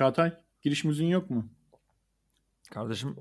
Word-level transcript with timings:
Çağatay 0.00 0.32
giriş 0.62 0.84
müziğin 0.84 1.10
yok 1.10 1.30
mu? 1.30 1.52
Kardeşim 2.70 3.16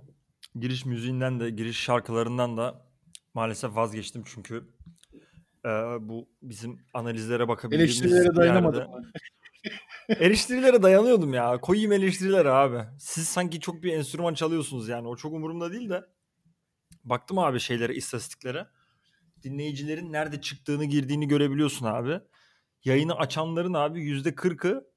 giriş 0.59 0.86
müziğinden 0.86 1.39
de 1.39 1.50
giriş 1.50 1.78
şarkılarından 1.78 2.57
da 2.57 2.86
maalesef 3.34 3.75
vazgeçtim 3.75 4.23
çünkü 4.25 4.70
e, 5.65 5.70
bu 6.00 6.29
bizim 6.42 6.86
analizlere 6.93 7.47
bakabildiğimiz 7.47 8.02
Eleştirilere 8.02 8.36
dayanamadım. 8.36 8.88
Eleştirilere 10.10 10.84
dayanıyordum 10.84 11.34
ya. 11.34 11.57
Koyayım 11.61 11.92
eleştiriler 11.92 12.46
abi. 12.46 12.84
Siz 13.00 13.28
sanki 13.28 13.59
çok 13.59 13.84
bir 13.84 13.93
enstrüman 13.93 14.34
çalıyorsunuz 14.34 14.87
yani. 14.87 15.07
O 15.07 15.15
çok 15.15 15.34
umurumda 15.34 15.71
değil 15.71 15.89
de. 15.89 16.06
Baktım 17.04 17.37
abi 17.39 17.59
şeylere, 17.59 17.96
istatistiklere. 17.96 18.68
Dinleyicilerin 19.43 20.14
nerede 20.14 20.42
çıktığını, 20.42 20.86
girdiğini 20.86 21.28
görebiliyorsun 21.28 21.86
abi. 21.86 22.20
Yayını 22.84 23.15
açanların 23.15 23.73
abi 23.73 24.00
%40'ı 24.00 24.89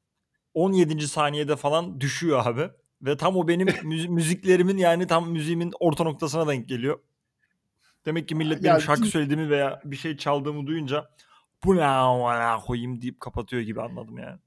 17. 0.55 1.09
saniyede 1.09 1.57
falan 1.57 2.01
düşüyor 2.01 2.47
abi. 2.47 2.71
Ve 3.03 3.17
tam 3.17 3.37
o 3.37 3.49
benim 3.49 3.69
müzi- 3.83 4.09
müziklerimin 4.09 4.77
yani 4.77 5.07
tam 5.07 5.31
müziğimin 5.31 5.73
orta 5.81 6.05
noktasına 6.05 6.49
denk 6.49 6.69
geliyor. 6.69 6.99
Demek 8.07 8.29
ki 8.29 8.35
millet 8.35 8.65
benim 8.65 8.81
şarkı 8.81 9.05
söylediğimi 9.05 9.51
veya 9.51 9.81
bir 9.85 9.97
şey 9.97 10.17
çaldığımı 10.17 10.67
duyunca 10.67 11.11
bu 11.65 11.77
ne 11.77 12.61
koyayım 12.67 13.03
deyip 13.03 13.21
kapatıyor 13.21 13.63
gibi 13.63 13.83
anladım 13.83 14.19
yani. 14.19 14.39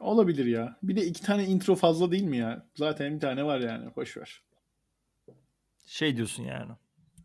Olabilir 0.00 0.46
ya. 0.46 0.76
Bir 0.82 0.96
de 0.96 1.06
iki 1.06 1.22
tane 1.22 1.44
intro 1.44 1.74
fazla 1.74 2.10
değil 2.12 2.22
mi 2.22 2.36
ya? 2.36 2.66
Zaten 2.74 3.14
bir 3.14 3.20
tane 3.20 3.44
var 3.44 3.60
yani. 3.60 3.96
Boş 3.96 4.16
ver. 4.16 4.42
Şey 5.86 6.16
diyorsun 6.16 6.42
yani. 6.42 6.72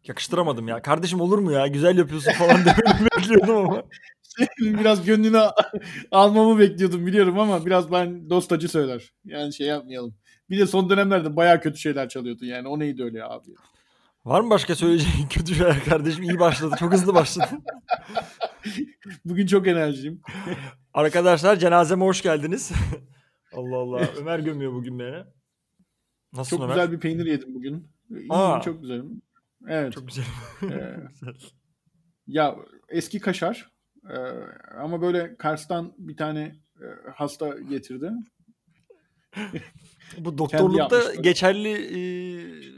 Yakıştıramadım 0.08 0.68
ya. 0.68 0.82
Kardeşim 0.82 1.22
olur 1.22 1.40
mu 1.40 1.52
ya? 1.52 1.68
Güzel 1.68 1.98
yapıyorsun 1.98 2.32
falan 2.32 2.56
demeni 2.66 3.08
bekliyordum 3.18 3.58
ama. 3.58 3.84
biraz 4.60 5.06
gönlünü 5.06 5.42
almamı 6.12 6.60
bekliyordum 6.60 7.06
biliyorum 7.06 7.40
ama 7.40 7.66
biraz 7.66 7.92
ben 7.92 8.30
dostacı 8.30 8.70
söyler. 8.70 9.14
Yani 9.26 9.54
şey 9.54 9.68
yapmayalım. 9.68 10.16
Bir 10.50 10.60
de 10.60 10.68
son 10.68 10.90
dönemlerde 10.90 11.36
bayağı 11.36 11.62
kötü 11.62 11.78
şeyler 11.80 12.10
çalıyordu 12.10 12.46
yani. 12.46 12.68
O 12.68 12.80
neydi 12.80 13.04
öyle 13.04 13.24
abi? 13.24 13.50
Var 14.26 14.42
mı 14.42 14.50
başka 14.50 14.76
söyleyeceğin 14.76 15.28
kötü 15.30 15.56
şeyler 15.56 15.84
kardeşim? 15.84 16.24
İyi 16.24 16.40
başladı. 16.40 16.76
Çok 16.80 16.94
hızlı 16.94 17.16
başladı. 17.16 17.48
Bugün 19.26 19.48
çok 19.48 19.68
enerjiyim. 19.68 20.22
Arkadaşlar 20.94 21.56
cenazeme 21.56 22.06
hoş 22.06 22.22
geldiniz. 22.22 22.72
Allah 23.54 23.76
Allah. 23.78 24.08
Ömer 24.18 24.40
gömüyor 24.40 24.74
bugün 24.74 25.00
beni. 25.00 25.24
Nasılsın 26.34 26.58
Çok 26.58 26.66
Ömer? 26.66 26.76
güzel 26.76 26.92
bir 26.92 27.00
peynir 27.00 27.26
yedim 27.26 27.56
bugün. 27.56 27.92
İyiyim, 28.10 28.32
Aa. 28.32 28.62
çok 28.62 28.82
güzelim. 28.82 29.22
Evet. 29.68 29.94
Çok 29.94 30.08
güzel. 30.08 30.24
Ee, 30.64 30.98
Güzel. 31.10 31.34
Ya 32.28 32.56
eski 32.90 33.20
kaşar 33.20 33.72
Ee, 34.10 34.18
ama 34.78 35.02
böyle 35.02 35.36
Kars'tan 35.38 35.94
bir 35.98 36.18
tane 36.18 36.56
e, 36.82 36.86
hasta 37.16 37.60
getirdi. 37.70 38.12
Bu 40.18 40.38
doktorlukta 40.38 41.16
geçerli 41.16 41.70
e, 41.70 42.02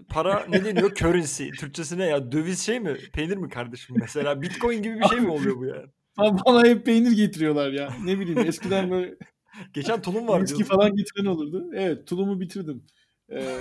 para 0.09 0.45
ne 0.49 0.65
deniyor? 0.65 0.95
Currency. 0.95 1.49
Türkçesi 1.49 1.97
ne 1.97 2.05
ya? 2.05 2.31
Döviz 2.31 2.59
şey 2.59 2.79
mi? 2.79 2.97
Peynir 3.13 3.37
mi 3.37 3.49
kardeşim? 3.49 3.95
Mesela 3.99 4.41
bitcoin 4.41 4.83
gibi 4.83 4.99
bir 4.99 5.05
şey 5.05 5.19
mi 5.19 5.31
oluyor 5.31 5.57
bu 5.57 5.65
yani? 5.65 5.87
Bana 6.17 6.37
bana 6.45 6.67
hep 6.67 6.85
peynir 6.85 7.11
getiriyorlar 7.11 7.71
ya. 7.71 7.93
Ne 8.03 8.19
bileyim 8.19 8.39
eskiden 8.39 8.91
böyle 8.91 9.15
Geçen 9.73 10.01
tulum 10.01 10.27
var 10.27 10.41
viski 10.41 10.63
falan 10.63 10.95
getiren 10.95 11.25
olurdu. 11.25 11.69
Evet 11.73 12.07
tulumu 12.07 12.39
bitirdim. 12.39 12.83
Ee, 13.29 13.57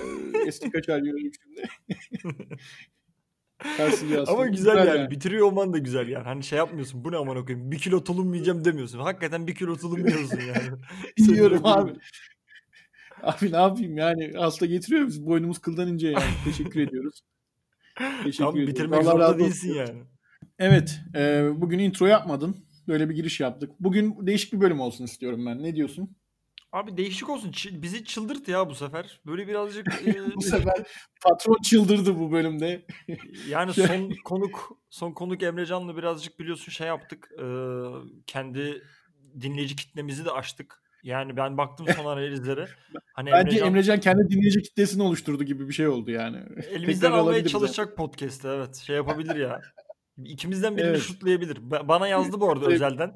eski 0.47 0.71
kaşar 0.71 1.03
yiyorum 1.03 1.31
şimdi. 1.43 1.69
Ama 4.29 4.47
güzel, 4.47 4.87
yani. 4.87 5.11
Bitiriyor 5.11 5.47
olman 5.47 5.73
da 5.73 5.79
güzel 5.79 6.09
yani. 6.09 6.25
Hani 6.25 6.45
şey 6.45 6.59
yapmıyorsun. 6.59 7.05
Bu 7.05 7.13
ne 7.13 7.17
aman 7.17 7.37
okuyayım. 7.37 7.71
Bir 7.71 7.79
kilo 7.79 8.05
tulum 8.05 8.35
yiyeceğim 8.35 8.65
demiyorsun. 8.65 8.99
Hakikaten 8.99 9.47
bir 9.47 9.55
kilo 9.55 9.77
tulum 9.77 10.07
yiyorsun 10.07 10.41
yani. 10.41 10.79
Yiyorum 11.33 11.67
abi. 11.67 11.93
Abi 13.23 13.53
ne 13.53 13.57
yapayım 13.57 13.97
yani 13.97 14.33
hasta 14.37 14.67
getiriyor 14.67 15.07
biz 15.07 15.27
boynumuz 15.27 15.59
kıldan 15.59 15.89
ince 15.89 16.09
yani. 16.09 16.25
Teşekkür 16.45 16.81
ediyoruz. 16.81 17.21
Teşekkür 18.25 18.45
Tam 18.45 18.51
ediyoruz. 18.51 18.75
bitirmek 18.75 19.01
Allah 19.01 19.11
zorunda 19.11 19.39
değilsin 19.39 19.71
olsun. 19.71 19.81
yani. 19.81 20.03
Evet 20.59 21.01
e, 21.15 21.49
bugün 21.57 21.79
intro 21.79 22.07
yapmadın. 22.07 22.57
Böyle 22.89 23.09
bir 23.09 23.15
giriş 23.15 23.41
yaptık. 23.41 23.71
Bugün 23.81 24.27
değişik 24.27 24.53
bir 24.53 24.61
bölüm 24.61 24.81
olsun 24.81 25.05
istiyorum 25.05 25.47
ben. 25.47 25.63
Ne 25.63 25.75
diyorsun? 25.75 26.17
Abi 26.73 26.97
değişik 26.97 27.29
olsun. 27.31 27.51
Ç- 27.53 27.83
bizi 27.83 28.05
çıldırt 28.05 28.49
ya 28.49 28.71
bu 28.71 28.75
sefer. 28.75 29.21
Böyle 29.27 29.49
birazcık 29.49 29.87
e, 30.07 30.35
Bu 30.37 30.43
sefer 30.43 30.75
patron 31.23 31.57
çıldırdı 31.63 32.19
bu 32.19 32.33
bölümde. 32.33 32.87
yani 33.49 33.73
son 33.75 34.11
konuk 34.25 34.79
son 34.91 35.13
konuk 35.13 35.43
Emrecan'la 35.43 35.97
birazcık 35.97 36.39
biliyorsun 36.39 36.73
şey 36.73 36.87
yaptık. 36.87 37.29
e, 37.39 37.45
kendi 38.27 38.83
dinleyici 39.41 39.77
kitlemizi 39.77 40.25
de 40.25 40.31
açtık. 40.31 40.83
Yani 41.03 41.37
ben 41.37 41.59
baktım 41.59 41.87
son 41.97 42.05
analizlere. 42.05 42.69
Hani 43.13 43.31
Bence 43.33 43.39
Emrecan, 43.57 43.67
Emrecan 43.69 44.01
kendi 44.01 44.31
dinleyici 44.31 44.63
kitlesini 44.63 45.03
oluşturdu 45.03 45.45
gibi 45.45 45.69
bir 45.69 45.73
şey 45.73 45.89
oldu 45.89 46.11
yani. 46.11 46.37
elimizden 46.71 47.07
Tekrar 47.07 47.19
almaya 47.23 47.47
çalışacak 47.47 47.97
podcast'ı 47.97 48.49
evet. 48.49 48.77
Şey 48.77 48.97
yapabilir 48.97 49.37
ya. 49.37 49.61
İkimizden 50.25 50.77
birini 50.77 50.89
Evet. 50.89 51.01
şutlayabilir. 51.03 51.57
Ba- 51.57 51.89
Bana 51.89 52.09
yazdı 52.09 52.41
bu 52.41 52.51
arada 52.51 52.65
Evet. 52.65 52.75
özelden. 52.75 53.13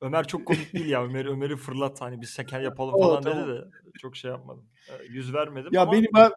Ömer 0.00 0.26
çok 0.26 0.46
komik 0.46 0.72
değil 0.74 0.86
ya. 0.86 1.04
Ömer'i 1.04 1.28
Ömer'i 1.28 1.56
fırlat 1.56 2.00
hani 2.00 2.20
biz 2.20 2.30
seker 2.30 2.60
yapalım 2.60 2.94
falan 3.02 3.22
tamam. 3.22 3.48
dedi 3.48 3.56
de 3.56 3.64
çok 3.98 4.16
şey 4.16 4.30
yapmadım. 4.30 4.64
E, 4.88 5.04
Yüz 5.08 5.34
vermedim 5.34 5.70
Ya 5.72 5.82
ama 5.82 5.92
benim 5.92 6.10
ben 6.14 6.30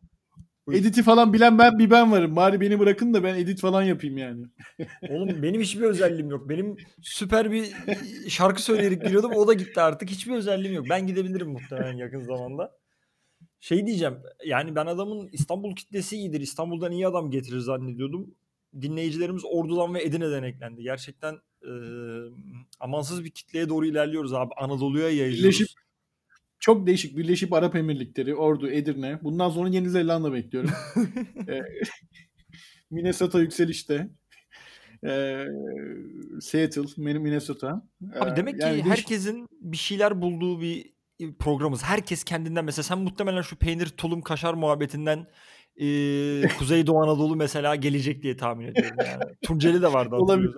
editi 0.71 1.03
falan 1.03 1.33
bilen 1.33 1.59
ben 1.59 1.79
bir 1.79 1.91
ben 1.91 2.11
varım. 2.11 2.35
Bari 2.35 2.61
beni 2.61 2.79
bırakın 2.79 3.13
da 3.13 3.23
ben 3.23 3.35
edit 3.35 3.61
falan 3.61 3.83
yapayım 3.83 4.17
yani. 4.17 4.45
Oğlum 5.09 5.43
benim 5.43 5.61
hiçbir 5.61 5.81
özelliğim 5.83 6.29
yok. 6.29 6.49
Benim 6.49 6.77
süper 7.01 7.51
bir 7.51 7.73
şarkı 8.29 8.61
söyleyerek 8.61 9.01
giriyordum. 9.01 9.31
O 9.35 9.47
da 9.47 9.53
gitti 9.53 9.81
artık. 9.81 10.09
Hiçbir 10.09 10.35
özelliğim 10.35 10.75
yok. 10.75 10.85
Ben 10.89 11.07
gidebilirim 11.07 11.49
muhtemelen 11.49 11.97
yakın 11.97 12.21
zamanda. 12.21 12.71
Şey 13.59 13.85
diyeceğim. 13.87 14.17
Yani 14.45 14.75
ben 14.75 14.85
adamın 14.85 15.29
İstanbul 15.31 15.75
kitlesi 15.75 16.17
iyidir. 16.17 16.41
İstanbul'dan 16.41 16.91
iyi 16.91 17.07
adam 17.07 17.31
getirir 17.31 17.59
zannediyordum. 17.59 18.35
Dinleyicilerimiz 18.81 19.43
Ordu'dan 19.45 19.93
ve 19.93 20.03
Edirne'den 20.03 20.43
eklendi. 20.43 20.83
Gerçekten 20.83 21.37
e, 21.63 21.71
amansız 22.79 23.23
bir 23.23 23.29
kitleye 23.29 23.69
doğru 23.69 23.85
ilerliyoruz 23.85 24.33
abi. 24.33 24.53
Anadolu'ya 24.57 25.09
yayılıyoruz. 25.09 25.59
Birleşip- 25.59 25.79
Çok 26.59 26.87
değişik. 26.87 27.17
Birleşip 27.17 27.53
Arap 27.53 27.75
Emirlikleri, 27.75 28.35
Ordu, 28.35 28.69
Edirne. 28.69 29.19
Bundan 29.23 29.49
sonra 29.49 29.69
Yeni 29.69 29.89
Zelanda 29.89 30.33
bekliyorum. 30.33 30.71
Minnesota 32.91 33.39
yükselişte. 33.41 34.09
Ee, 35.05 35.45
Seattle, 36.41 36.81
Minnesota. 36.97 37.87
Abi 38.19 38.35
demek 38.35 38.55
ki 38.59 38.65
yani 38.65 38.73
değişik- 38.73 38.89
herkesin 38.91 39.47
bir 39.61 39.77
şeyler 39.77 40.21
bulduğu 40.21 40.61
bir 40.61 40.93
programız. 41.39 41.83
Herkes 41.83 42.23
kendinden 42.23 42.65
mesela 42.65 42.83
sen 42.83 42.99
muhtemelen 42.99 43.41
şu 43.41 43.55
peynir 43.55 43.85
tulum 43.87 44.21
kaşar 44.21 44.53
muhabbetinden 44.53 45.27
eee 45.75 46.41
Kuzeydoğu 46.59 47.01
Anadolu 47.03 47.35
mesela 47.35 47.75
gelecek 47.75 48.23
diye 48.23 48.37
tahmin 48.37 48.65
ediyorum 48.67 48.97
yani. 49.05 49.23
Tunceli 49.45 49.81
de 49.81 49.93
vardı 49.93 50.15
Olabilir. 50.15 50.55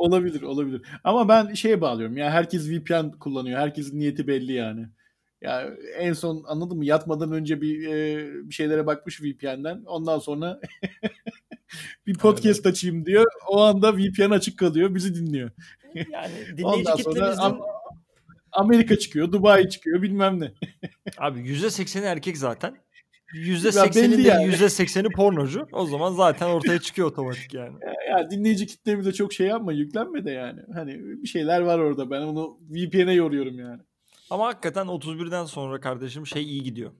Olabilir, 0.00 0.42
olabilir. 0.42 0.82
Ama 1.04 1.28
ben 1.28 1.54
şeye 1.54 1.80
bağlıyorum. 1.80 2.16
Ya 2.16 2.30
herkes 2.30 2.70
VPN 2.70 3.10
kullanıyor. 3.10 3.60
Herkesin 3.60 4.00
niyeti 4.00 4.26
belli 4.26 4.52
yani. 4.52 4.86
Ya 5.40 5.70
en 5.98 6.12
son 6.12 6.44
anladın 6.46 6.76
mı? 6.76 6.84
Yatmadan 6.84 7.32
önce 7.32 7.60
bir 7.60 7.86
e, 7.88 8.26
bir 8.48 8.54
şeylere 8.54 8.86
bakmış 8.86 9.22
VPN'den. 9.22 9.82
Ondan 9.86 10.18
sonra 10.18 10.60
bir 12.06 12.18
podcast 12.18 12.66
açayım 12.66 13.06
diyor. 13.06 13.26
O 13.48 13.60
anda 13.60 13.96
VPN 13.96 14.30
açık 14.30 14.58
kalıyor. 14.58 14.94
Bizi 14.94 15.14
dinliyor. 15.14 15.50
Yani 15.94 16.32
dinleyici 16.56 16.64
Ondan 16.64 16.96
sonra 16.96 17.26
Am- 17.26 17.60
Amerika 18.52 18.98
çıkıyor, 18.98 19.32
Dubai 19.32 19.68
çıkıyor, 19.68 20.02
bilmem 20.02 20.40
ne. 20.40 20.52
abi 21.18 21.40
%80'i 21.40 22.04
erkek 22.04 22.38
zaten. 22.38 22.76
Belli 23.34 23.50
%80'i 23.52 24.24
de 24.24 24.28
yani. 24.28 24.44
%80'i 24.44 25.10
pornocu. 25.10 25.66
O 25.72 25.86
zaman 25.86 26.12
zaten 26.12 26.46
ortaya 26.46 26.78
çıkıyor 26.80 27.08
otomatik 27.08 27.54
yani. 27.54 27.78
Ya 28.10 28.30
dinleyici 28.30 28.66
kitlemize 28.66 29.12
çok 29.12 29.32
şey 29.32 29.46
yapma, 29.46 29.72
yüklenme 29.72 30.24
de 30.24 30.30
yani. 30.30 30.60
Hani 30.74 30.98
bir 30.98 31.28
şeyler 31.28 31.60
var 31.60 31.78
orada. 31.78 32.10
Ben 32.10 32.20
onu 32.22 32.58
VPN'e 32.70 33.12
yoruyorum 33.12 33.58
yani. 33.58 33.82
Ama 34.30 34.46
hakikaten 34.46 34.86
31'den 34.86 35.44
sonra 35.44 35.80
kardeşim 35.80 36.26
şey 36.26 36.42
iyi 36.42 36.62
gidiyor. 36.62 36.92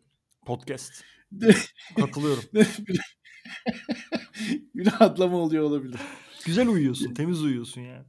Podcast. 0.46 1.04
Katılıyorum. 1.96 2.42
bir, 2.54 2.68
bir 4.74 4.86
rahatlama 4.86 5.36
oluyor 5.36 5.64
olabilir. 5.64 6.00
Güzel 6.46 6.68
uyuyorsun, 6.68 7.14
temiz 7.14 7.42
uyuyorsun 7.42 7.80
yani. 7.80 8.06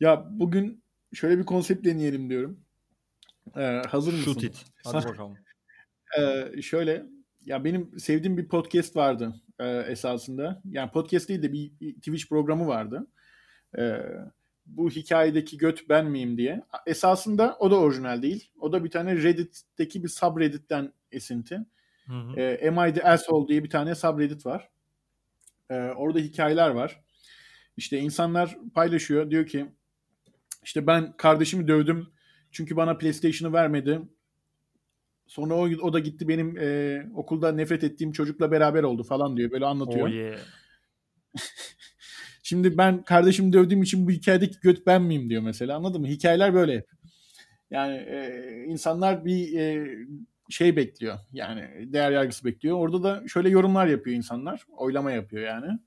Ya 0.00 0.26
bugün 0.30 0.84
şöyle 1.14 1.38
bir 1.38 1.44
konsept 1.44 1.84
deneyelim 1.84 2.30
diyorum. 2.30 2.60
Ee, 3.56 3.82
hazır 3.88 4.12
mısın? 4.12 4.24
Shoot 4.24 4.42
it. 4.42 4.64
Hadi 4.84 5.06
bakalım. 5.08 5.36
Şöyle 6.62 7.06
ya 7.46 7.64
benim 7.64 7.98
sevdiğim 7.98 8.36
bir 8.36 8.48
podcast 8.48 8.96
vardı 8.96 9.34
e, 9.58 9.68
esasında. 9.68 10.62
Yani 10.64 10.90
podcast 10.90 11.28
değil 11.28 11.42
de 11.42 11.52
bir 11.52 11.70
Twitch 11.94 12.28
programı 12.28 12.66
vardı. 12.66 13.06
Ee, 13.78 14.00
bu 14.66 14.90
hikayedeki 14.90 15.58
göt 15.58 15.88
ben 15.88 16.06
miyim 16.06 16.38
diye. 16.38 16.62
Esasında 16.86 17.56
o 17.58 17.70
da 17.70 17.78
orijinal 17.78 18.22
değil. 18.22 18.50
O 18.60 18.72
da 18.72 18.84
bir 18.84 18.90
tane 18.90 19.22
Reddit'teki 19.22 20.02
bir 20.02 20.08
subreddit'ten 20.08 20.92
esinti. 21.12 21.60
Hı 22.06 22.12
hı. 22.12 22.40
E, 22.40 22.68
Am 22.68 22.88
I 22.88 22.94
the 22.94 23.02
Asshole 23.02 23.48
diye 23.48 23.64
bir 23.64 23.70
tane 23.70 23.94
subreddit 23.94 24.46
var. 24.46 24.68
E, 25.70 25.74
orada 25.74 26.18
hikayeler 26.18 26.70
var. 26.70 27.00
İşte 27.76 27.98
insanlar 27.98 28.58
paylaşıyor. 28.74 29.30
Diyor 29.30 29.46
ki 29.46 29.66
işte 30.62 30.86
ben 30.86 31.16
kardeşimi 31.16 31.68
dövdüm. 31.68 32.08
Çünkü 32.50 32.76
bana 32.76 32.96
PlayStation'ı 32.96 33.52
vermedi. 33.52 34.00
Sonra 35.26 35.54
o, 35.54 35.62
o 35.62 35.92
da 35.92 35.98
gitti 35.98 36.28
benim 36.28 36.58
e, 36.58 37.02
okulda 37.14 37.52
nefret 37.52 37.84
ettiğim 37.84 38.12
çocukla 38.12 38.50
beraber 38.50 38.82
oldu 38.82 39.02
falan 39.02 39.36
diyor. 39.36 39.50
Böyle 39.50 39.66
anlatıyor. 39.66 40.08
Oh 40.08 40.12
yeah. 40.12 40.38
Şimdi 42.42 42.78
ben 42.78 43.02
kardeşimi 43.02 43.52
dövdüğüm 43.52 43.82
için 43.82 44.06
bu 44.06 44.10
hikayedeki 44.10 44.60
göt 44.60 44.86
ben 44.86 45.02
miyim 45.02 45.30
diyor 45.30 45.42
mesela 45.42 45.76
anladın 45.76 46.00
mı? 46.00 46.06
Hikayeler 46.06 46.54
böyle 46.54 46.76
hep. 46.76 46.86
Yani 47.70 47.96
e, 47.96 48.64
insanlar 48.68 49.24
bir 49.24 49.58
e, 49.58 49.88
şey 50.50 50.76
bekliyor. 50.76 51.18
Yani 51.32 51.92
değer 51.92 52.10
yargısı 52.10 52.44
bekliyor. 52.44 52.78
Orada 52.78 53.02
da 53.02 53.28
şöyle 53.28 53.48
yorumlar 53.48 53.86
yapıyor 53.86 54.16
insanlar. 54.16 54.64
Oylama 54.76 55.12
yapıyor 55.12 55.42
yani. 55.42 55.78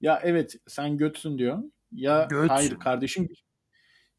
Ya 0.00 0.20
evet 0.24 0.56
sen 0.66 0.96
götsün 0.96 1.38
diyor. 1.38 1.62
Ya 1.92 2.26
Göt. 2.30 2.50
hayır 2.50 2.74
kardeşin 2.78 3.30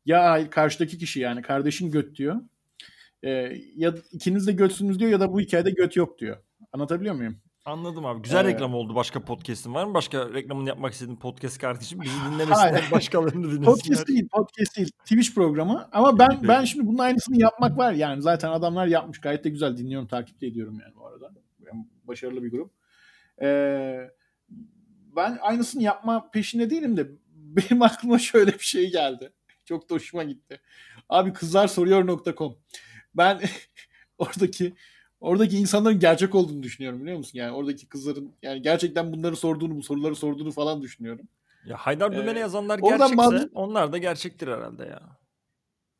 ya 0.06 0.31
hayır 0.31 0.51
karşıdaki 0.51 0.97
kişi 0.97 1.19
yani 1.19 1.41
kardeşin 1.41 1.91
göt 1.91 2.17
diyor. 2.17 2.41
E, 3.25 3.57
ya 3.75 3.94
ikiniz 4.12 4.48
de 4.48 4.51
götsünüz 4.51 5.00
diyor 5.00 5.12
ya 5.12 5.19
da 5.19 5.33
bu 5.33 5.39
hikayede 5.39 5.72
göt 5.72 5.95
yok 5.95 6.19
diyor. 6.19 6.38
Anlatabiliyor 6.72 7.16
muyum? 7.16 7.42
Anladım 7.66 8.06
abi. 8.06 8.22
Güzel 8.22 8.45
Ee, 8.45 8.48
reklam 8.48 8.74
oldu 8.74 8.95
başka 8.95 9.25
podcast'in. 9.25 9.74
Var 9.74 9.86
mı 9.86 9.94
başka 9.94 10.33
reklamını 10.33 10.69
yapmak 10.69 10.94
istediğin 10.94 11.18
podcast 11.18 11.57
kardeşim? 11.57 12.01
Bizi 12.01 12.16
dinlemesinler, 12.31 12.92
başkalarını 12.92 13.44
dinlesinler. 13.44 13.66
Podcast 13.66 14.07
değil, 14.07 14.27
podcast 14.31 14.77
değil. 14.77 14.89
Twitch 15.04 15.36
programı. 15.36 15.89
Ama 15.92 16.19
ben 16.19 16.30
Peki. 16.30 16.48
ben 16.48 16.63
şimdi 16.63 16.88
bunun 16.88 16.98
aynısını 16.98 17.42
yapmak 17.42 17.77
var 17.77 17.94
yani. 17.94 18.22
Zaten 18.22 18.50
adamlar 18.50 18.88
yapmış. 18.88 19.22
Gayet 19.22 19.44
de 19.44 19.50
güzel 19.50 19.77
dinliyorum, 19.77 20.07
takip 20.07 20.44
ediyorum 20.44 20.80
yani 20.83 20.95
bu 20.95 21.07
arada. 21.07 21.31
Yani 21.66 21.88
başarılı 22.04 22.44
bir 22.44 22.51
grup. 22.51 22.72
Ee, 23.42 24.10
ben 25.16 25.38
aynısını 25.42 25.83
yapma 25.83 26.30
peşinde 26.31 26.69
değilim 26.69 26.98
de 26.98 27.07
benim 27.36 27.81
aklıma 27.81 28.19
şöyle 28.19 28.54
bir 28.54 28.66
şey 28.66 28.92
geldi. 28.92 29.33
Çok 29.66 29.89
da 29.89 29.95
hoşuma 29.95 30.24
gitti. 30.24 30.62
Abi 31.10 31.33
kızlarsoruyor.com. 31.33 32.56
Ben 33.17 33.39
oradaki 34.17 34.73
oradaki 35.19 35.57
insanların 35.57 36.00
gerçek 36.00 36.35
olduğunu 36.35 36.63
düşünüyorum 36.63 37.01
biliyor 37.01 37.17
musun? 37.17 37.39
Yani 37.39 37.51
oradaki 37.51 37.88
kızların 37.89 38.31
yani 38.41 38.62
gerçekten 38.62 39.13
bunları 39.13 39.35
sorduğunu, 39.35 39.75
bu 39.77 39.83
soruları 39.83 40.15
sorduğunu 40.15 40.51
falan 40.51 40.81
düşünüyorum. 40.81 41.27
Ya 41.65 41.77
Haydar 41.77 42.12
Ee, 42.12 42.15
Dümen'e 42.17 42.39
yazanlar 42.39 42.79
oradan 42.81 42.97
gerçekse 42.97 43.17
bazı- 43.17 43.50
onlar 43.53 43.91
da 43.91 43.97
gerçektir 43.97 44.47
herhalde 44.47 44.83
ya. 44.83 45.01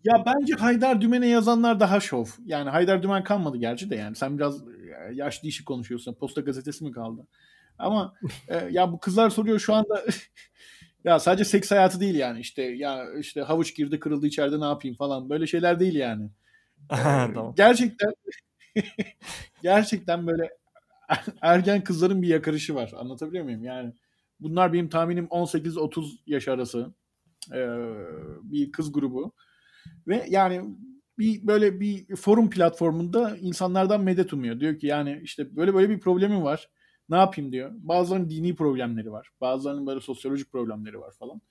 Ya 0.03 0.23
bence 0.25 0.53
Haydar 0.53 1.01
Dümen'e 1.01 1.27
yazanlar 1.27 1.79
daha 1.79 2.00
şov. 2.00 2.25
Yani 2.45 2.69
Haydar 2.69 3.03
Dümen 3.03 3.23
kalmadı 3.23 3.57
gerçi 3.57 3.89
de 3.89 3.95
yani. 3.95 4.15
Sen 4.15 4.38
biraz 4.38 4.62
yaşlı 5.13 5.47
işi 5.47 5.65
konuşuyorsun. 5.65 6.13
Posta 6.13 6.41
gazetesi 6.41 6.83
mi 6.83 6.91
kaldı? 6.91 7.27
Ama 7.79 8.13
e, 8.47 8.67
ya 8.71 8.91
bu 8.91 9.00
kızlar 9.00 9.29
soruyor 9.29 9.59
şu 9.59 9.73
anda 9.73 10.06
ya 11.03 11.19
sadece 11.19 11.45
seks 11.45 11.71
hayatı 11.71 12.00
değil 12.00 12.15
yani 12.15 12.39
işte 12.39 12.62
ya 12.63 13.06
işte 13.19 13.41
havuç 13.41 13.75
girdi 13.75 14.00
kırıldı 14.00 14.27
içeride 14.27 14.59
ne 14.59 14.65
yapayım 14.65 14.97
falan 14.97 15.29
böyle 15.29 15.47
şeyler 15.47 15.79
değil 15.79 15.95
yani. 15.95 16.29
Ee, 16.92 16.96
tamam. 17.34 17.54
Gerçekten 17.58 18.14
gerçekten 19.62 20.28
böyle 20.28 20.50
ergen 21.42 21.84
kızların 21.84 22.22
bir 22.22 22.28
yakarışı 22.28 22.76
var. 22.76 22.92
Anlatabiliyor 22.98 23.44
muyum? 23.44 23.64
Yani 23.64 23.94
bunlar 24.40 24.74
benim 24.74 24.90
tahminim 24.90 25.26
18-30 25.26 26.18
yaş 26.28 26.48
arası 26.48 26.94
e, 27.54 27.60
bir 28.44 28.72
kız 28.72 28.92
grubu. 28.92 29.34
Ve 30.08 30.26
yani 30.30 30.62
bir 31.20 31.48
böyle 31.48 31.80
bir 31.80 32.16
forum 32.16 32.50
platformunda 32.50 33.38
insanlardan 33.38 34.02
medet 34.02 34.34
umuyor. 34.34 34.60
Diyor 34.60 34.80
ki 34.80 34.88
yani 34.88 35.20
işte 35.24 35.56
böyle 35.56 35.74
böyle 35.74 35.90
bir 35.90 36.00
problemim 36.00 36.44
var. 36.44 36.70
Ne 37.10 37.16
yapayım 37.18 37.52
diyor. 37.52 37.72
Bazılarının 37.76 38.30
dini 38.30 38.56
problemleri 38.56 39.12
var. 39.12 39.30
Bazılarının 39.42 39.88
böyle 39.88 40.00
sosyolojik 40.00 40.52
problemleri 40.52 41.00
var 41.00 41.12
falan. 41.20 41.42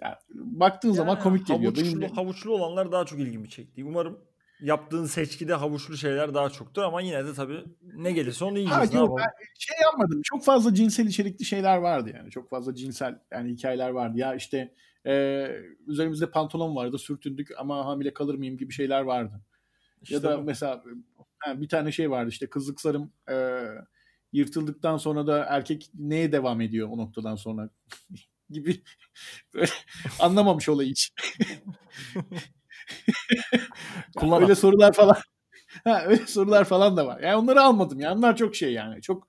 Yani 0.00 0.14
baktığın 0.34 0.92
zaman 0.92 1.14
Yani 1.14 1.22
komik 1.22 1.46
geliyor. 1.46 1.72
Havuçlu, 1.72 1.84
Benim 1.84 2.00
de- 2.00 2.14
havuçlu 2.14 2.52
olanlar 2.52 2.92
daha 2.92 3.06
çok 3.06 3.20
ilgimi 3.20 3.48
çekti. 3.50 3.84
Umarım 3.84 4.18
yaptığın 4.60 5.04
seçkide 5.06 5.54
havuçlu 5.54 5.96
şeyler 5.96 6.34
daha 6.34 6.50
çoktur 6.50 6.82
ama 6.82 7.00
yine 7.00 7.24
de 7.26 7.34
tabii 7.34 7.64
ne 7.82 8.12
gelirse 8.12 8.44
onu 8.44 8.54
Ha, 8.54 8.58
yiyeceğiz. 8.58 8.92
ne 8.92 8.98
yok, 8.98 9.18
ben 9.18 9.26
şey 9.58 9.76
yapmadım. 9.82 10.20
Çok 10.24 10.44
fazla 10.44 10.74
cinsel 10.74 11.06
içerikli 11.06 11.44
şeyler 11.44 11.76
vardı 11.76 12.12
yani. 12.16 12.30
Çok 12.30 12.50
fazla 12.50 12.74
cinsel 12.74 13.18
yani 13.32 13.52
hikayeler 13.52 13.90
vardı. 13.90 14.18
Ya 14.18 14.34
işte 14.34 14.74
e, 15.06 15.46
üzerimizde 15.86 16.30
pantolon 16.30 16.76
vardı 16.76 16.98
sürtündük 16.98 17.48
ama 17.58 17.86
hamile 17.86 18.14
kalır 18.14 18.34
mıyım 18.34 18.56
gibi 18.58 18.72
şeyler 18.72 19.00
vardı. 19.00 19.40
İşte 20.02 20.14
ya 20.14 20.22
da 20.22 20.38
bu. 20.38 20.42
mesela 20.42 20.84
ha, 21.38 21.60
bir 21.60 21.68
tane 21.68 21.92
şey 21.92 22.10
vardı 22.10 22.28
işte 22.30 22.46
kızlık 22.46 22.80
sarım 22.80 23.12
e, 23.30 23.64
yırtıldıktan 24.32 24.96
sonra 24.96 25.26
da 25.26 25.44
erkek 25.44 25.90
neye 25.94 26.32
devam 26.32 26.60
ediyor 26.60 26.88
o 26.90 26.98
noktadan 26.98 27.36
sonra 27.36 27.70
gibi 28.50 28.82
böyle 29.54 29.70
anlamamış 30.20 30.68
olayı 30.68 30.90
hiç. 30.90 31.12
Kullanan. 34.16 34.42
öyle 34.42 34.54
sorular 34.54 34.92
falan. 34.92 35.16
ha, 35.84 36.02
öyle 36.06 36.26
sorular 36.26 36.64
falan 36.64 36.96
da 36.96 37.06
var. 37.06 37.20
Yani 37.20 37.36
onları 37.36 37.62
almadım. 37.62 38.00
Yani 38.00 38.18
onlar 38.18 38.36
çok 38.36 38.56
şey 38.56 38.72
yani. 38.72 39.02
Çok 39.02 39.28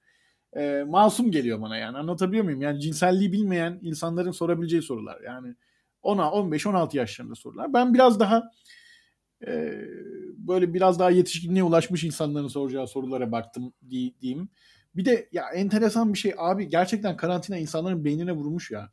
e, 0.57 0.83
masum 0.87 1.31
geliyor 1.31 1.61
bana 1.61 1.77
yani. 1.77 1.97
Anlatabiliyor 1.97 2.43
muyum? 2.43 2.61
Yani 2.61 2.81
cinselliği 2.81 3.31
bilmeyen 3.31 3.79
insanların 3.81 4.31
sorabileceği 4.31 4.81
sorular. 4.81 5.21
Yani 5.21 5.55
10'a 6.03 6.31
15 6.31 6.67
16 6.67 6.97
yaşlarında 6.97 7.35
sorular. 7.35 7.73
Ben 7.73 7.93
biraz 7.93 8.19
daha 8.19 8.51
e, 9.47 9.81
böyle 10.37 10.73
biraz 10.73 10.99
daha 10.99 11.09
yetişkinliğe 11.09 11.63
ulaşmış 11.63 12.03
insanların 12.03 12.47
soracağı 12.47 12.87
sorulara 12.87 13.31
baktım 13.31 13.73
di- 13.89 14.21
diyeyim. 14.21 14.49
Bir 14.95 15.05
de 15.05 15.29
ya 15.31 15.49
enteresan 15.49 16.13
bir 16.13 16.19
şey 16.19 16.33
abi 16.37 16.69
gerçekten 16.69 17.17
karantina 17.17 17.57
insanların 17.57 18.05
beynine 18.05 18.31
vurmuş 18.31 18.71
ya. 18.71 18.91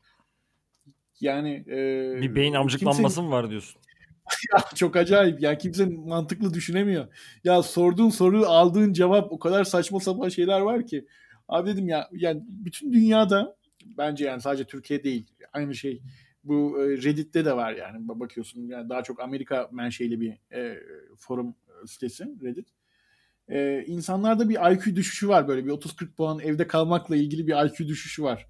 Yani 1.20 1.64
e, 1.66 1.76
Bir 2.22 2.34
beyin 2.34 2.54
amcıklanması 2.54 3.22
mı 3.22 3.30
var 3.30 3.50
diyorsun? 3.50 3.80
ya 4.52 4.64
çok 4.74 4.96
acayip 4.96 5.40
ya 5.42 5.58
kimse 5.58 5.86
mantıklı 5.86 6.54
düşünemiyor. 6.54 7.06
Ya 7.44 7.62
sorduğun 7.62 8.10
soru 8.10 8.46
aldığın 8.46 8.92
cevap 8.92 9.32
o 9.32 9.38
kadar 9.38 9.64
saçma 9.64 10.00
sapan 10.00 10.28
şeyler 10.28 10.60
var 10.60 10.86
ki. 10.86 11.06
Abi 11.48 11.70
dedim 11.70 11.88
ya 11.88 12.08
yani 12.12 12.42
bütün 12.46 12.92
dünyada 12.92 13.56
bence 13.98 14.24
yani 14.24 14.40
sadece 14.40 14.64
Türkiye 14.64 15.04
değil 15.04 15.26
aynı 15.52 15.74
şey 15.74 16.02
bu 16.44 16.82
e, 16.84 16.88
Reddit'te 17.02 17.44
de 17.44 17.56
var 17.56 17.72
yani 17.72 18.08
bakıyorsun 18.08 18.60
yani 18.68 18.88
daha 18.88 19.02
çok 19.02 19.20
Amerika 19.20 19.68
menşeli 19.72 20.20
bir 20.20 20.38
e, 20.52 20.78
forum 21.18 21.54
sitesi 21.86 22.24
Reddit. 22.42 22.68
E, 23.48 23.84
insanlarda 23.86 24.48
bir 24.48 24.72
IQ 24.72 24.96
düşüşü 24.96 25.28
var 25.28 25.48
böyle 25.48 25.64
bir 25.66 25.70
30-40 25.70 26.14
puan 26.14 26.40
evde 26.40 26.66
kalmakla 26.66 27.16
ilgili 27.16 27.46
bir 27.46 27.66
IQ 27.66 27.88
düşüşü 27.88 28.22
var. 28.22 28.46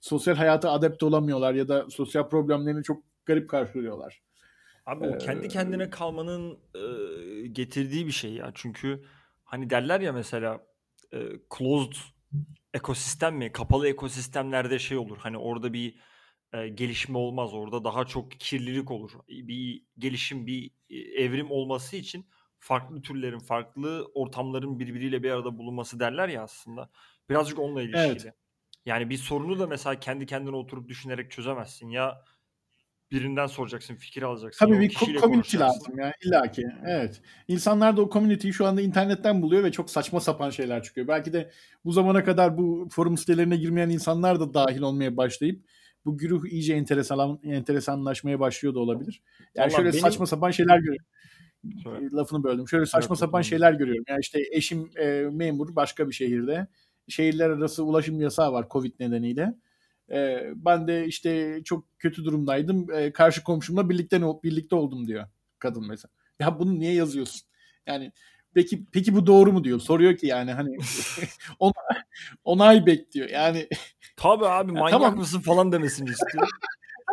Sosyal 0.00 0.34
hayata 0.36 0.70
adapte 0.72 1.06
olamıyorlar 1.06 1.54
ya 1.54 1.68
da 1.68 1.90
sosyal 1.90 2.28
problemlerini 2.28 2.82
çok 2.84 3.02
garip 3.26 3.50
karşılıyorlar. 3.50 4.22
Abi 4.86 5.04
o 5.04 5.18
kendi 5.18 5.48
kendine 5.48 5.90
kalmanın 5.90 6.58
e, 6.74 7.46
getirdiği 7.48 8.06
bir 8.06 8.12
şey 8.12 8.32
ya. 8.32 8.52
Çünkü 8.54 9.04
hani 9.44 9.70
derler 9.70 10.00
ya 10.00 10.12
mesela 10.12 10.66
e, 11.12 11.18
closed 11.58 11.92
ekosistem 12.74 13.36
mi? 13.36 13.52
Kapalı 13.52 13.88
ekosistemlerde 13.88 14.78
şey 14.78 14.96
olur. 14.96 15.18
Hani 15.18 15.38
orada 15.38 15.72
bir 15.72 15.96
e, 16.52 16.68
gelişme 16.68 17.18
olmaz. 17.18 17.54
Orada 17.54 17.84
daha 17.84 18.04
çok 18.06 18.30
kirlilik 18.32 18.90
olur. 18.90 19.12
Bir 19.28 19.84
gelişim, 19.98 20.46
bir 20.46 20.70
evrim 20.90 21.50
olması 21.50 21.96
için 21.96 22.26
farklı 22.58 23.02
türlerin, 23.02 23.38
farklı 23.38 24.10
ortamların 24.14 24.78
birbiriyle 24.78 25.22
bir 25.22 25.30
arada 25.30 25.58
bulunması 25.58 26.00
derler 26.00 26.28
ya 26.28 26.42
aslında. 26.42 26.90
Birazcık 27.30 27.58
onunla 27.58 27.82
ilişkili. 27.82 28.26
Evet. 28.26 28.34
Yani 28.86 29.10
bir 29.10 29.16
sorunu 29.16 29.58
da 29.58 29.66
mesela 29.66 30.00
kendi 30.00 30.26
kendine 30.26 30.56
oturup 30.56 30.88
düşünerek 30.88 31.30
çözemezsin. 31.30 31.88
Ya 31.88 32.24
birinden 33.14 33.46
soracaksın, 33.46 33.94
fikir 33.94 34.22
alacaksın. 34.22 34.66
Tabii 34.66 34.80
bir 34.80 34.90
co- 34.90 35.20
community 35.20 35.58
lazım 35.58 35.98
yani 35.98 36.12
illaki. 36.24 36.62
Evet. 36.86 37.20
İnsanlar 37.48 37.96
da 37.96 38.02
o 38.02 38.10
community'yi 38.10 38.52
şu 38.52 38.66
anda 38.66 38.80
internetten 38.80 39.42
buluyor 39.42 39.64
ve 39.64 39.72
çok 39.72 39.90
saçma 39.90 40.20
sapan 40.20 40.50
şeyler 40.50 40.82
çıkıyor. 40.82 41.08
Belki 41.08 41.32
de 41.32 41.50
bu 41.84 41.92
zamana 41.92 42.24
kadar 42.24 42.58
bu 42.58 42.88
forum 42.90 43.18
sitelerine 43.18 43.56
girmeyen 43.56 43.90
insanlar 43.90 44.40
da 44.40 44.54
dahil 44.54 44.80
olmaya 44.80 45.16
başlayıp 45.16 45.64
bu 46.04 46.18
güruh 46.18 46.44
iyice 46.46 46.74
enteresan 46.74 47.40
enteresanlaşmaya 47.44 48.40
başlıyor 48.40 48.74
da 48.74 48.78
olabilir. 48.78 49.22
Yani 49.54 49.64
Vallahi 49.66 49.76
şöyle 49.76 49.88
benim- 49.88 50.00
saçma 50.00 50.26
sapan 50.26 50.50
şeyler 50.50 50.78
görüyorum. 50.78 51.06
Söyle. 51.82 52.08
Lafını 52.12 52.44
böldüm. 52.44 52.68
Şöyle 52.68 52.86
saçma 52.86 53.12
Evet, 53.14 53.18
sapan 53.18 53.42
şeyler 53.42 53.72
görüyorum. 53.72 54.04
Yani 54.08 54.20
işte 54.20 54.40
eşim 54.52 54.90
e, 54.96 55.06
memur 55.32 55.76
başka 55.76 56.08
bir 56.08 56.14
şehirde. 56.14 56.66
Şehirler 57.08 57.50
arası 57.50 57.84
ulaşım 57.84 58.20
yasağı 58.20 58.52
var 58.52 58.66
Covid 58.70 58.92
nedeniyle. 59.00 59.54
E, 60.10 60.42
ben 60.54 60.88
de 60.88 61.06
işte 61.06 61.60
çok 61.64 61.98
kötü 61.98 62.24
durumdaydım. 62.24 62.92
E, 62.92 63.12
karşı 63.12 63.44
komşumla 63.44 63.90
birlikte 63.90 64.20
birlikte 64.42 64.76
oldum 64.76 65.06
diyor 65.06 65.26
kadın 65.58 65.88
mesela. 65.88 66.12
Ya 66.40 66.58
bunu 66.58 66.78
niye 66.78 66.94
yazıyorsun? 66.94 67.42
Yani 67.86 68.12
peki 68.54 68.84
peki 68.92 69.14
bu 69.14 69.26
doğru 69.26 69.52
mu 69.52 69.64
diyor. 69.64 69.80
Soruyor 69.80 70.16
ki 70.16 70.26
yani 70.26 70.52
hani 70.52 70.76
on, 71.58 71.72
onay 72.44 72.86
bekliyor. 72.86 73.28
Yani 73.28 73.68
Tabii 74.16 74.46
abi 74.46 74.72
manyak 74.72 74.90
tamam. 74.90 75.16
mısın 75.16 75.40
falan 75.40 75.72
demesini 75.72 76.10
istiyor. 76.10 76.48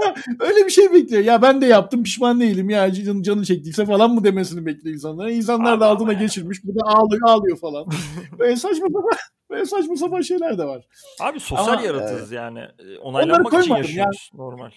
öyle 0.40 0.66
bir 0.66 0.72
şey 0.72 0.94
bekliyor. 0.94 1.24
Ya 1.24 1.42
ben 1.42 1.62
de 1.62 1.66
yaptım 1.66 2.04
pişman 2.04 2.40
değilim 2.40 2.70
ya 2.70 2.94
canı, 2.94 3.24
canı 3.24 3.46
çektiyse 3.46 3.86
falan 3.86 4.12
mı 4.12 4.24
demesini 4.24 4.66
bekliyor 4.66 4.96
insanlar. 4.96 5.28
İnsanlar 5.28 5.80
da 5.80 5.86
altına 5.86 6.14
yani. 6.14 6.22
geçirmiş. 6.22 6.64
Bu 6.64 6.76
da 6.76 6.82
ağlıyor 6.86 7.22
ağlıyor 7.26 7.58
falan. 7.58 7.86
böyle 8.40 8.56
saçma 8.56 8.88
sapan 8.88 9.18
böyle 9.52 9.66
saçma 9.66 9.96
sapan 9.96 10.22
şeyler 10.22 10.58
de 10.58 10.66
var. 10.66 10.86
Abi 11.20 11.40
sosyal 11.40 11.74
Ama, 11.74 11.82
yaratığız 11.82 12.32
yani. 12.32 12.60
E, 12.60 12.98
Onaylanmak 12.98 13.64
için 13.64 13.76
yaşıyoruz. 13.76 14.30
Normal. 14.34 14.72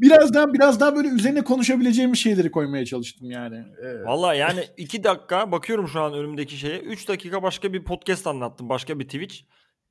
biraz 0.00 0.34
daha 0.34 0.52
biraz 0.52 0.80
daha 0.80 0.96
böyle 0.96 1.08
üzerine 1.08 1.44
konuşabileceğimiz 1.44 2.18
şeyleri 2.18 2.50
koymaya 2.50 2.84
çalıştım 2.84 3.30
yani. 3.30 3.56
Ee, 3.56 4.04
Valla 4.04 4.34
yani 4.34 4.64
2 4.76 5.04
dakika 5.04 5.52
bakıyorum 5.52 5.88
şu 5.88 6.00
an 6.00 6.14
önümdeki 6.14 6.56
şeye. 6.56 6.78
3 6.78 7.08
dakika 7.08 7.42
başka 7.42 7.72
bir 7.72 7.84
podcast 7.84 8.26
anlattın. 8.26 8.68
Başka 8.68 8.98
bir 8.98 9.04
Twitch. 9.04 9.36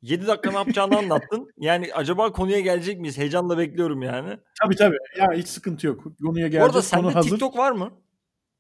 7 0.02 0.28
dakika 0.28 0.52
ne 0.52 0.58
yapacağını 0.58 0.98
anlattın. 0.98 1.50
Yani 1.58 1.94
acaba 1.94 2.32
konuya 2.32 2.60
gelecek 2.60 3.00
miyiz? 3.00 3.18
Heyecanla 3.18 3.58
bekliyorum 3.58 4.02
yani. 4.02 4.38
tabii 4.64 4.76
tabii. 4.76 4.98
Ya 5.18 5.28
hiç 5.34 5.48
sıkıntı 5.48 5.88
yok. 5.88 6.04
Konuya 6.26 6.48
geleceğiz. 6.48 6.66
arada 6.68 6.82
sende 6.82 7.04
Konu 7.04 7.16
hazır. 7.16 7.30
TikTok 7.30 7.58
var 7.58 7.72
mı? 7.72 7.92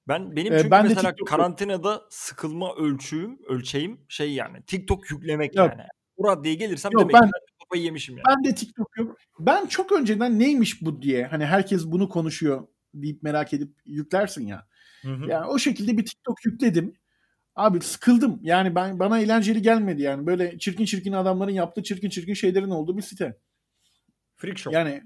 Ben 0.08 0.36
benim 0.36 0.53
Ee, 0.53 0.58
çünkü 0.58 0.72
bende 0.72 0.88
mesela 0.89 1.10
TikTok 1.10 1.19
yok. 1.19 1.27
karantinada 1.29 2.01
sıkılma 2.10 2.75
ölçüğüm, 2.75 3.39
ölçeğim 3.48 4.00
şey 4.08 4.34
yani 4.34 4.63
TikTok 4.67 5.12
yüklemek 5.12 5.55
Yok. 5.55 5.69
yani. 5.69 5.88
Bu 6.17 6.27
raddeye 6.27 6.55
gelirsem 6.55 6.91
Yok, 6.93 7.01
demek 7.01 7.13
ben- 7.13 7.22
ki 7.22 7.31
ben 7.36 7.65
kafayı 7.65 7.84
yemişim 7.84 8.17
yani. 8.17 8.24
Ben 8.29 8.43
de 8.51 8.55
TikTok 8.55 8.98
yok. 8.98 9.17
Ben 9.39 9.65
çok 9.65 9.91
önceden 9.91 10.39
neymiş 10.39 10.81
bu 10.81 11.01
diye 11.01 11.25
hani 11.25 11.46
herkes 11.46 11.86
bunu 11.86 12.10
konuşuyor 12.10 12.67
deyip 12.93 13.24
merak 13.24 13.53
edip 13.53 13.74
yüklersin 13.86 14.48
ya. 14.48 14.67
Hı 15.01 15.13
hı. 15.13 15.25
Yani 15.29 15.46
o 15.46 15.60
şekilde 15.60 15.98
bir 15.98 16.05
TikTok 16.05 16.46
yükledim. 16.46 16.93
Abi 17.60 17.82
sıkıldım. 17.82 18.39
Yani 18.44 18.75
ben 18.75 19.00
bana 19.00 19.20
eğlenceli 19.20 19.62
gelmedi 19.62 20.01
yani. 20.01 20.25
Böyle 20.28 20.60
çirkin 20.60 20.86
çirkin 20.86 21.13
adamların 21.13 21.51
yaptığı 21.51 21.84
çirkin 21.84 22.10
çirkin 22.10 22.34
şeylerin 22.34 22.70
olduğu 22.70 22.98
bir 22.98 23.01
site. 23.01 23.38
Freak 24.38 24.58
Show. 24.58 24.80
Yani 24.80 25.01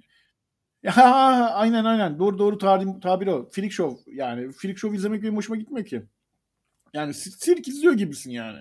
ya, 0.83 0.93
aynen 1.53 1.85
aynen. 1.85 2.19
Doğru 2.19 2.39
doğru 2.39 2.57
tabir, 2.57 3.01
tabir 3.01 3.27
o. 3.27 3.49
Freak 3.51 3.71
Show. 3.71 4.11
Yani 4.15 4.51
Freak 4.51 4.77
Show 4.77 4.97
izlemek 4.97 5.23
benim 5.23 5.35
hoşuma 5.35 5.57
gitmiyor 5.57 5.85
ki. 5.85 6.03
Yani 6.93 7.13
sirk 7.13 7.67
izliyor 7.67 7.93
gibisin 7.93 8.31
yani. 8.31 8.59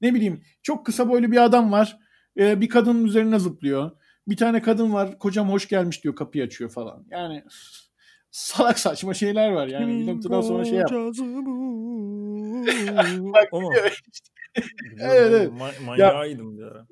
Ne 0.00 0.14
bileyim 0.14 0.44
çok 0.62 0.86
kısa 0.86 1.08
boylu 1.08 1.32
bir 1.32 1.44
adam 1.44 1.72
var. 1.72 1.98
Ee, 2.38 2.60
bir 2.60 2.68
kadının 2.68 3.04
üzerine 3.04 3.38
zıplıyor. 3.38 3.90
Bir 4.28 4.36
tane 4.36 4.62
kadın 4.62 4.92
var. 4.92 5.18
Kocam 5.18 5.48
hoş 5.48 5.68
gelmiş 5.68 6.04
diyor 6.04 6.16
kapıyı 6.16 6.44
açıyor 6.44 6.70
falan. 6.70 7.06
Yani 7.10 7.44
salak 8.36 8.78
saçma 8.78 9.14
şeyler 9.14 9.50
var 9.50 9.66
yani. 9.66 10.00
Bir 10.00 10.06
noktadan 10.06 10.40
sonra 10.40 10.64
şey 10.64 10.78
yap. 10.78 10.90
Bak, 13.32 13.48
o 13.52 13.60
mu? 13.60 13.70
biliyor. 13.70 14.00
Biliyorum 14.82 14.98
Evet, 15.00 15.32
evet. 15.32 15.52
ma- 15.52 15.84
manyağıydım 15.84 16.58
bir 16.58 16.62
ara. 16.62 16.86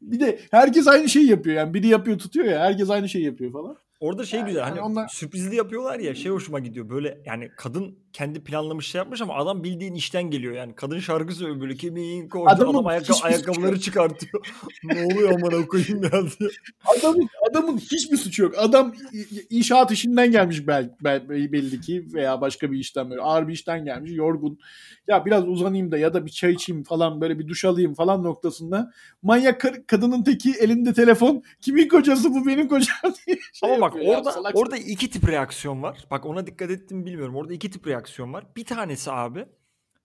bir 0.00 0.20
de 0.20 0.40
herkes 0.50 0.88
aynı 0.88 1.08
şeyi 1.08 1.30
yapıyor 1.30 1.56
yani. 1.56 1.74
Biri 1.74 1.86
yapıyor 1.86 2.18
tutuyor 2.18 2.46
ya. 2.46 2.60
Herkes 2.60 2.90
aynı 2.90 3.08
şeyi 3.08 3.24
yapıyor 3.24 3.52
falan. 3.52 3.76
Orada 4.00 4.24
şey 4.24 4.40
Yani 4.40 4.46
güzel 4.48 4.62
hani 4.62 4.80
onlar- 4.80 5.08
sürprizli 5.08 5.56
yapıyorlar 5.56 5.98
ya 5.98 6.14
şey 6.14 6.32
hoşuma 6.32 6.58
gidiyor 6.58 6.88
böyle 6.90 7.18
yani 7.26 7.48
kadın 7.56 7.98
kendi 8.12 8.44
planlamış 8.44 8.86
şey 8.86 8.98
yapmış 8.98 9.20
ama 9.20 9.34
adam 9.34 9.64
bildiğin 9.64 9.94
işten 9.94 10.22
geliyor. 10.22 10.54
Yani 10.54 10.74
kadın 10.74 10.98
şarkı 10.98 11.34
söylüyor 11.34 11.60
böyle 11.60 11.74
kimin 11.74 12.28
koydu 12.28 12.48
Adamın 12.48 12.74
adam 12.74 12.86
ayakka- 12.86 13.14
suçu 13.14 13.26
ayakkabıları 13.26 13.80
çıkartıyor. 13.80 14.46
Ne 14.84 15.04
oluyor 15.04 15.30
amına 15.32 15.66
koyayım 15.66 16.02
ya? 16.02 16.10
diyor. 16.10 16.54
Adamın, 16.98 17.28
adamın 17.50 17.78
hiçbir 17.78 18.16
suçu 18.16 18.42
yok. 18.42 18.54
Adam 18.58 18.94
inşaat 19.50 19.92
işinden 19.92 20.30
gelmiş 20.30 20.66
bel, 20.66 20.94
bel- 21.04 21.28
belli 21.28 21.80
ki 21.80 22.06
veya 22.14 22.40
başka 22.40 22.72
bir 22.72 22.78
işten 22.78 23.10
böyle 23.10 23.20
ağır 23.22 23.48
bir 23.48 23.52
işten 23.52 23.84
gelmiş 23.84 24.10
yorgun. 24.14 24.58
Ya 25.08 25.24
biraz 25.24 25.48
uzanayım 25.48 25.90
da 25.92 25.98
ya 25.98 26.14
da 26.14 26.26
bir 26.26 26.30
çay 26.30 26.52
içeyim 26.52 26.82
falan 26.84 27.20
böyle 27.20 27.38
bir 27.38 27.48
duş 27.48 27.64
alayım 27.64 27.94
falan 27.94 28.24
noktasında 28.24 28.92
manyak 29.22 29.64
kadının 29.86 30.22
teki 30.22 30.52
elinde 30.60 30.92
telefon. 30.92 31.42
Kimin 31.60 31.88
kocası 31.88 32.34
bu? 32.34 32.46
Benim 32.46 32.68
kocam? 32.68 32.96
diye 33.26 33.38
şey 33.52 33.74
ama 33.74 33.85
bak 33.94 34.02
ya, 34.02 34.10
orada 34.10 34.32
salak 34.32 34.56
orada 34.56 34.76
iki 34.76 35.10
tip 35.10 35.28
reaksiyon 35.28 35.82
var. 35.82 36.04
Bak 36.10 36.26
ona 36.26 36.46
dikkat 36.46 36.70
ettim 36.70 37.06
bilmiyorum. 37.06 37.36
Orada 37.36 37.52
iki 37.54 37.70
tip 37.70 37.86
reaksiyon 37.86 38.32
var. 38.32 38.46
Bir 38.56 38.64
tanesi 38.64 39.12
abi 39.12 39.46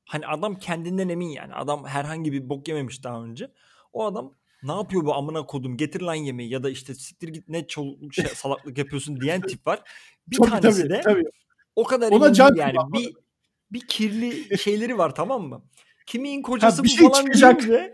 hani 0.05 0.27
adam 0.27 0.55
kendinden 0.55 1.09
emin 1.09 1.29
yani. 1.29 1.53
Adam 1.53 1.85
herhangi 1.85 2.31
bir 2.31 2.49
bok 2.49 2.67
yememiş 2.67 3.03
daha 3.03 3.23
önce. 3.23 3.51
O 3.93 4.05
adam 4.05 4.33
ne 4.63 4.71
yapıyor 4.71 5.05
bu 5.05 5.15
amına 5.15 5.45
kodum? 5.45 5.77
Getir 5.77 6.01
lan 6.01 6.15
yemeği 6.15 6.49
ya 6.49 6.63
da 6.63 6.69
işte 6.69 6.95
siktir 6.95 7.27
git 7.27 7.49
ne 7.49 7.67
çoluk 7.67 8.13
şey, 8.13 8.25
salaklık 8.35 8.77
yapıyorsun 8.77 9.21
diyen 9.21 9.41
tip 9.41 9.67
var. 9.67 9.79
Bir 10.27 10.37
Tabii, 10.37 10.49
tanesi 10.49 10.81
tabii, 10.81 10.89
de 10.89 11.01
tabii. 11.01 11.23
O 11.75 11.83
kadar 11.83 12.11
Ona 12.11 12.25
emin 12.25 12.33
can 12.33 12.55
yani. 12.55 12.77
Bir 12.93 13.13
bir 13.71 13.87
kirli 13.87 14.57
şeyleri 14.57 14.97
var 14.97 15.15
tamam 15.15 15.43
mı? 15.43 15.63
Kimin 16.05 16.41
kocası 16.41 16.83
bir 16.83 16.89
bu 16.89 16.91
şey 16.91 17.07
falan 17.09 17.21
çıkacak. 17.25 17.59
deyince 17.59 17.93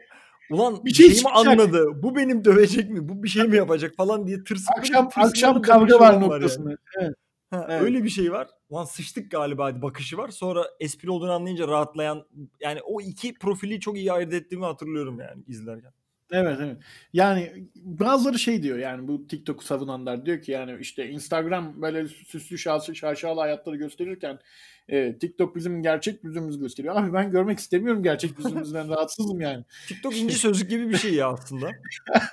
ulan 0.51 0.85
bir 0.85 0.93
şey 0.93 1.05
şey, 1.05 1.15
mi 1.15 1.15
çıkacak. 1.15 1.47
anladı? 1.47 2.03
Bu 2.03 2.15
benim 2.15 2.45
dövecek 2.45 2.89
mi? 2.89 3.09
Bu 3.09 3.23
bir 3.23 3.27
şey 3.29 3.43
mi 3.43 3.57
yapacak 3.57 3.95
falan 3.95 4.27
diye 4.27 4.43
tırsıp 4.43 4.77
Akşam 4.77 5.09
akşam 5.15 5.61
kavga 5.61 5.95
var 5.95 5.99
olan 5.99 6.13
yani. 6.13 6.27
noktasında. 6.29 6.77
Evet. 7.01 7.13
Ha, 7.49 7.67
Evet. 7.69 7.81
Öyle 7.81 8.03
bir 8.03 8.09
şey 8.09 8.31
var. 8.31 8.47
Ulan 8.69 8.85
sıçtık 8.85 9.31
galiba 9.31 9.81
bakışı 9.81 10.17
var. 10.17 10.29
Sonra 10.29 10.65
espri 10.79 11.11
olduğunu 11.11 11.31
anlayınca 11.31 11.67
rahatlayan 11.67 12.23
yani 12.59 12.79
o 12.81 13.01
iki 13.01 13.33
profili 13.33 13.79
çok 13.79 13.97
iyi 13.97 14.11
ayırt 14.11 14.33
ettiğimi 14.33 14.65
hatırlıyorum 14.65 15.19
yani 15.19 15.43
izlerken. 15.47 15.91
Evet 16.31 16.57
evet. 16.62 16.77
Yani 17.13 17.67
bazıları 17.75 18.39
şey 18.39 18.63
diyor 18.63 18.77
yani 18.77 19.07
bu 19.07 19.27
TikTok'u 19.27 19.65
savunanlar 19.65 20.25
diyor 20.25 20.41
ki 20.41 20.51
yani 20.51 20.77
işte 20.79 21.10
Instagram 21.10 21.81
böyle 21.81 22.07
süslü 22.07 22.57
şahsı 22.57 22.96
şaşalı 22.96 23.39
hayatları 23.39 23.75
gösterirken 23.75 24.39
e, 24.89 25.17
TikTok 25.17 25.55
bizim 25.55 25.84
gerçek 25.84 26.24
yüzümüzü 26.24 26.60
gösteriyor. 26.60 26.96
Abi 26.96 27.13
ben 27.13 27.31
görmek 27.31 27.60
istemiyorum 27.60 28.03
gerçek 28.03 28.38
yüzümüzden 28.38 28.89
rahatsızım 28.96 29.41
yani. 29.41 29.63
TikTok 29.88 30.17
inci 30.17 30.36
sözlük 30.36 30.69
gibi 30.69 30.89
bir 30.89 30.98
şey 30.98 31.13
ya 31.13 31.27
aslında. 31.27 31.72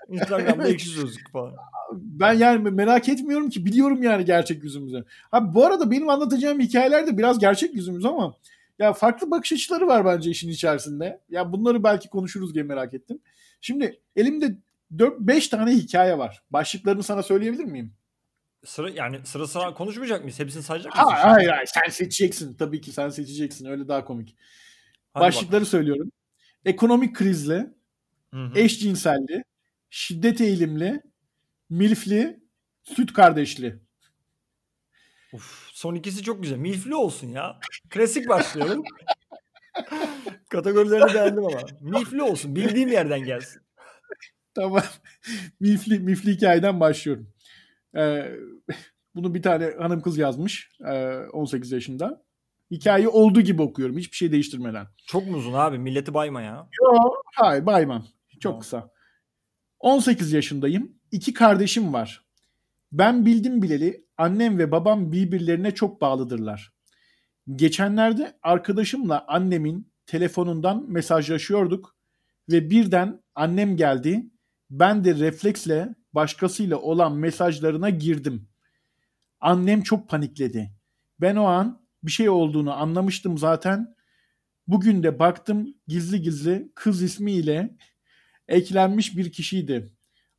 Instagram'da 0.09 0.69
ekşi 0.69 0.89
sözlük 0.89 1.33
falan. 1.33 1.55
Ben 1.93 2.33
yani 2.33 2.71
merak 2.71 3.09
etmiyorum 3.09 3.51
ki 3.51 3.67
biliyorum 3.67 4.03
yani 4.03 4.25
gerçek 4.25 4.65
yüzümüzü. 4.65 5.05
Abi 5.33 5.55
bu 5.55 5.67
arada 5.67 5.91
benim 5.91 6.09
anlatacağım 6.09 6.61
hikayeler 6.61 7.07
de 7.07 7.19
biraz 7.19 7.39
gerçek 7.39 7.75
yüzümüz 7.75 8.05
ama 8.05 8.35
ya 8.79 8.93
farklı 8.93 9.31
bakış 9.31 9.53
açıları 9.53 9.87
var 9.87 10.05
bence 10.05 10.31
işin 10.31 10.51
içerisinde. 10.51 11.21
Ya 11.31 11.53
bunları 11.53 11.85
belki 11.85 12.09
konuşuruz 12.09 12.55
diye 12.55 12.65
merak 12.65 12.95
ettim. 12.95 13.19
Şimdi 13.65 14.01
elimde 14.17 14.57
4-5 14.97 15.51
tane 15.51 15.73
hikaye 15.73 16.19
var. 16.19 16.43
Başlıklarını 16.51 17.03
sana 17.03 17.23
söyleyebilir 17.23 17.65
miyim? 17.65 17.95
Sıra 18.65 18.91
yani 18.91 19.27
sıra 19.27 19.47
sıra 19.47 19.75
konuşmayacak 19.75 20.21
mıyız? 20.21 20.39
Hepsini 20.39 20.63
sayacak 20.63 20.93
mısın? 20.93 21.09
Hayır 21.11 21.25
hayır 21.25 21.49
hayır 21.49 21.71
sen 21.75 21.91
seçeceksin. 21.91 22.55
Tabii 22.55 22.81
ki 22.81 22.93
sen 22.93 23.09
seçeceksin. 23.09 23.67
Öyle 23.67 23.89
daha 23.89 24.05
komik. 24.05 24.37
Hadi 25.15 25.25
Başlıkları 25.25 25.67
söylüyorum. 25.67 26.13
Ekonomik 26.65 27.17
krizli, 27.17 27.55
bakalım. 27.55 27.75
Hı 28.33 28.55
hı. 28.55 28.59
eşcinselli, 28.59 29.45
şiddet 29.91 30.41
eğilimli, 30.41 31.01
milfli, 31.71 32.41
süt 32.83 33.13
kardeşli. 33.13 33.79
Uf, 35.33 35.69
son 35.73 35.95
ikisi 35.95 36.23
çok 36.23 36.43
güzel. 36.43 36.59
Milfli 36.59 36.95
olsun 36.95 37.29
ya. 37.29 37.61
Klasik 37.91 38.29
başlayalım. 38.29 38.83
Kategorilerini 40.49 41.15
beğendim 41.15 41.45
ama. 41.45 41.59
Milfli 41.81 42.23
olsun. 42.23 42.57
Bildiğim 42.57 42.89
yerden 42.89 43.25
gelsin. 43.25 43.63
Tamam. 44.55 44.83
mifli, 45.61 45.99
mifli 45.99 46.33
hikayeden 46.33 46.81
başlıyorum. 46.81 47.31
Ee, 47.97 48.33
bunu 49.15 49.35
bir 49.35 49.43
tane 49.43 49.71
hanım 49.79 50.01
kız 50.01 50.19
yazmış. 50.19 50.71
ee, 50.87 51.17
18 51.33 51.73
yaşında. 51.73 52.25
Hikayeyi 52.71 53.09
olduğu 53.09 53.41
gibi 53.41 53.63
okuyorum. 53.63 53.99
Hiçbir 53.99 54.17
şey 54.17 54.33
değiştirmeden. 54.33 54.87
Çok 55.07 55.27
mu 55.27 55.37
uzun 55.37 55.53
abi? 55.53 55.79
Milleti 55.79 56.15
bayma 56.15 56.43
ya. 56.43 56.69
Yo, 56.83 56.99
hayır 57.35 57.67
baymam. 57.67 58.07
Çok 58.41 58.43
Tamam. 58.43 58.61
kısa. 58.61 58.91
18 59.81 60.33
yaşındayım. 60.33 60.93
İki 61.11 61.35
kardeşim 61.35 61.93
var. 61.93 62.25
Ben 62.93 63.27
bildim 63.27 63.63
bileli 63.63 64.07
annem 64.19 64.59
ve 64.59 64.71
babam 64.71 65.13
birbirlerine 65.13 65.75
çok 65.75 66.01
bağlıdırlar. 66.01 66.74
Geçenlerde 67.53 68.39
arkadaşımla 68.43 69.25
annemin 69.29 69.93
telefonundan 70.07 70.91
mesajlaşıyorduk 70.91 71.97
ve 72.51 72.71
birden 72.71 73.23
annem 73.35 73.77
geldi. 73.77 74.31
Ben 74.71 75.05
de 75.05 75.15
refleksle 75.15 75.95
başkasıyla 76.13 76.77
olan 76.77 77.17
mesajlarına 77.17 77.91
girdim. 77.91 78.49
Annem 79.41 79.83
çok 79.83 80.09
panikledi. 80.09 80.71
Ben 81.21 81.37
o 81.37 81.45
an 81.45 81.87
bir 82.03 82.11
şey 82.11 82.29
olduğunu 82.29 82.73
anlamıştım 82.73 83.39
zaten. 83.39 83.95
Bugün 84.67 85.03
de 85.03 85.19
baktım 85.19 85.75
gizli 85.87 86.23
gizli 86.23 86.73
kız 86.75 87.03
ismiyle 87.03 87.77
eklenmiş 88.49 89.17
bir 89.17 89.33
kişiydi. 89.33 89.93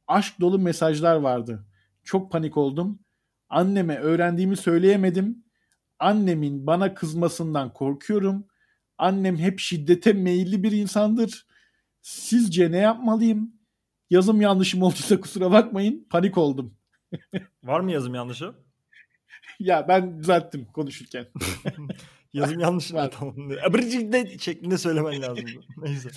Aşk 0.07 0.39
dolu 0.39 0.59
mesajlar 0.59 1.15
vardı. 1.15 1.65
Çok 2.03 2.31
panik 2.31 2.57
oldum. 2.57 2.99
Anneme 3.49 3.97
öğrendiğimi 3.97 4.57
söyleyemedim. 4.57 5.44
Annemin 5.99 6.67
bana 6.67 6.93
kızmasından 6.93 7.73
korkuyorum. 7.73 8.47
Annem 8.97 9.37
hep 9.37 9.59
şiddete 9.59 10.13
meyilli 10.13 10.63
bir 10.63 10.71
insandır. 10.71 11.47
Sizce 12.01 12.71
ne 12.71 12.77
yapmalıyım? 12.77 13.53
Yazım 14.09 14.41
yanlışım 14.41 14.81
olduysa 14.81 15.19
kusura 15.21 15.51
bakmayın. 15.51 16.07
Panik 16.09 16.37
oldum. 16.37 16.77
Var 17.63 17.79
mı 17.79 17.91
yazım 17.91 18.15
yanlışı? 18.15 18.53
Ya 19.59 19.87
ben 19.87 20.19
düzelttim 20.19 20.65
konuşurken. 20.65 21.27
Yazım 22.33 22.59
yanlış 22.59 22.91
mı? 22.91 22.97
Var. 22.97 23.11
tamam. 23.11 23.35
Abırcıkta 23.67 24.37
şeklinde 24.39 24.77
söylemen 24.77 25.21
lazım. 25.21 25.45
Neyse. 25.77 26.09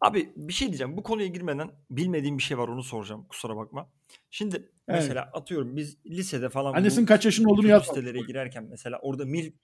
Abi 0.00 0.32
bir 0.36 0.52
şey 0.52 0.68
diyeceğim. 0.68 0.96
Bu 0.96 1.02
konuya 1.02 1.26
girmeden 1.26 1.70
bilmediğim 1.90 2.38
bir 2.38 2.42
şey 2.42 2.58
var 2.58 2.68
onu 2.68 2.82
soracağım. 2.82 3.26
Kusura 3.28 3.56
bakma. 3.56 3.90
Şimdi 4.30 4.72
mesela 4.88 5.22
atıyorum 5.22 5.76
biz 5.76 5.96
lisede 6.06 6.48
falan 6.48 6.74
Annesinin 6.74 7.06
kaç 7.06 7.24
yaşında 7.24 7.48
olduğunu 7.48 7.68
yazma. 7.68 7.94
sitelere 7.94 8.18
girerken 8.20 8.64
mesela 8.64 8.98
orada 9.02 9.24
milf 9.24 9.54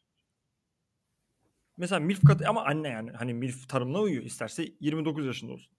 mesela 1.76 2.00
milf 2.00 2.24
kat 2.24 2.46
ama 2.46 2.64
anne 2.64 2.88
yani 2.88 3.10
hani 3.10 3.34
milf 3.34 3.68
tarımına 3.68 4.00
uyuyor 4.00 4.22
isterse 4.22 4.68
29 4.80 5.26
yaşında 5.26 5.52
olsun. 5.52 5.74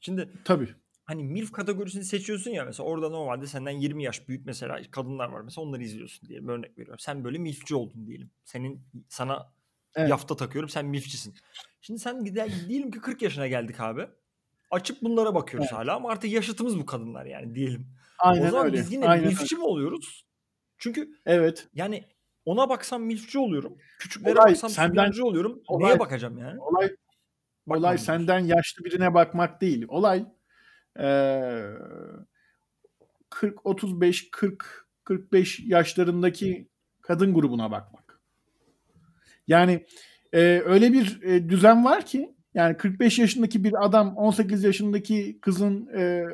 Şimdi 0.00 0.30
Tabii. 0.44 0.68
hani 1.04 1.24
MILF 1.24 1.52
kategorisini 1.52 2.04
seçiyorsun 2.04 2.50
ya 2.50 2.64
mesela 2.64 2.88
orada 2.88 3.08
normalde 3.08 3.46
senden 3.46 3.70
20 3.70 4.04
yaş 4.04 4.28
büyük 4.28 4.46
mesela 4.46 4.80
kadınlar 4.90 5.28
var 5.28 5.40
mesela 5.40 5.66
onları 5.66 5.82
izliyorsun 5.82 6.28
diye 6.28 6.40
örnek 6.40 6.78
veriyorum. 6.78 6.98
Sen 6.98 7.24
böyle 7.24 7.38
MILF'ci 7.38 7.74
oldun 7.74 8.06
diyelim. 8.06 8.30
Senin 8.44 8.82
sana 9.08 9.52
Evet. 9.94 10.10
yafta 10.10 10.36
takıyorum 10.36 10.68
sen 10.68 10.86
MILF'cisin. 10.86 11.34
Şimdi 11.80 12.00
sen 12.00 12.24
diyelim 12.68 12.90
ki 12.90 13.00
40 13.00 13.22
yaşına 13.22 13.46
geldik 13.48 13.80
abi. 13.80 14.06
Açıp 14.70 15.02
bunlara 15.02 15.34
bakıyoruz 15.34 15.68
Evet. 15.72 15.78
hala 15.80 15.96
ama 15.96 16.10
artık 16.10 16.30
yaşıtımız 16.32 16.78
bu 16.78 16.86
kadınlar 16.86 17.26
yani 17.26 17.54
diyelim. 17.54 17.86
Aynen 18.18 18.46
o 18.46 18.50
zaman 18.50 18.66
öyle. 18.66 18.76
biz 18.76 18.92
yine 18.92 19.08
Aynen 19.08 19.26
MILF'ci 19.26 19.56
mi 19.56 19.64
oluyoruz? 19.64 20.24
Çünkü 20.78 21.08
Evet. 21.26 21.68
yani 21.74 22.04
ona 22.44 22.68
baksam 22.68 23.02
MILF'ci 23.02 23.38
oluyorum. 23.38 23.76
Küçüklere 23.98 24.34
Olay 24.38 24.50
baksam 24.52 24.70
senden- 24.70 25.20
oluyorum. 25.22 25.62
olay- 25.68 25.88
Neye 25.90 25.98
bakacağım 25.98 26.38
yani? 26.38 26.60
Olay 26.60 26.90
Bakmam 27.66 27.78
olay 27.84 27.98
senden 27.98 28.38
yaşlı 28.38 28.84
birine 28.84 29.14
bakmak 29.14 29.60
değil. 29.60 29.84
Olay 29.88 30.24
eee 30.98 31.70
40 33.30 33.66
35 33.66 34.30
40 34.30 34.88
45 35.04 35.60
yaşlarındaki 35.60 36.68
kadın 37.02 37.34
grubuna 37.34 37.70
bakmak. 37.70 38.09
Yani 39.50 39.84
eee, 40.34 40.62
öyle 40.64 40.92
bir 40.92 41.22
e, 41.22 41.48
düzen 41.48 41.84
var 41.84 42.06
ki 42.06 42.34
yani 42.54 42.76
45 42.76 43.18
yaşındaki 43.18 43.64
bir 43.64 43.84
adam 43.86 44.16
18 44.16 44.64
yaşındaki 44.64 45.38
kızın 45.40 45.88
eee, 45.96 46.26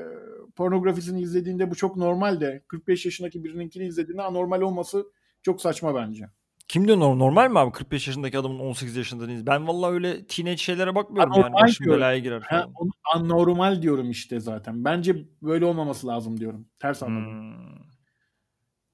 pornografisini 0.56 1.20
izlediğinde 1.22 1.70
bu 1.70 1.74
çok 1.74 1.96
normal 1.96 2.40
de 2.40 2.62
45 2.68 3.04
yaşındaki 3.04 3.44
birininkini 3.44 3.86
izlediğinde 3.86 4.22
anormal 4.22 4.60
olması 4.60 5.06
çok 5.42 5.60
saçma 5.60 5.94
bence. 5.94 6.24
Kim 6.68 6.86
diyor 6.86 6.98
normal, 6.98 7.50
mi 7.50 7.58
abi 7.58 7.72
45 7.72 8.06
yaşındaki 8.06 8.38
adamın 8.38 8.58
18 8.58 8.96
yaşında 8.96 9.28
değil? 9.28 9.46
Ben 9.46 9.66
vallahi 9.68 9.92
öyle 9.92 10.26
teenage 10.26 10.56
şeylere 10.56 10.94
bakmıyorum 10.94 11.32
yani. 11.32 11.44
Anormal 11.44 11.62
Başım 11.62 11.84
diyorum. 11.84 12.00
belaya 12.00 12.18
girer 12.18 12.40
Ha, 12.40 12.46
falan. 12.60 12.72
onu 12.74 12.90
anormal 13.14 13.82
diyorum 13.82 14.10
işte 14.10 14.40
zaten. 14.40 14.84
Bence 14.84 15.16
böyle 15.42 15.64
olmaması 15.64 16.06
lazım 16.06 16.40
diyorum. 16.40 16.66
Ters 16.78 17.02
anladım. 17.02 17.32
Hmm. 17.32 17.95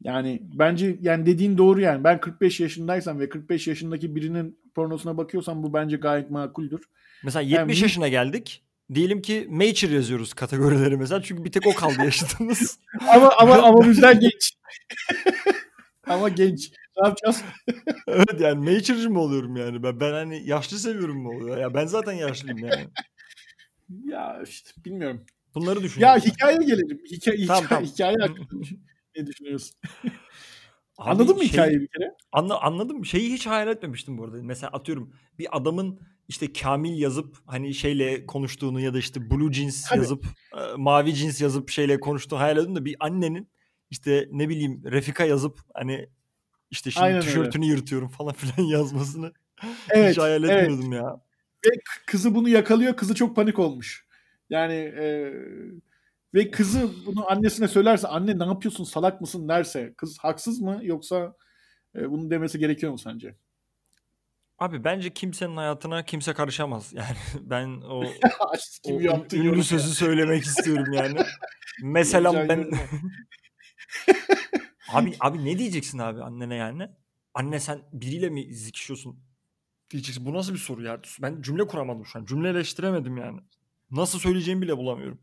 Yani 0.04 0.42
bence 0.54 0.96
yani 1.00 1.26
dediğin 1.26 1.58
doğru 1.58 1.80
yani. 1.80 2.04
Ben 2.04 2.20
45 2.20 2.60
yaşındaysam 2.60 3.20
ve 3.20 3.28
45 3.28 3.66
yaşındaki 3.68 4.16
birinin 4.16 4.58
pornosuna 4.74 5.16
bakıyorsam 5.16 5.62
bu 5.62 5.72
bence 5.74 5.96
gayet 5.96 6.30
makuldür. 6.30 6.80
Mesela 7.24 7.42
Yani 7.42 7.52
70 7.52 7.78
mi- 7.80 7.82
yaşına 7.82 8.08
geldik. 8.08 8.64
Diyelim 8.94 9.22
ki 9.22 9.46
Mature 9.50 9.94
yazıyoruz 9.94 10.34
kategorileri 10.34 10.96
mesela. 10.96 11.22
Çünkü 11.22 11.44
bir 11.44 11.52
tek 11.52 11.66
o 11.66 11.74
kaldı 11.74 12.04
yaşadığımız. 12.04 12.78
Ama 13.14 13.30
ama 13.38 13.54
ama 13.62 13.88
bizden 13.88 14.20
genç. 14.20 14.52
ama 16.06 16.28
genç. 16.28 16.70
Ne 17.00 17.08
yapacağız? 17.08 17.42
evet 18.08 18.40
yani 18.40 18.70
Mature'cı 18.74 19.10
mı 19.10 19.20
oluyorum 19.20 19.56
yani? 19.56 19.82
Ben, 19.82 20.00
ben 20.00 20.12
hani 20.12 20.48
yaşlı 20.48 20.78
seviyorum 20.78 21.16
mu 21.22 21.30
oluyor? 21.30 21.56
Ya 21.58 21.74
ben 21.74 21.86
zaten 21.86 22.12
yaşlıyım 22.12 22.64
yani. 22.64 22.88
Ya 24.04 24.42
işte 24.46 24.70
bilmiyorum. 24.84 25.24
Bunları 25.54 25.78
Ya 25.78 25.84
düşünüyorum. 25.84 26.20
hikayeye 26.24 26.62
gelelim. 26.66 27.00
Hikaye, 27.10 27.46
Tamam, 27.46 27.64
hikaye, 27.64 27.68
tamam. 27.68 27.84
hikaye 27.84 28.16
hakkında 28.20 28.64
ne 29.16 29.26
düşünüyorsun? 29.26 29.76
Abi 30.98 31.10
Anladın 31.10 31.36
mı 31.36 31.42
şey- 31.42 31.52
hikayeyi 31.52 31.80
bir 31.80 31.88
kere? 31.88 32.14
Anla, 32.32 32.60
anladım. 32.60 33.04
Şeyi 33.04 33.32
hiç 33.32 33.46
hayal 33.46 33.68
etmemiştim 33.68 34.18
bu 34.18 34.24
arada. 34.24 34.36
Mesela 34.42 34.70
atıyorum 34.70 35.14
bir 35.38 35.56
adamın 35.56 36.00
işte 36.28 36.52
Kamil 36.52 36.98
yazıp 37.00 37.36
hani 37.46 37.74
şeyle 37.74 38.26
konuştuğunu 38.26 38.80
ya 38.80 38.94
da 38.94 38.98
işte 38.98 39.30
blue 39.30 39.52
jeans 39.52 39.88
Tabii. 39.88 39.98
yazıp 39.98 40.24
e, 40.56 40.60
mavi 40.76 41.10
jeans 41.14 41.40
yazıp 41.40 41.70
şeyle 41.70 42.00
konuştuğunu 42.00 42.40
hayal 42.40 42.56
ettim 42.58 42.76
de 42.76 42.84
bir 42.84 42.96
annenin 43.00 43.48
işte 43.90 44.28
ne 44.32 44.48
bileyim 44.48 44.82
Refika 44.84 45.24
yazıp 45.24 45.58
hani 45.74 46.08
işte 46.70 46.90
şimdi 46.90 47.04
Aynen 47.04 47.16
öyle. 47.16 47.26
tişörtünü 47.26 47.64
yırtıyorum 47.64 48.08
falan 48.08 48.32
filan 48.36 48.68
yazmasını 48.68 49.32
Evet. 49.90 50.10
hiç 50.10 50.18
hayal 50.18 50.44
evet. 50.44 50.62
etmiyordum 50.62 50.92
ya. 50.92 51.20
Ve 51.66 51.70
kızı 52.06 52.34
bunu 52.34 52.48
yakalıyor. 52.48 52.96
Kızı 52.96 53.14
çok 53.14 53.36
panik 53.36 53.58
olmuş. 53.58 54.06
Yani 54.50 54.74
e, 54.74 55.32
ve 56.34 56.50
kızı 56.50 56.90
bunu 57.06 57.30
annesine 57.30 57.68
söylerse 57.68 58.08
anne 58.08 58.38
ne 58.38 58.44
yapıyorsun 58.44 58.84
salak 58.84 59.20
mısın 59.20 59.48
derse 59.48 59.94
kız 59.96 60.18
haksız 60.18 60.60
mı 60.60 60.80
yoksa 60.82 61.36
e, 61.96 62.10
bunu 62.10 62.30
demesi 62.30 62.58
gerekiyor 62.58 62.92
mu 62.92 62.98
sence? 62.98 63.36
Abi 64.58 64.84
bence 64.84 65.14
kimsenin 65.14 65.56
hayatına 65.56 66.04
kimse 66.04 66.32
karışamaz. 66.32 66.92
Yani 66.96 67.16
ben 67.40 67.80
o, 67.80 68.04
Kim 68.84 68.96
o 68.96 69.24
ünlü 69.32 69.64
sözü 69.64 69.94
söylemek 69.94 70.42
istiyorum 70.42 70.92
yani. 70.92 71.20
Mesela 71.82 72.48
ben. 72.48 72.70
Abi 74.92 75.14
abi 75.20 75.44
ne 75.44 75.58
diyeceksin 75.58 75.98
abi 75.98 76.22
annene 76.22 76.54
yani? 76.54 76.88
Anne 77.34 77.60
sen 77.60 77.82
biriyle 77.92 78.28
mi 78.30 78.54
zikişiyorsun? 78.54 79.20
Diyeceksin. 79.90 80.26
Bu 80.26 80.32
nasıl 80.34 80.52
bir 80.52 80.58
soru 80.58 80.82
ya? 80.82 81.00
Ben 81.22 81.42
cümle 81.42 81.66
kuramadım 81.66 82.06
şu 82.06 82.18
an. 82.18 82.24
Cümleleştiremedim 82.24 83.16
yani. 83.16 83.40
Nasıl 83.90 84.18
söyleyeceğimi 84.18 84.62
bile 84.62 84.76
bulamıyorum. 84.76 85.20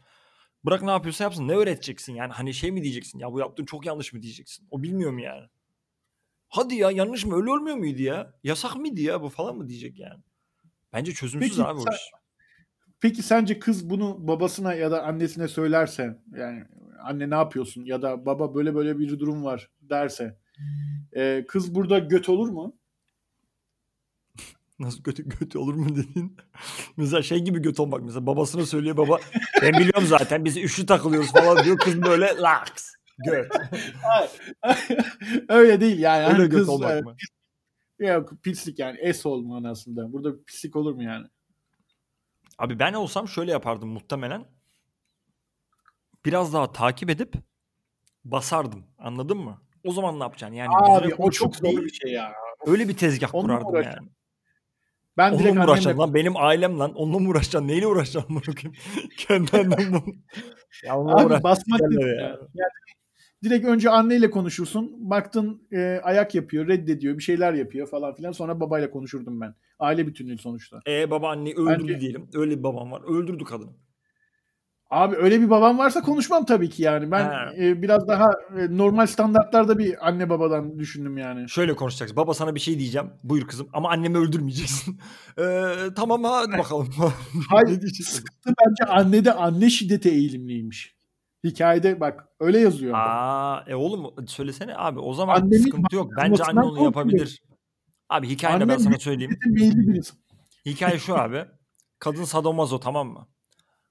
Bırak 0.65 0.81
ne 0.81 0.91
yapıyorsa 0.91 1.23
yapsın. 1.23 1.47
Ne 1.47 1.55
öğreteceksin 1.55 2.13
yani? 2.13 2.33
Hani 2.33 2.53
şey 2.53 2.71
mi 2.71 2.83
diyeceksin? 2.83 3.19
Ya 3.19 3.31
bu 3.31 3.39
yaptığın 3.39 3.65
çok 3.65 3.85
yanlış 3.85 4.13
mı 4.13 4.21
diyeceksin? 4.21 4.67
O 4.71 4.83
bilmiyor 4.83 5.11
mu 5.11 5.21
yani? 5.21 5.47
Hadi 6.49 6.75
ya 6.75 6.91
yanlış 6.91 7.25
mı? 7.25 7.35
Öyle 7.35 7.51
olmuyor 7.51 7.75
muydu 7.75 8.01
ya? 8.01 8.33
Yasak 8.43 8.75
mıydı 8.75 9.01
ya 9.01 9.21
bu 9.21 9.29
falan 9.29 9.55
mı 9.57 9.67
diyecek 9.67 9.99
yani? 9.99 10.23
Bence 10.93 11.13
çözümsüz 11.13 11.49
Peki 11.49 11.63
abi 11.63 11.79
o 11.79 11.83
iş. 11.93 12.11
Peki 13.01 13.23
sence 13.23 13.59
kız 13.59 13.89
bunu 13.89 14.27
babasına 14.27 14.73
ya 14.73 14.91
da 14.91 15.03
annesine 15.03 15.47
söylerse 15.47 16.19
yani 16.35 16.63
anne 17.03 17.29
ne 17.29 17.35
yapıyorsun 17.35 17.85
ya 17.85 18.01
da 18.01 18.25
baba 18.25 18.55
böyle 18.55 18.75
böyle 18.75 18.99
bir 18.99 19.19
durum 19.19 19.43
var 19.43 19.69
derse 19.81 20.37
e, 21.15 21.45
kız 21.47 21.75
burada 21.75 21.99
göt 21.99 22.29
olur 22.29 22.49
mu? 22.49 22.77
Nasıl 24.79 25.03
kötü 25.03 25.29
kötü 25.29 25.57
olur 25.57 25.73
mu 25.73 25.95
dedin? 25.95 26.37
mesela 26.97 27.21
şey 27.21 27.39
gibi 27.39 27.61
göt 27.61 27.79
olmak 27.79 28.03
mesela 28.03 28.27
babasına 28.27 28.65
söylüyor 28.65 28.97
baba 28.97 29.19
ben 29.61 29.73
biliyorum 29.73 30.07
zaten 30.07 30.45
biz 30.45 30.57
üçlü 30.57 30.85
takılıyoruz 30.85 31.31
falan 31.31 31.63
diyor 31.63 31.77
kız 31.77 32.01
böyle 32.01 32.37
laks 32.37 32.93
göt. 33.25 33.51
Öyle 35.49 35.81
değil 35.81 35.99
yani. 35.99 36.25
Öyle 36.25 36.37
Hani 36.37 36.49
göt 36.49 36.59
kız 36.59 36.69
olmak 36.69 37.05
mı? 37.05 37.15
Yok 37.99 38.33
pislik 38.43 38.79
yani 38.79 38.97
es 38.99 39.25
olma 39.25 39.59
manasında. 39.59 40.13
Burada 40.13 40.43
pislik 40.43 40.75
olur 40.75 40.93
mu 40.93 41.03
yani? 41.03 41.27
Abi 42.57 42.79
ben 42.79 42.93
olsam 42.93 43.27
şöyle 43.27 43.51
yapardım 43.51 43.89
muhtemelen. 43.89 44.45
Biraz 46.25 46.53
daha 46.53 46.71
takip 46.71 47.09
edip 47.09 47.33
basardım. 48.25 48.85
Anladın 48.97 49.37
mı? 49.37 49.61
O 49.83 49.91
zaman 49.91 50.19
ne 50.19 50.23
yapacaksın? 50.23 50.55
Yani 50.55 50.69
Abi 50.75 51.15
o 51.15 51.31
çok 51.31 51.55
zor 51.55 51.63
değil, 51.63 51.83
bir 51.83 51.93
şey 51.93 52.11
ya. 52.11 52.33
Öyle 52.65 52.87
bir 52.87 52.97
tezgah 52.97 53.35
Onunla 53.35 53.59
kurardım 53.59 53.91
yani. 53.91 54.09
Ben 55.19 55.31
Onunla 55.31 55.43
direkt 55.43 55.57
uğraşacaksın 55.57 55.99
lan? 55.99 56.13
Benim 56.13 56.37
ailem 56.37 56.79
lan. 56.79 56.93
Onunla 56.93 57.19
mı 57.19 57.29
uğraşacaksın? 57.29 57.67
Neyle 57.67 57.87
uğraşacaksın? 57.87 58.35
bunu? 58.35 58.55
Kendi 59.17 59.49
ya 60.85 60.99
onunla 60.99 61.15
Abi 61.15 61.43
basmak 61.43 61.81
ya. 61.81 62.07
Yani 62.07 62.71
direkt 63.43 63.65
önce 63.65 63.89
anneyle 63.89 64.29
konuşursun. 64.29 65.09
Baktın 65.09 65.67
e, 65.71 65.99
ayak 66.03 66.35
yapıyor, 66.35 66.67
reddediyor, 66.67 67.17
bir 67.17 67.23
şeyler 67.23 67.53
yapıyor 67.53 67.87
falan 67.87 68.15
filan. 68.15 68.31
Sonra 68.31 68.59
babayla 68.59 68.91
konuşurdum 68.91 69.41
ben. 69.41 69.55
Aile 69.79 70.07
bütünlüğü 70.07 70.37
sonuçta. 70.37 70.81
E 70.87 71.11
baba 71.11 71.29
anneyi 71.29 71.55
öldürdü 71.55 71.83
Bence- 71.83 72.01
diyelim. 72.01 72.29
Öyle 72.33 72.57
bir 72.57 72.63
babam 72.63 72.91
var. 72.91 73.01
Öldürdü 73.07 73.43
kadını. 73.43 73.71
Abi 74.89 75.15
öyle 75.15 75.41
bir 75.41 75.49
babam 75.49 75.77
varsa 75.77 76.01
konuşmam 76.01 76.45
tabii 76.45 76.69
ki 76.69 76.83
yani. 76.83 77.11
Ben 77.11 77.23
Ha. 77.23 77.51
e, 77.57 77.81
biraz 77.81 78.07
daha 78.07 78.25
e, 78.59 78.77
normal 78.77 79.05
standartlarda 79.07 79.77
bir 79.77 80.07
anne 80.07 80.29
babadan 80.29 80.79
düşündüm 80.79 81.17
yani. 81.17 81.49
Şöyle 81.49 81.75
konuşacaksın. 81.75 82.17
Baba 82.17 82.33
sana 82.33 82.55
bir 82.55 82.59
şey 82.59 82.79
diyeceğim. 82.79 83.09
Buyur 83.23 83.47
kızım. 83.47 83.69
Ama 83.73 83.89
annemi 83.89 84.17
öldürmeyeceksin. 84.17 84.99
Ee, 85.39 85.73
tamam 85.95 86.23
hadi 86.23 86.51
bakalım. 86.57 86.89
Hayır, 87.49 87.81
sıkıntı 88.03 88.53
bence 88.67 88.91
annede 88.91 89.33
anne 89.33 89.69
şiddete 89.69 90.09
eğilimliymiş. 90.09 90.95
Hikayede 91.43 91.99
bak 91.99 92.27
öyle 92.39 92.59
yazıyor. 92.59 92.93
Aa, 92.97 93.63
e 93.67 93.75
oğlum 93.75 94.27
söylesene 94.27 94.75
abi. 94.77 94.99
O 94.99 95.13
zaman 95.13 95.35
Annemin 95.35 95.57
sıkıntı 95.63 95.95
yok. 95.95 96.11
Bence 96.17 96.43
anne 96.43 96.59
onu 96.61 96.83
yapabilir. 96.83 97.41
Abi 98.09 98.29
hikayede 98.29 98.59
ben 98.59 98.63
Annem 98.63 98.79
sana 98.79 98.93
bir- 98.93 98.99
söyleyeyim. 98.99 99.39
Hikaye 100.65 100.99
şu 100.99 101.15
abi. 101.17 101.45
Kadın 101.99 102.23
sadomazo 102.23 102.79
tamam 102.79 103.07
mı? 103.07 103.27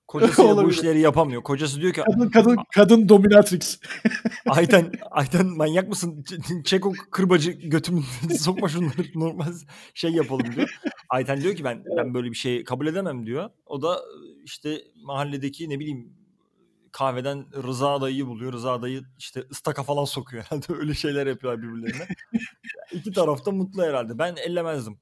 Kocasıyla 0.08 0.64
bu 0.64 0.70
işleri 0.70 1.00
yapamıyor. 1.00 1.42
Kocası 1.42 1.80
diyor 1.80 1.92
ki 1.92 2.02
Kadın, 2.12 2.28
kadın, 2.28 2.56
kadın 2.74 3.08
dominatrix. 3.08 3.78
Ayten, 4.46 4.92
Ayten 5.10 5.46
manyak 5.46 5.88
mısın? 5.88 6.24
Çek 6.64 6.86
o 6.86 6.92
kırbacı 7.10 7.50
götümü 7.50 8.02
sokma 8.38 8.68
şunları 8.68 9.08
normal 9.14 9.52
şey 9.94 10.10
yapalım 10.10 10.52
diyor. 10.56 10.78
Ayten 11.08 11.40
diyor 11.40 11.56
ki 11.56 11.64
ben 11.64 11.84
ben 11.96 12.14
böyle 12.14 12.30
bir 12.30 12.36
şey 12.36 12.64
kabul 12.64 12.86
edemem 12.86 13.26
diyor. 13.26 13.50
O 13.66 13.82
da 13.82 14.00
işte 14.44 14.82
mahalledeki 15.02 15.70
ne 15.70 15.78
bileyim 15.78 16.12
kahveden 16.92 17.62
Rıza 17.66 18.00
dayıyı 18.00 18.26
buluyor. 18.26 18.52
Rıza 18.52 18.82
dayı 18.82 19.02
işte 19.18 19.44
ıstaka 19.50 19.82
falan 19.82 20.04
sokuyor 20.04 20.44
herhalde. 20.48 20.66
Öyle 20.78 20.94
şeyler 20.94 21.26
yapıyorlar 21.26 21.62
birbirlerine. 21.62 22.08
İki 22.92 23.12
taraf 23.12 23.46
da 23.46 23.50
mutlu 23.50 23.82
herhalde. 23.82 24.18
Ben 24.18 24.36
ellemezdim. 24.36 24.98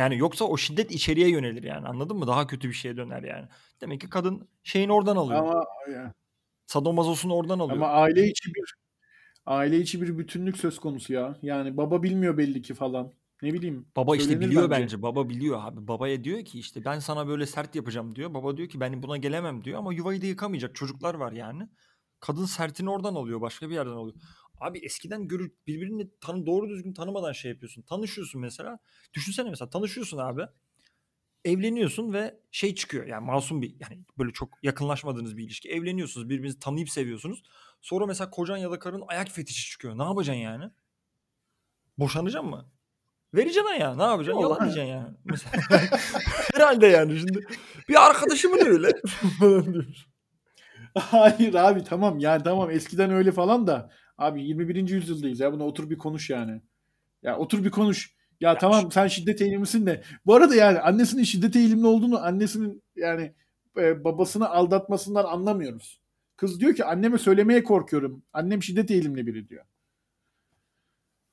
Yani 0.00 0.18
yoksa 0.18 0.44
o 0.44 0.56
şiddet 0.56 0.90
içeriye 0.90 1.28
yönelir 1.28 1.62
yani 1.62 1.88
anladın 1.88 2.16
mı? 2.16 2.26
Daha 2.26 2.46
kötü 2.46 2.68
bir 2.68 2.74
şeye 2.74 2.96
döner 2.96 3.22
yani. 3.22 3.48
Demek 3.80 4.00
ki 4.00 4.10
kadın 4.10 4.48
şeyini 4.62 4.92
oradan 4.92 5.16
alıyor. 5.16 5.40
Ama 5.40 5.64
ya, 5.92 6.14
Sadomazosunu 6.66 7.34
oradan 7.34 7.58
alıyor. 7.58 7.76
ama 7.76 7.88
aile 7.88 8.28
içi 8.28 8.54
bir 8.54 8.74
aile 9.46 9.78
içi 9.78 10.02
bir 10.02 10.18
bütünlük 10.18 10.56
söz 10.56 10.78
konusu 10.78 11.12
ya. 11.12 11.38
Yani 11.42 11.76
baba 11.76 12.02
bilmiyor 12.02 12.38
belli 12.38 12.62
ki 12.62 12.74
falan. 12.74 13.12
Ne 13.42 13.52
bileyim. 13.52 13.86
Baba 13.96 14.16
işte 14.16 14.40
biliyor 14.40 14.70
bence. 14.70 15.02
Baba 15.02 15.28
biliyor 15.28 15.60
abi. 15.62 15.88
Babaya 15.88 16.24
diyor 16.24 16.44
ki 16.44 16.58
işte 16.58 16.84
ben 16.84 16.98
sana 16.98 17.28
böyle 17.28 17.46
sert 17.46 17.74
yapacağım 17.74 18.16
diyor. 18.16 18.34
Baba 18.34 18.56
diyor 18.56 18.68
ki 18.68 18.80
ben 18.80 19.02
buna 19.02 19.16
gelemem 19.16 19.64
diyor 19.64 19.78
ama 19.78 19.92
yuvayı 19.92 20.22
da 20.22 20.26
yıkamayacak 20.26 20.74
çocuklar 20.74 21.14
var 21.14 21.32
yani. 21.32 21.68
Kadın 22.20 22.44
sertini 22.44 22.90
oradan 22.90 23.14
alıyor, 23.14 23.40
başka 23.40 23.68
bir 23.68 23.74
yerden 23.74 23.90
alıyor. 23.90 24.16
Abi 24.60 24.78
eskiden 24.78 25.28
görür 25.28 25.52
birbirini 25.66 26.10
tanı 26.20 26.46
doğru 26.46 26.68
düzgün 26.68 26.92
tanımadan 26.92 27.32
şey 27.32 27.50
yapıyorsun. 27.50 27.82
Tanışıyorsun 27.82 28.40
mesela. 28.40 28.78
Düşünsene 29.14 29.50
mesela 29.50 29.70
tanışıyorsun 29.70 30.18
abi. 30.18 30.42
Evleniyorsun 31.44 32.12
ve 32.12 32.40
şey 32.50 32.74
çıkıyor. 32.74 33.06
Yani 33.06 33.26
masum 33.26 33.62
bir 33.62 33.74
yani 33.80 34.04
böyle 34.18 34.32
çok 34.32 34.64
yakınlaşmadığınız 34.64 35.36
bir 35.36 35.44
ilişki. 35.44 35.70
Evleniyorsunuz, 35.70 36.28
birbirinizi 36.28 36.58
tanıyıp 36.58 36.90
seviyorsunuz. 36.90 37.42
Sonra 37.80 38.06
mesela 38.06 38.30
kocan 38.30 38.56
ya 38.56 38.70
da 38.70 38.78
karın 38.78 39.02
ayak 39.08 39.28
fetişi 39.30 39.70
çıkıyor. 39.70 39.98
Ne 39.98 40.02
yapacaksın 40.02 40.42
yani? 40.42 40.70
Boşanacaksın 41.98 42.50
mı? 42.50 42.70
Vereceksin 43.34 43.74
ya. 43.80 43.94
Ne 43.94 44.02
yapacaksın? 44.02 44.56
Diyeceksin 44.60 44.82
yani. 44.82 45.16
Mesela, 45.24 45.52
herhalde 46.54 46.86
yani 46.86 47.18
şimdi. 47.18 47.46
Bir 47.88 48.06
arkadaşımın 48.08 48.66
öyle. 48.66 48.88
Hayır 50.94 51.54
abi 51.54 51.84
tamam 51.84 52.18
yani 52.18 52.42
tamam 52.42 52.70
eskiden 52.70 53.10
öyle 53.10 53.32
falan 53.32 53.66
da 53.66 53.90
abi 54.20 54.42
21. 54.42 54.88
yüzyıldayız 54.88 55.40
ya 55.40 55.52
buna 55.52 55.64
otur 55.64 55.90
bir 55.90 55.98
konuş 55.98 56.30
yani. 56.30 56.60
Ya 57.22 57.38
otur 57.38 57.64
bir 57.64 57.70
konuş. 57.70 58.14
Ya, 58.40 58.58
tamam 58.58 58.92
sen 58.92 59.06
şiddet 59.06 59.40
eğilimlisin 59.42 59.86
de. 59.86 60.02
Bu 60.26 60.34
arada 60.34 60.54
yani 60.54 60.80
annesinin 60.80 61.22
şiddet 61.22 61.56
eğilimli 61.56 61.86
olduğunu 61.86 62.24
annesinin 62.24 62.82
yani 62.96 63.34
e, 63.76 64.04
babasını 64.04 64.48
aldatmasından 64.50 65.24
anlamıyoruz. 65.24 66.00
Kız 66.36 66.60
diyor 66.60 66.74
ki 66.74 66.84
anneme 66.84 67.18
söylemeye 67.18 67.64
korkuyorum. 67.64 68.22
Annem 68.32 68.62
şiddet 68.62 68.90
eğilimli 68.90 69.26
biri 69.26 69.48
diyor. 69.48 69.64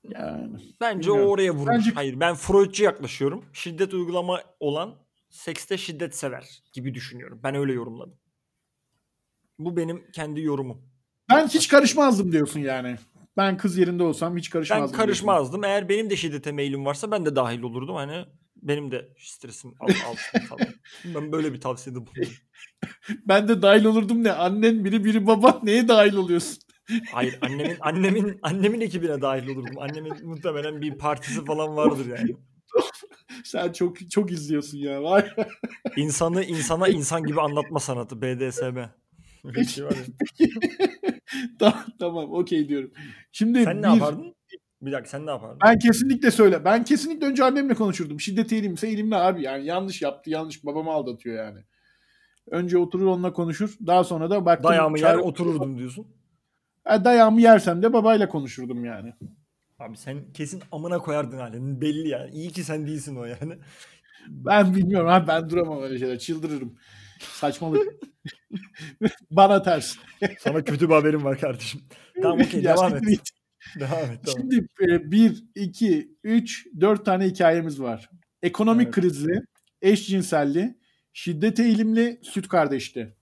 Yani 0.09 0.57
Bence 0.81 1.07
Bilmiyorum. 1.09 1.29
o 1.29 1.31
oraya 1.33 1.51
vurmuş. 1.51 1.67
Bence- 1.67 1.91
Hayır 1.95 2.19
ben 2.19 2.35
Freudcu 2.35 2.83
yaklaşıyorum. 2.83 3.45
Şiddet 3.53 3.93
uygulama 3.93 4.41
olan 4.59 4.95
sekste 5.29 5.77
şiddet 5.77 6.15
sever 6.15 6.63
gibi 6.73 6.93
düşünüyorum. 6.93 7.39
Ben 7.43 7.55
öyle 7.55 7.73
yorumladım. 7.73 8.17
Bu 9.59 9.77
benim 9.77 10.11
kendi 10.11 10.41
yorumum. 10.41 10.81
Ben 11.29 11.47
hiç 11.47 11.67
karışmazdım 11.67 12.31
diyorsun 12.31 12.59
yani. 12.59 12.95
Ben 13.37 13.57
kız 13.57 13.77
yerinde 13.77 14.03
olsam 14.03 14.37
hiç 14.37 14.47
Ben 14.47 14.51
karışmazdım. 14.51 14.79
diyorsun. 14.87 14.97
karışmazdım. 14.97 15.63
Eğer 15.63 15.89
benim 15.89 16.09
de 16.09 16.15
şiddete 16.15 16.51
meylim 16.51 16.85
varsa 16.85 17.11
ben 17.11 17.25
de 17.25 17.35
dahil 17.35 17.61
olurdum. 17.61 17.95
Hani 17.95 18.25
benim 18.55 18.91
de 18.91 19.09
stresim 19.19 19.73
al, 19.79 19.87
alsın 20.09 20.39
falan. 20.47 20.67
Ben 21.05 21.31
böyle 21.31 21.53
bir 21.53 21.61
tavsiyede 21.61 21.99
bulundum. 21.99 22.33
Ben 23.27 23.47
de 23.47 23.61
dahil 23.61 23.85
olurdum 23.85 24.23
ne? 24.23 24.31
Annen 24.31 24.85
biri 24.85 25.03
biri 25.05 25.27
baban 25.27 25.59
neye 25.63 25.87
dahil 25.87 26.13
oluyorsun? 26.13 26.57
Hayır 27.11 27.37
annemin 27.41 27.77
annemin 27.81 28.39
annemin 28.41 28.81
ekibine 28.81 29.21
dahil 29.21 29.47
olurdum. 29.49 29.75
Annemin 29.79 30.25
muhtemelen 30.27 30.81
bir 30.81 30.97
partisi 30.97 31.45
falan 31.45 31.75
vardır 31.75 32.05
yani. 32.19 32.35
Sen 33.43 33.71
çok 33.71 34.11
çok 34.11 34.31
izliyorsun 34.31 34.77
ya. 34.77 35.03
Var. 35.03 35.33
ya. 35.37 35.47
İnsanı 35.95 36.43
insana 36.43 36.87
insan 36.87 37.23
gibi 37.23 37.41
anlatma 37.41 37.79
sanatı 37.79 38.21
BDSM. 38.21 38.77
Öyle 39.43 39.59
bir 39.59 39.65
şey 39.65 39.85
var 39.85 39.91
ya. 39.91 40.05
tamam 41.59 41.83
tamam 41.99 42.31
okey 42.31 42.69
diyorum. 42.69 42.91
Şimdi 43.31 43.63
Sen 43.63 43.77
ne 43.81 43.87
bir- 43.87 43.93
yapardın? 43.93 44.35
Bir 44.81 44.91
dakika 44.91 45.09
sen 45.09 45.25
ne 45.25 45.29
yapardın? 45.29 45.59
Ben 45.65 45.79
kesinlikle 45.79 46.31
söyle. 46.31 46.65
Ben 46.65 46.83
kesinlikle 46.83 47.27
önce 47.27 47.43
annemle 47.43 47.73
konuşurdum. 47.73 48.19
Şiddet 48.19 48.53
eğilimse 48.53 48.87
eğilimli 48.87 49.15
abi. 49.15 49.43
Yani 49.43 49.65
yanlış 49.65 50.01
yaptı 50.01 50.29
yanlış 50.29 50.65
babamı 50.65 50.91
aldatıyor 50.91 51.45
yani. 51.45 51.59
Önce 52.51 52.77
oturur 52.77 53.05
onunla 53.05 53.33
konuşur. 53.33 53.75
Daha 53.87 54.03
sonra 54.03 54.29
da 54.29 54.45
baktım. 54.45 54.69
Dayağımı 54.71 54.99
yer 54.99 55.15
otururdum 55.15 55.77
diyorsun. 55.77 56.07
Ha, 56.83 57.05
Dayağımı 57.05 57.41
yersem 57.41 57.83
de 57.83 57.93
babayla 57.93 58.29
konuşurdum 58.29 58.85
yani. 58.85 59.13
Abi 59.79 59.97
sen 59.97 60.33
kesin 60.33 60.63
amına 60.71 60.97
koyardın 60.99 61.37
halini 61.37 61.81
belli 61.81 62.07
yani. 62.07 62.31
İyi 62.31 62.51
ki 62.51 62.63
sen 62.63 62.87
değilsin 62.87 63.15
o 63.15 63.25
yani. 63.25 63.57
Ben 64.27 64.75
bilmiyorum 64.75 65.07
abi 65.09 65.27
ben 65.27 65.49
duramam 65.49 65.81
öyle 65.83 65.99
şeyler. 65.99 66.19
Çıldırırım. 66.19 66.75
Saçmalık. 67.19 67.87
Bana 69.31 69.61
ters. 69.61 69.95
Sana 70.39 70.63
kötü 70.63 70.89
bir 70.89 70.93
haberim 70.93 71.23
var 71.23 71.39
kardeşim. 71.39 71.81
Tamam 72.21 72.41
okey 72.41 72.63
devam 72.63 72.95
et. 72.95 73.07
git. 73.07 73.29
Devam 73.79 74.11
et 74.11 74.19
tamam. 74.25 74.41
Şimdi 74.41 74.67
e, 74.81 75.11
bir, 75.11 75.43
iki, 75.55 76.11
üç, 76.23 76.67
dört 76.81 77.05
tane 77.05 77.25
hikayemiz 77.25 77.81
var. 77.81 78.09
Ekonomik 78.41 78.85
Evet. 78.85 78.95
krizli, 78.95 79.41
eşcinselli, 79.81 80.77
şiddet 81.13 81.59
eğilimli, 81.59 82.19
süt 82.23 82.47
kardeşti. 82.47 83.15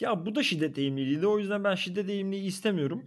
Ya 0.00 0.26
bu 0.26 0.34
da 0.34 0.42
şiddet 0.42 0.78
eğimliliğiydi. 0.78 1.26
O 1.26 1.38
yüzden 1.38 1.64
ben 1.64 1.74
şiddet 1.74 2.08
eğimliliği 2.08 2.48
istemiyorum. 2.48 3.04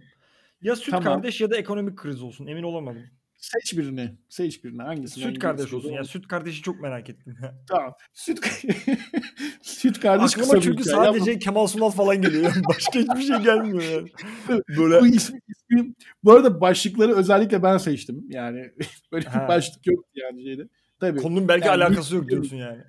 Ya 0.62 0.76
süt 0.76 0.90
Tamam. 0.90 1.04
kardeş 1.04 1.40
ya 1.40 1.50
da 1.50 1.56
ekonomik 1.56 1.98
kriz 1.98 2.22
olsun. 2.22 2.46
Emin 2.46 2.62
olamadım. 2.62 3.02
Seç 3.38 3.78
birini. 3.78 4.14
Seç 4.28 4.64
birini. 4.64 4.82
Hangisi? 4.82 5.20
Süt 5.20 5.38
kardeş 5.38 5.72
olsun. 5.72 5.90
Ya 5.92 6.04
süt 6.04 6.28
kardeşi 6.28 6.62
çok 6.62 6.80
merak 6.80 7.10
ettim. 7.10 7.36
Tamam. 7.68 7.94
Süt, 8.14 8.38
süt 9.62 10.00
kardeş 10.00 10.30
Aklıma 10.32 10.42
kısa 10.44 10.56
bir 10.56 10.60
çünkü 10.62 10.84
sadece 10.84 11.38
Kemal 11.38 11.66
Sunal 11.66 11.90
falan 11.90 12.22
geliyor. 12.22 12.52
Başka 12.68 12.98
hiçbir 12.98 13.22
şey 13.22 13.36
gelmiyor 13.36 13.82
yani. 13.82 14.10
bu 14.48 14.82
Böyle 14.82 15.16
ismi, 15.16 15.40
ismi- 15.48 15.94
bu 16.24 16.32
arada 16.32 16.60
başlıkları 16.60 17.14
özellikle 17.16 17.62
ben 17.62 17.78
seçtim. 17.78 18.24
Yani 18.28 18.70
böyle 19.12 19.26
bir 19.26 19.30
Ha. 19.30 19.48
başlık 19.48 19.86
yoktu 19.86 20.10
yani 20.14 20.42
şeyde. 20.44 20.68
Tabii. 21.00 21.20
konunun 21.20 21.48
belki 21.48 21.66
Yani 21.66 21.84
alakası 21.84 22.16
yok 22.16 22.24
bir- 22.24 22.30
diyorsun 22.30 22.56
yani. 22.56 22.82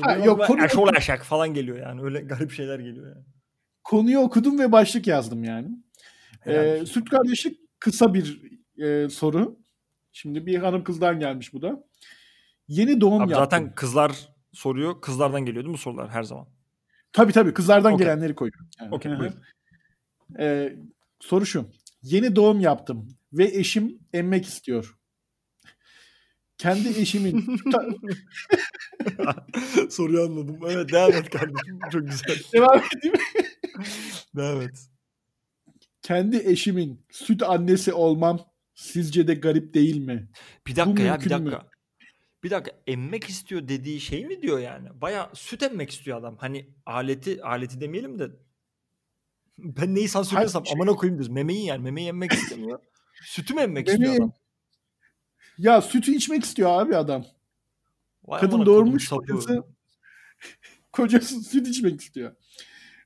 Ha, 0.00 0.12
yok, 0.16 0.40
aklıma 0.42 0.46
konu- 0.46 0.64
eşol 0.64 0.94
eşek 0.96 1.20
falan 1.22 1.54
geliyor 1.54 1.78
yani. 1.78 2.02
Öyle 2.02 2.20
garip 2.20 2.50
şeyler 2.52 2.78
geliyor 2.78 3.06
yani. 3.06 3.24
Konuyu 3.84 4.18
okudum 4.18 4.58
ve 4.58 4.72
başlık 4.72 5.06
yazdım 5.06 5.44
yani. 5.44 5.68
Ee, 6.46 6.82
süt 6.86 7.10
kardeşlik 7.10 7.58
kısa 7.78 8.14
bir 8.14 8.42
e, 8.78 9.08
soru. 9.08 9.61
Şimdi 10.12 10.46
bir 10.46 10.58
hanım 10.58 10.84
kızdan 10.84 11.20
gelmiş 11.20 11.54
bu 11.54 11.62
da. 11.62 11.84
Yeni 12.68 13.00
doğum 13.00 13.22
Abi 13.22 13.32
yaptım. 13.32 13.44
zaten 13.44 13.74
kızlar 13.74 14.28
soruyor. 14.52 15.00
Kızlardan 15.00 15.40
geliyor 15.40 15.64
değil 15.64 15.70
mi 15.70 15.74
bu 15.74 15.78
sorular 15.78 16.10
her 16.10 16.22
zaman? 16.22 16.46
Tabii 17.12 17.32
tabii 17.32 17.54
kızlardan 17.54 17.92
Okey. 17.92 18.06
gelenleri 18.06 18.34
koyuyorum. 18.34 18.68
Yani. 18.80 19.18
Buyur. 19.18 19.32
Ee, 20.38 20.76
soru 21.20 21.46
şu. 21.46 21.66
Yeni 22.02 22.36
doğum 22.36 22.60
yaptım 22.60 23.08
ve 23.32 23.44
eşim 23.44 23.98
emmek 24.12 24.46
istiyor. 24.46 24.98
Kendi 26.58 26.88
eşimin 26.88 27.46
Soruyu 29.90 30.22
anladım. 30.22 30.58
Evet 30.68 30.92
devam 30.92 31.12
et 31.12 31.30
kardeşim. 31.30 31.78
Çok 31.92 32.08
güzel. 32.08 32.36
devam 32.52 32.82
edeyim. 32.96 33.16
Devam 34.36 34.62
et. 34.62 34.88
Kendi 36.02 36.36
eşimin 36.36 37.06
süt 37.10 37.42
annesi 37.42 37.92
olmam 37.92 38.40
sizce 38.82 39.28
de 39.28 39.34
garip 39.34 39.74
değil 39.74 39.96
mi? 39.96 40.28
Bir 40.66 40.76
dakika 40.76 41.02
ya 41.02 41.20
bir 41.20 41.24
mü? 41.24 41.30
dakika. 41.30 41.70
Bir 42.44 42.50
dakika 42.50 42.76
emmek 42.86 43.24
istiyor 43.24 43.68
dediği 43.68 44.00
şey 44.00 44.26
mi 44.26 44.42
diyor 44.42 44.58
yani? 44.58 44.88
Baya 45.00 45.30
süt 45.34 45.62
emmek 45.62 45.90
istiyor 45.90 46.18
adam. 46.18 46.36
Hani 46.36 46.70
aleti 46.86 47.42
aleti 47.42 47.80
demeyelim 47.80 48.18
de 48.18 48.30
ben 49.58 49.94
neyi 49.94 50.08
sansürlüyorsam 50.08 50.64
Hayır, 50.64 50.74
amına 50.76 50.96
koyayım 50.96 51.18
diyoruz. 51.18 51.34
Memeyi 51.34 51.66
yani. 51.66 51.82
Memeyi 51.82 52.08
emmek 52.08 52.32
istemiyor. 52.32 52.78
Sütü 53.24 53.54
mü 53.54 53.60
emmek 53.60 53.88
Memeyi- 53.88 53.92
istiyor 53.92 54.14
adam? 54.16 54.32
Ya 55.58 55.80
sütü 55.82 56.14
içmek 56.14 56.44
istiyor 56.44 56.80
abi 56.82 56.96
adam. 56.96 57.24
Vay 58.24 58.40
Kadın 58.40 58.66
doğurmuş 58.66 59.08
kocası, 59.08 59.64
kocası 60.92 61.40
süt 61.42 61.68
içmek 61.68 62.00
istiyor. 62.00 62.36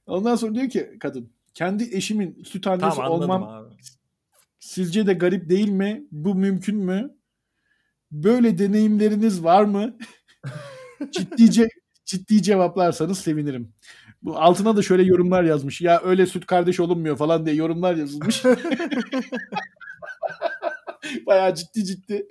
Ondan 0.06 0.36
sonra 0.36 0.54
diyor 0.54 0.68
ki 0.68 0.96
kadın 1.00 1.32
kendi 1.54 1.96
eşimin 1.96 2.42
süt 2.42 2.66
annesi 2.66 2.96
Tamam 2.96 3.12
olmam 3.12 3.42
abi. 3.42 3.74
Sizce 4.58 5.06
de 5.06 5.14
garip 5.14 5.50
değil 5.50 5.68
mi? 5.68 6.04
Bu 6.10 6.34
mümkün 6.34 6.76
mü? 6.76 7.10
Böyle 8.10 8.58
deneyimleriniz 8.58 9.44
var 9.44 9.64
mı? 9.64 9.98
Ciddice 11.12 11.68
ciddi 12.04 12.42
cevaplarsanız 12.42 13.18
sevinirim. 13.18 13.74
Bu 14.22 14.38
altına 14.38 14.76
da 14.76 14.82
şöyle 14.82 15.02
yorumlar 15.02 15.44
yazmış. 15.44 15.80
Ya 15.80 16.00
öyle 16.04 16.26
süt 16.26 16.46
kardeş 16.46 16.80
olunmuyor 16.80 17.16
falan 17.16 17.46
diye 17.46 17.56
yorumlar 17.56 17.96
yazılmış. 17.96 18.44
Bayağı 21.26 21.54
ciddi 21.54 21.84
ciddi. 21.84 22.26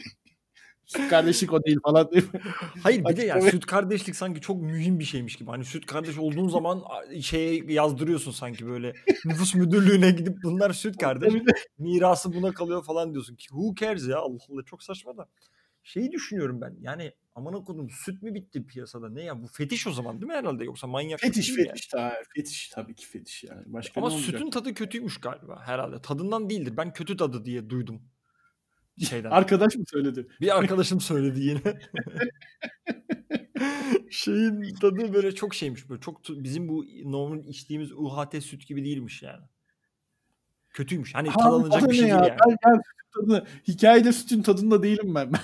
Süt 0.86 1.10
kardeşlik 1.10 1.54
o 1.54 1.64
değil 1.64 1.78
falan 1.84 2.12
diye. 2.12 2.24
Hayır 2.84 3.06
bir 3.06 3.18
de 3.18 3.24
ya 3.24 3.36
Açıklama- 3.36 3.52
süt 3.52 3.66
kardeşlik 3.66 4.16
sanki 4.16 4.42
çok 4.42 4.62
mühim 4.62 5.00
bir 5.00 5.04
şeymiş 5.04 5.36
gibi. 5.36 5.50
Hani 5.50 5.66
süt 5.66 5.86
kardeş 5.86 6.18
olduğun 6.18 6.48
zaman 6.50 6.84
şeye 7.22 7.64
yazdırıyorsun 7.74 8.32
sanki 8.32 8.68
böyle 8.68 8.94
nüfus 9.26 9.56
müdürlüğüne 9.56 10.12
gidip 10.12 10.38
bunlar 10.44 10.74
süt 10.74 10.98
kardeş. 10.98 11.34
Tabii 11.34 11.46
de- 11.48 11.54
mirası 11.78 12.34
buna 12.34 12.52
kalıyor 12.52 12.84
falan 12.84 13.14
diyorsun 13.14 13.36
ki 13.36 13.48
who 13.48 13.76
cares 13.76 14.08
ya 14.08 14.18
Allah 14.20 14.38
Allah 14.50 14.64
çok 14.66 14.84
saçma 14.84 15.18
da. 15.18 15.28
Şeyi 15.84 16.12
düşünüyorum 16.12 16.62
ben 16.62 16.76
yani 16.82 17.12
aman 17.36 17.54
okudum 17.54 17.90
süt 17.90 18.22
mü 18.22 18.34
bitti 18.34 18.66
piyasada 18.68 19.10
ne 19.10 19.24
ya 19.24 19.44
bu 19.44 19.48
fetiş 19.48 19.88
o 19.88 19.92
zaman 19.92 20.22
değil 20.22 20.32
mi 20.32 20.34
herhalde 20.38 20.64
yoksa 20.64 20.88
manyak 20.88 21.20
Fetiş 21.20 21.48
değil 21.48 21.60
mi 21.60 21.66
fetiş 21.68 21.88
ta, 21.88 22.14
fetiş 22.36 22.70
tabii 22.70 22.96
ki 22.96 23.06
fetiş 23.08 23.44
yani. 23.44 23.62
Başka 23.66 24.02
Ama 24.02 24.10
sütün 24.12 24.50
tadı 24.50 24.74
kötüymüş 24.74 25.18
galiba 25.18 25.62
herhalde 25.66 26.02
tadından 26.02 26.50
değildir 26.50 26.74
ben 26.78 26.94
kötü 26.94 27.18
tadı 27.18 27.46
diye 27.46 27.70
duydum 27.70 28.02
şeyden. 29.00 29.32
Arkadaş 29.32 29.76
mı 29.76 29.84
söyledi? 29.88 30.28
Bir 30.42 30.58
arkadaşım 30.58 31.02
söyledi 31.02 31.40
yine. 31.40 31.62
Şeyin 34.10 34.76
tadı 34.76 35.14
böyle 35.14 35.36
çok 35.36 35.56
şeymiş 35.56 35.90
böyle 35.90 36.02
çok 36.02 36.22
bizim 36.30 36.68
bu 36.68 36.86
normal 37.04 37.46
içtiğimiz 37.46 37.92
UHT 37.92 38.44
süt 38.44 38.68
gibi 38.68 38.86
değilmiş 38.86 39.24
yani. 39.24 39.44
Kötüymüş. 40.70 41.16
Hani 41.16 41.30
Ha, 41.30 41.40
tadanacak 41.40 41.84
o 41.84 41.86
da 41.86 41.90
bir 41.90 41.96
şey 41.96 42.06
ne 42.06 42.10
değil 42.12 42.20
ya? 42.22 42.26
yani. 42.28 42.40
Ben, 42.48 42.58
ben 42.66 42.82
sütün 42.82 43.28
tadı- 43.30 43.48
hikayede 43.68 44.12
sütün 44.14 44.42
tadında 44.42 44.84
değilim 44.84 45.16
ben. 45.16 45.32
Ben, 45.34 45.42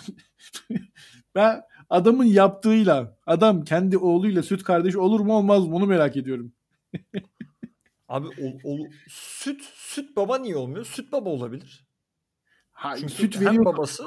ben 1.36 1.62
adamın 1.90 2.26
yaptığıyla 2.26 3.18
adam 3.26 3.64
kendi 3.64 3.98
oğluyla 3.98 4.44
süt 4.44 4.64
kardeş 4.64 4.96
olur 4.96 5.20
mu 5.20 5.34
olmaz 5.34 5.68
mı 5.68 5.76
onu 5.76 5.86
merak 5.86 6.18
ediyorum. 6.18 6.54
Abi 8.08 8.28
ol, 8.28 8.60
ol- 8.64 8.88
süt 9.08 9.62
süt 9.74 10.16
baba 10.16 10.38
niye 10.38 10.56
olmuyor? 10.56 10.86
Süt 10.86 11.12
baba 11.12 11.30
olabilir. 11.30 11.86
Ha, 12.82 12.96
Çünkü 12.98 13.14
süt 13.14 13.42
veriyor. 13.42 13.66
babası 13.66 14.04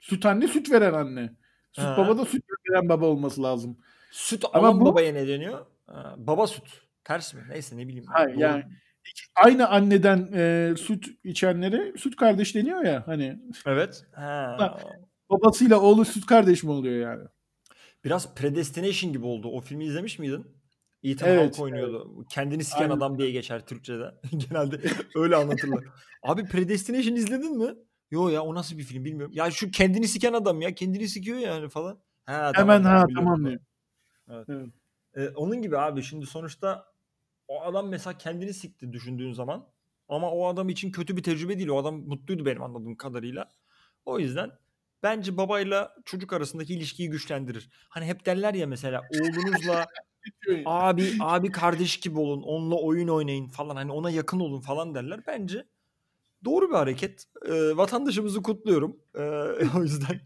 Süt 0.00 0.26
anne 0.26 0.48
süt 0.48 0.70
veren 0.70 0.92
anne. 0.92 1.32
Süt 1.72 1.84
Ha. 1.84 1.96
baba 1.98 2.18
da 2.18 2.24
süt 2.24 2.44
veren 2.70 2.88
baba 2.88 3.06
olması 3.06 3.42
lazım. 3.42 3.78
süt 4.10 4.44
Ama 4.52 4.68
alan 4.68 4.80
bu- 4.80 4.84
babaya 4.84 5.12
ne 5.12 5.28
deniyor? 5.28 5.66
Ha, 5.86 6.14
baba 6.18 6.46
süt. 6.46 6.64
Ters 7.04 7.34
mi? 7.34 7.42
Neyse 7.48 7.76
ne 7.76 7.88
bileyim. 7.88 8.04
Hayır, 8.08 8.34
Doğru. 8.34 8.40
yani 8.40 8.64
Aynı 9.36 9.68
anneden 9.68 10.28
e, 10.32 10.74
süt 10.76 11.06
içenlere 11.24 11.92
süt 11.98 12.16
kardeş 12.16 12.54
deniyor 12.54 12.84
ya 12.84 13.02
hani 13.06 13.38
Evet. 13.66 14.04
Ha. 14.14 14.78
babasıyla 15.30 15.80
oğlu 15.80 16.04
süt 16.04 16.26
kardeş 16.26 16.62
mi 16.64 16.70
oluyor 16.70 17.10
yani? 17.10 17.28
Biraz 18.04 18.34
Predestination 18.34 19.12
gibi 19.12 19.26
oldu. 19.26 19.48
O 19.48 19.60
filmi 19.60 19.84
izlemiş 19.84 20.18
miydin? 20.18 20.46
Ethan 21.02 21.28
Evet, 21.28 21.40
Hawke 21.40 21.62
oynuyordu. 21.62 22.24
Kendini 22.30 22.64
siken 22.64 22.82
Aynen. 22.82 22.96
adam 22.96 23.18
diye 23.18 23.30
geçer 23.30 23.66
Türkçe'de. 23.66 24.14
Genelde 24.36 24.80
öyle 25.14 25.36
anlatırlar. 25.36 25.84
Abi 26.22 26.44
Predestination 26.44 27.14
izledin 27.14 27.58
mi? 27.58 27.74
Yo 28.10 28.28
ya 28.28 28.42
o 28.42 28.54
nasıl 28.54 28.78
bir 28.78 28.82
film 28.82 29.04
bilmiyorum. 29.04 29.34
Ya 29.36 29.50
şu 29.50 29.70
kendini 29.70 30.08
siken 30.08 30.32
adam 30.32 30.60
ya. 30.60 30.74
Kendini 30.74 31.08
sikiyor 31.08 31.38
yani 31.38 31.68
falan. 31.68 31.98
Ha, 32.24 32.52
Hemen 32.54 32.82
ha 32.82 33.06
biliyorum 33.08 33.14
tamam 33.14 33.46
diyor. 33.46 33.60
Evet. 34.30 34.46
Evet. 34.48 34.68
Ee, 35.16 35.28
onun 35.28 35.62
gibi 35.62 35.78
abi 35.78 36.02
şimdi 36.02 36.26
sonuçta 36.26 36.84
o 37.48 37.62
adam 37.62 37.88
mesela 37.88 38.18
kendini 38.18 38.54
sikti 38.54 38.92
düşündüğün 38.92 39.32
zaman 39.32 39.68
ama 40.08 40.30
o 40.30 40.46
adam 40.46 40.68
için 40.68 40.90
kötü 40.90 41.16
bir 41.16 41.22
tecrübe 41.22 41.58
değil. 41.58 41.68
O 41.68 41.78
adam 41.78 41.94
mutluydu 41.94 42.46
benim 42.46 42.62
anladığım 42.62 42.96
kadarıyla. 42.96 43.50
O 44.04 44.18
yüzden 44.18 44.50
bence 45.02 45.36
babayla 45.36 45.94
çocuk 46.04 46.32
arasındaki 46.32 46.74
ilişkiyi 46.74 47.10
güçlendirir. 47.10 47.70
Hani 47.88 48.04
hep 48.04 48.26
derler 48.26 48.54
ya 48.54 48.66
mesela 48.66 49.02
oğlunuzla 49.20 49.86
abi 50.64 51.12
abi 51.20 51.50
kardeş 51.50 52.00
gibi 52.00 52.18
olun. 52.18 52.42
Onunla 52.42 52.74
oyun 52.74 53.08
oynayın 53.08 53.48
falan. 53.48 53.76
Hani 53.76 53.92
ona 53.92 54.10
yakın 54.10 54.40
olun 54.40 54.60
falan 54.60 54.94
derler. 54.94 55.20
Bence 55.26 55.64
doğru 56.44 56.68
bir 56.68 56.74
hareket. 56.74 57.24
Ee, 57.46 57.76
vatandaşımızı 57.76 58.42
kutluyorum. 58.42 58.96
Ee, 59.14 59.20
o 59.78 59.82
yüzden 59.82 60.20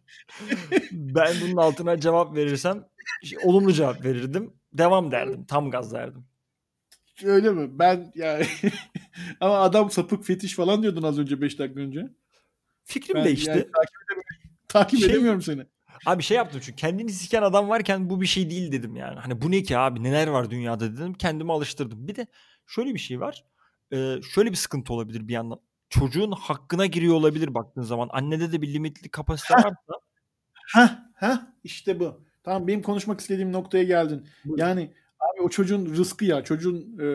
ben 0.93 1.35
bunun 1.43 1.57
altına 1.57 2.01
cevap 2.01 2.37
verirsem 2.37 2.85
şey, 3.23 3.39
olumlu 3.45 3.73
cevap 3.73 4.05
verirdim. 4.05 4.53
Devam 4.73 5.11
derdim. 5.11 5.45
Tam 5.45 5.71
gaz 5.71 5.93
derdim. 5.93 6.25
Öyle 7.25 7.51
mi? 7.51 7.79
Ben 7.79 8.13
yani 8.15 8.47
ama 9.41 9.59
adam 9.59 9.91
sapık 9.91 10.25
fetiş 10.25 10.55
falan 10.55 10.83
diyordun 10.83 11.03
az 11.03 11.19
önce 11.19 11.41
5 11.41 11.59
dakika 11.59 11.81
önce. 11.81 12.09
Fikrim 12.85 13.17
Ben 13.17 13.25
değişti. 13.25 13.51
yani 13.51 13.61
takip 13.63 14.03
edemiyorum, 14.05 14.57
takip 14.69 15.01
Şey- 15.01 15.11
edemiyorum 15.11 15.43
seni. 15.43 15.67
Abi 16.07 16.23
şey 16.23 16.37
yaptım 16.37 16.61
çünkü 16.65 16.77
kendini 16.77 17.11
siken 17.11 17.43
adam 17.43 17.69
varken 17.69 18.11
bu 18.11 18.21
bir 18.21 18.27
şey 18.27 18.51
değil 18.51 18.73
dedim 18.73 18.97
yani. 18.97 19.21
Hani 19.21 19.43
bu 19.43 19.51
ne 19.51 19.62
ki 19.62 19.79
abi 19.79 20.03
neler 20.03 20.29
var 20.29 20.51
dünyada 20.51 20.93
dedim. 20.93 21.15
Kendimi 21.15 21.53
alıştırdım. 21.53 22.09
Bir 22.09 22.17
de 22.17 22.27
şöyle 22.67 22.95
bir 22.95 22.99
şey 22.99 23.21
var. 23.21 23.45
Ee, 23.93 24.17
şöyle 24.35 24.51
bir 24.51 24.57
sıkıntı 24.57 24.93
olabilir 24.93 25.29
bir 25.29 25.33
yandan. 25.33 25.61
Çocuğun 25.88 26.33
hakkına 26.33 26.87
giriyor 26.87 27.15
olabilir 27.15 27.55
baktığın 27.55 27.83
zaman. 27.83 28.09
Annede 28.12 28.53
de 28.53 28.62
bir 28.62 28.75
limitli 28.75 29.09
kapasite 29.09 29.55
varsa. 29.55 30.01
Ha 30.73 31.11
ha 31.15 31.55
işte 31.65 32.01
bu. 32.01 32.25
Tamam 32.45 32.67
benim 32.69 32.83
konuşmak 32.83 33.21
istediğim 33.21 33.53
noktaya 33.53 33.85
geldin. 33.85 34.29
Buyurun. 34.45 34.61
Yani 34.61 34.93
abi 35.21 35.43
o 35.43 35.49
çocuğun 35.49 35.87
rızkı 35.87 36.25
ya. 36.25 36.45
Çocuğun 36.45 36.99
e, 36.99 37.07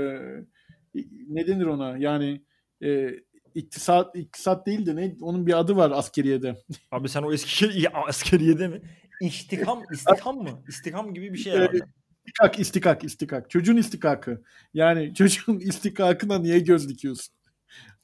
ne 1.28 1.48
denir 1.48 1.66
ona? 1.66 1.98
Yani 1.98 2.42
e, 2.84 3.10
iktisat 3.58 4.16
iktisat 4.16 4.68
değil 4.68 4.86
de 4.86 4.96
ne? 4.96 5.16
Onun 5.22 5.48
bir 5.48 5.60
adı 5.60 5.76
var 5.76 5.92
askeriyede. 5.92 6.64
Abi 6.92 7.10
sen 7.10 7.24
o 7.24 7.34
eski 7.34 7.82
ya, 7.82 7.92
askeriyede 7.94 8.68
mi? 8.68 8.82
İstikam, 9.22 9.84
istikam 9.92 10.38
mı? 10.38 10.50
İstikam 10.68 11.14
gibi 11.14 11.34
bir 11.34 11.38
şey 11.38 11.54
herhalde. 11.54 11.80
İstikak, 12.26 12.60
istikak, 12.60 13.04
istikak. 13.04 13.50
Çocuğun 13.50 13.78
istikakı. 13.78 14.44
Yani 14.74 15.14
çocuğun 15.18 15.60
istikakına 15.60 16.40
niye 16.40 16.60
göz 16.60 16.90
dikiyorsun? 16.90 17.36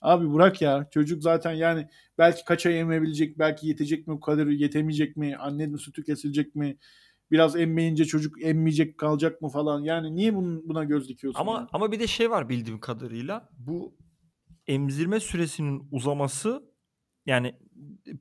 Abi 0.02 0.34
bırak 0.34 0.62
ya. 0.62 0.88
Çocuk 0.92 1.24
zaten 1.24 1.52
yani 1.52 1.88
belki 2.18 2.46
kaç 2.46 2.66
ay 2.66 2.80
emebilecek, 2.80 3.40
belki 3.40 3.68
yetecek 3.68 4.08
mi 4.08 4.14
bu 4.14 4.20
kadar, 4.20 4.48
yetemeyecek 4.48 5.18
mi, 5.18 5.36
annenin 5.38 5.78
sütü 5.78 6.04
kesilecek 6.04 6.56
mi? 6.56 6.78
Biraz 7.32 7.56
emmeyince 7.56 8.06
çocuk 8.06 8.44
emmeyecek 8.44 8.98
kalacak 8.98 9.42
mı 9.42 9.50
falan. 9.50 9.84
Yani 9.84 10.16
niye 10.16 10.36
bunun, 10.36 10.70
buna 10.70 10.84
göz 10.84 11.10
dikiyorsun? 11.10 11.40
Ama 11.40 11.54
ya? 11.54 11.68
ama 11.74 11.92
bir 11.92 12.00
de 12.00 12.08
şey 12.08 12.30
var 12.30 12.50
bildiğim 12.50 12.80
kadarıyla. 12.80 13.50
Bu 13.58 13.94
emzirme 14.68 15.20
süresinin 15.20 15.88
uzaması 15.92 16.74
yani 17.26 17.60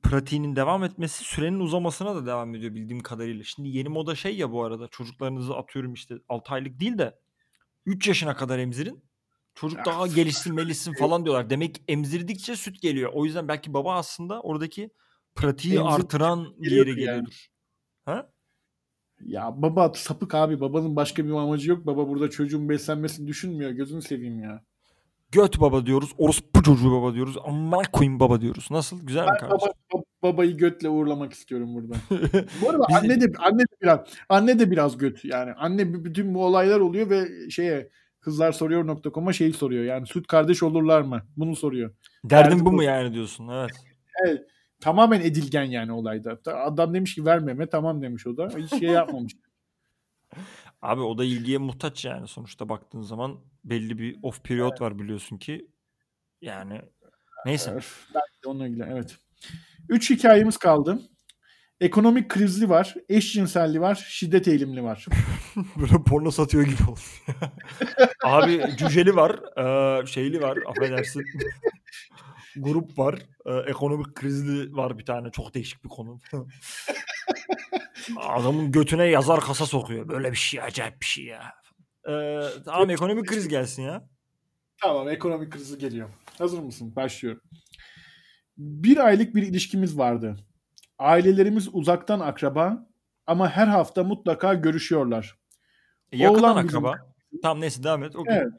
pratiğinin 0.03 0.55
devam 0.55 0.83
etmesi 0.83 1.23
sürenin 1.23 1.59
uzamasına 1.59 2.15
da 2.15 2.25
devam 2.25 2.55
ediyor 2.55 2.75
bildiğim 2.75 3.03
kadarıyla. 3.03 3.43
Şimdi 3.43 3.69
yeni 3.69 3.89
moda 3.89 4.15
şey 4.15 4.37
ya 4.37 4.51
bu 4.51 4.63
arada 4.63 4.87
çocuklarınızı 4.87 5.55
atıyorum 5.55 5.93
işte 5.93 6.15
6 6.29 6.53
aylık 6.53 6.79
değil 6.79 6.97
de 6.97 7.19
3 7.85 8.07
yaşına 8.07 8.35
kadar 8.35 8.59
emzirin. 8.59 9.03
Çocuk 9.55 9.85
daha 9.85 10.07
gelişsin 10.07 10.55
melişsin 10.55 10.93
falan 10.93 11.25
diyorlar. 11.25 11.49
Demek 11.49 11.81
emzirdikçe 11.87 12.55
süt 12.55 12.81
geliyor. 12.81 13.11
O 13.13 13.25
yüzden 13.25 13.47
belki 13.47 13.73
baba 13.73 13.95
aslında 13.95 14.41
oradaki 14.41 14.89
pratiği 15.35 15.73
Emzirdikçe 15.73 15.95
artıran 15.95 16.55
yere 16.59 16.75
yani. 16.89 16.95
geliyordur. 16.95 17.47
Ha? 18.05 18.29
Ya 19.21 19.61
baba 19.61 19.93
sapık 19.93 20.35
abi. 20.35 20.59
Babanın 20.59 20.95
başka 20.95 21.25
bir 21.25 21.31
amacı 21.31 21.69
yok. 21.69 21.85
Baba 21.85 22.07
burada 22.07 22.29
çocuğun 22.29 22.69
beslenmesini 22.69 23.27
düşünmüyor. 23.27 23.71
Gözünü 23.71 24.01
seveyim 24.01 24.39
ya. 24.39 24.65
Göt 25.33 25.59
baba 25.61 25.85
diyoruz. 25.85 26.11
Orospu 26.17 26.63
çocuğu 26.63 26.91
baba 26.91 27.13
diyoruz. 27.13 27.35
Amına 27.45 27.81
koyayım 27.91 28.19
baba 28.19 28.41
diyoruz. 28.41 28.67
Nasıl? 28.71 29.05
Güzel 29.05 29.23
mi 29.23 29.29
Ben 29.33 29.37
kardeşim? 29.49 29.71
baba, 29.93 30.01
bab- 30.01 30.05
babayı 30.23 30.57
götle 30.57 30.89
uğurlamak 30.89 31.33
istiyorum 31.33 31.75
burada. 31.75 31.93
Bu 32.61 32.69
arada 32.69 32.83
Biz 32.89 32.95
anne 32.95 33.21
de 33.21 33.31
anne 33.39 33.61
de 33.61 33.75
biraz 33.81 33.99
anne 34.29 34.59
de 34.59 34.71
biraz 34.71 34.97
göt 34.97 35.25
yani. 35.25 35.53
Anne 35.53 35.93
b- 35.93 36.05
bütün 36.05 36.33
bu 36.33 36.45
olaylar 36.45 36.79
oluyor 36.79 37.09
ve 37.09 37.49
şeye 37.49 37.89
kızlar 38.19 38.51
soruyor.com'a 38.51 39.33
şeyi 39.33 39.53
soruyor. 39.53 39.83
Yani 39.83 40.07
süt 40.07 40.27
kardeş 40.27 40.63
olurlar 40.63 41.01
mı? 41.01 41.21
Bunu 41.37 41.55
soruyor. 41.55 41.93
Derdim 42.23 42.51
Derdi 42.51 42.65
bu 42.65 42.71
mu 42.71 42.83
yani 42.83 43.13
diyorsun? 43.13 43.47
Evet. 43.47 43.71
Evet. 44.27 44.41
Tamamen 44.81 45.21
edilgen 45.21 45.63
yani 45.63 45.91
olayda. 45.91 46.41
Ta- 46.41 46.57
Adam 46.59 46.93
demiş 46.93 47.15
ki 47.15 47.25
vermeme 47.25 47.67
tamam 47.69 48.01
demiş 48.01 48.27
o 48.27 48.37
da. 48.37 48.49
Hiç 48.57 48.69
şey 48.79 48.89
yapmamış. 48.89 49.33
Abi 50.83 51.01
o 51.01 51.17
da 51.17 51.23
ilgiye 51.23 51.57
muhtaç 51.57 52.05
yani 52.05 52.27
sonuçta 52.27 52.69
baktığın 52.69 53.01
zaman 53.01 53.39
belli 53.63 53.97
bir 53.97 54.19
off 54.23 54.43
periyot 54.43 54.81
var 54.81 54.99
biliyorsun 54.99 55.37
ki. 55.37 55.67
Yani 56.41 56.81
neyse. 57.45 57.71
Öf, 57.71 58.07
belki 58.15 58.43
de 58.43 58.49
onunla 58.49 58.67
ilgili 58.67 58.83
evet. 58.91 59.17
Üç 59.89 60.09
hikayemiz 60.09 60.57
kaldı. 60.57 60.99
Ekonomik 61.79 62.29
krizli 62.29 62.69
var, 62.69 62.95
eşcinselli 63.09 63.81
var, 63.81 64.05
şiddet 64.09 64.47
eğilimli 64.47 64.83
var. 64.83 65.05
Böyle 65.75 66.03
porno 66.03 66.31
satıyor 66.31 66.63
gibi 66.63 66.89
oldu. 66.89 66.99
Abi 68.23 68.63
cüceli 68.77 69.15
var, 69.15 69.39
eee, 69.57 70.05
şeyli 70.05 70.41
var, 70.41 70.57
affedersin. 70.67 71.23
Grup 72.55 72.97
var, 72.99 73.19
eee, 73.45 73.63
ekonomik 73.67 74.15
krizli 74.15 74.75
var 74.75 74.97
bir 74.97 75.05
tane. 75.05 75.31
Çok 75.31 75.53
değişik 75.53 75.83
bir 75.83 75.89
konu. 75.89 76.19
Adamın 78.17 78.71
götüne 78.71 79.05
yazar 79.05 79.39
kasa 79.41 79.65
sokuyor. 79.65 80.07
Böyle 80.09 80.31
bir 80.31 80.37
şey 80.37 80.61
acayip 80.61 81.01
bir 81.01 81.05
şey 81.05 81.25
ya. 81.25 81.53
Eee, 82.07 82.41
tamam 82.65 82.89
ekonomik 82.89 83.27
kriz 83.27 83.47
gelsin 83.47 83.83
ya. 83.83 84.07
Tamam 84.81 85.09
ekonomik 85.09 85.51
krizi 85.51 85.77
geliyor. 85.77 86.09
Hazır 86.37 86.59
mısın? 86.59 86.95
Başlıyorum. 86.95 87.41
Bir 88.57 88.97
aylık 88.97 89.35
bir 89.35 89.43
ilişkimiz 89.43 89.97
vardı. 89.97 90.35
Ailelerimiz 90.99 91.69
uzaktan 91.73 92.19
akraba 92.19 92.87
ama 93.27 93.49
her 93.49 93.67
hafta 93.67 94.03
mutlaka 94.03 94.53
görüşüyorlar. 94.53 95.37
E, 96.11 96.17
Yakından 96.17 96.51
Oğlan 96.55 96.67
bizim- 96.67 96.85
akraba. 96.85 97.13
Tamam 97.41 97.61
neyse 97.61 97.83
devam 97.83 98.03
et. 98.03 98.15
Okey. 98.15 98.35
Evet. 98.37 98.53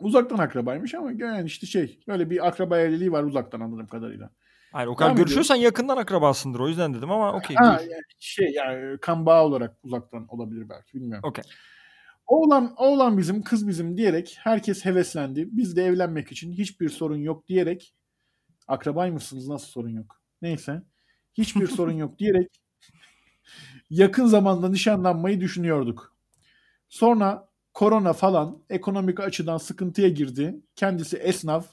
Uzaktan 0.00 0.38
akrabaymış 0.38 0.94
ama 0.94 1.12
yani 1.12 1.46
işte 1.46 1.66
şey 1.66 2.00
böyle 2.08 2.30
bir 2.30 2.46
akraba 2.46 2.78
evliliği 2.78 3.12
var 3.12 3.24
uzaktan 3.24 3.60
anladığım 3.60 3.86
kadarıyla. 3.86 4.30
Hayır 4.72 4.88
o 4.88 4.96
kadar 4.96 5.16
görüşüyorsan 5.16 5.56
yakından 5.56 5.96
akrabasındır 5.96 6.60
o 6.60 6.68
yüzden 6.68 6.94
dedim 6.94 7.10
ama 7.10 7.32
okey. 7.32 7.56
Ha, 7.56 7.64
yani 7.64 8.02
şey 8.18 8.50
yani 8.52 8.98
kan 8.98 9.26
bağı 9.26 9.44
olarak 9.44 9.76
uzaktan 9.82 10.26
olabilir 10.28 10.68
belki 10.68 10.94
bilmiyorum. 10.94 11.28
Okey. 11.28 11.44
Oğlan, 12.26 12.74
oğlan 12.76 13.18
bizim, 13.18 13.42
kız 13.42 13.68
bizim 13.68 13.96
diyerek 13.96 14.36
herkes 14.40 14.84
heveslendi. 14.84 15.48
Biz 15.52 15.76
de 15.76 15.84
evlenmek 15.84 16.32
için 16.32 16.52
hiçbir 16.52 16.88
sorun 16.88 17.16
yok 17.16 17.48
diyerek 17.48 17.94
akrabay 18.68 19.10
mısınız 19.10 19.48
nasıl 19.48 19.66
sorun 19.66 19.90
yok? 19.90 20.22
Neyse. 20.42 20.82
Hiçbir 21.34 21.66
sorun 21.76 21.92
yok 21.92 22.18
diyerek 22.18 22.60
yakın 23.90 24.26
zamanda 24.26 24.68
nişanlanmayı 24.68 25.40
düşünüyorduk. 25.40 26.16
Sonra 26.88 27.48
korona 27.74 28.12
falan 28.12 28.62
ekonomik 28.70 29.20
açıdan 29.20 29.58
sıkıntıya 29.58 30.08
girdi. 30.08 30.60
Kendisi 30.76 31.16
esnaf. 31.16 31.66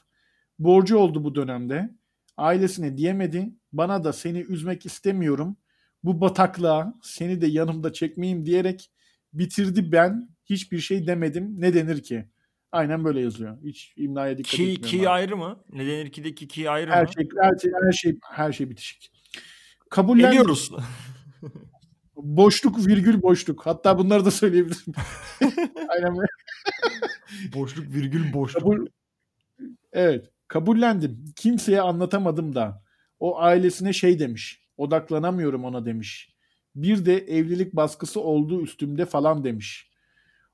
Borcu 0.59 0.97
oldu 0.97 1.23
bu 1.23 1.35
dönemde. 1.35 1.89
Ailesine 2.37 2.97
diyemedi. 2.97 3.49
Bana 3.73 4.03
da 4.03 4.13
seni 4.13 4.39
üzmek 4.39 4.85
istemiyorum. 4.85 5.57
Bu 6.03 6.21
bataklığa 6.21 6.93
seni 7.03 7.41
de 7.41 7.47
yanımda 7.47 7.93
çekmeyeyim 7.93 8.45
diyerek 8.45 8.91
bitirdi 9.33 9.91
ben. 9.91 10.29
Hiçbir 10.45 10.79
şey 10.79 11.07
demedim. 11.07 11.61
Ne 11.61 11.73
denir 11.73 12.03
ki? 12.03 12.25
Aynen 12.71 13.05
böyle 13.05 13.19
yazıyor. 13.21 13.57
Hiç 13.63 13.93
imlaya 13.97 14.37
dikkat 14.37 14.51
Ki, 14.51 14.63
etmiyorum. 14.63 14.89
ki 14.89 14.99
abi. 14.99 15.09
ayrı 15.09 15.37
mı? 15.37 15.63
Neden 15.73 15.93
Erki'deki 16.05 16.47
ki 16.47 16.69
ayrı 16.69 16.91
Her 16.91 17.03
mı? 17.05 17.13
şey 17.13 17.29
her 17.41 17.57
şey 17.57 17.71
her 17.83 17.91
şey 17.91 18.19
her 18.31 18.51
şey 18.53 18.69
bitişik. 18.69 19.11
Kabullendim. 19.89 20.29
Eliyoruz. 20.29 20.71
Boşluk 22.17 22.87
virgül 22.87 23.21
boşluk. 23.21 23.65
Hatta 23.65 23.97
bunları 23.97 24.25
da 24.25 24.31
söyleyebilirim. 24.31 24.93
Aynen 25.89 26.17
böyle. 26.17 26.27
boşluk 27.55 27.93
virgül 27.93 28.33
boşluk. 28.33 28.63
Kabul 28.63 28.87
Evet, 29.93 30.31
kabullendim. 30.47 31.25
Kimseye 31.35 31.81
anlatamadım 31.81 32.55
da. 32.55 32.83
O 33.19 33.39
ailesine 33.39 33.93
şey 33.93 34.19
demiş. 34.19 34.61
Odaklanamıyorum 34.77 35.65
ona 35.65 35.85
demiş. 35.85 36.33
Bir 36.75 37.05
de 37.05 37.17
evlilik 37.17 37.75
baskısı 37.75 38.21
olduğu 38.21 38.61
üstümde 38.61 39.05
falan 39.05 39.43
demiş. 39.43 39.91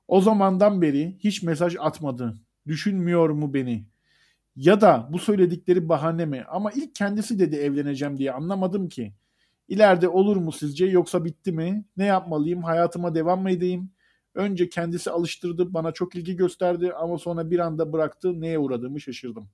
O 0.07 0.21
zamandan 0.21 0.81
beri 0.81 1.17
hiç 1.19 1.43
mesaj 1.43 1.75
atmadı. 1.79 2.39
Düşünmüyor 2.67 3.29
mu 3.29 3.53
beni? 3.53 3.85
Ya 4.55 4.81
da 4.81 5.09
bu 5.11 5.19
söyledikleri 5.19 5.89
bahane 5.89 6.25
mi? 6.25 6.45
Ama 6.49 6.71
ilk 6.71 6.95
kendisi 6.95 7.39
dedi 7.39 7.55
evleneceğim 7.55 8.17
diye 8.17 8.31
anlamadım 8.31 8.89
ki. 8.89 9.13
İleride 9.67 10.07
olur 10.07 10.35
mu 10.37 10.51
sizce 10.51 10.85
yoksa 10.85 11.25
bitti 11.25 11.51
mi? 11.51 11.85
Ne 11.97 12.05
yapmalıyım? 12.05 12.63
Hayatıma 12.63 13.15
devam 13.15 13.41
mı 13.41 13.51
edeyim? 13.51 13.91
Önce 14.35 14.69
kendisi 14.69 15.11
alıştırdı, 15.11 15.73
bana 15.73 15.91
çok 15.91 16.15
ilgi 16.15 16.35
gösterdi 16.35 16.93
ama 16.93 17.17
sonra 17.17 17.51
bir 17.51 17.59
anda 17.59 17.93
bıraktı. 17.93 18.41
Neye 18.41 18.59
uğradığımı 18.59 19.01
şaşırdım. 19.01 19.49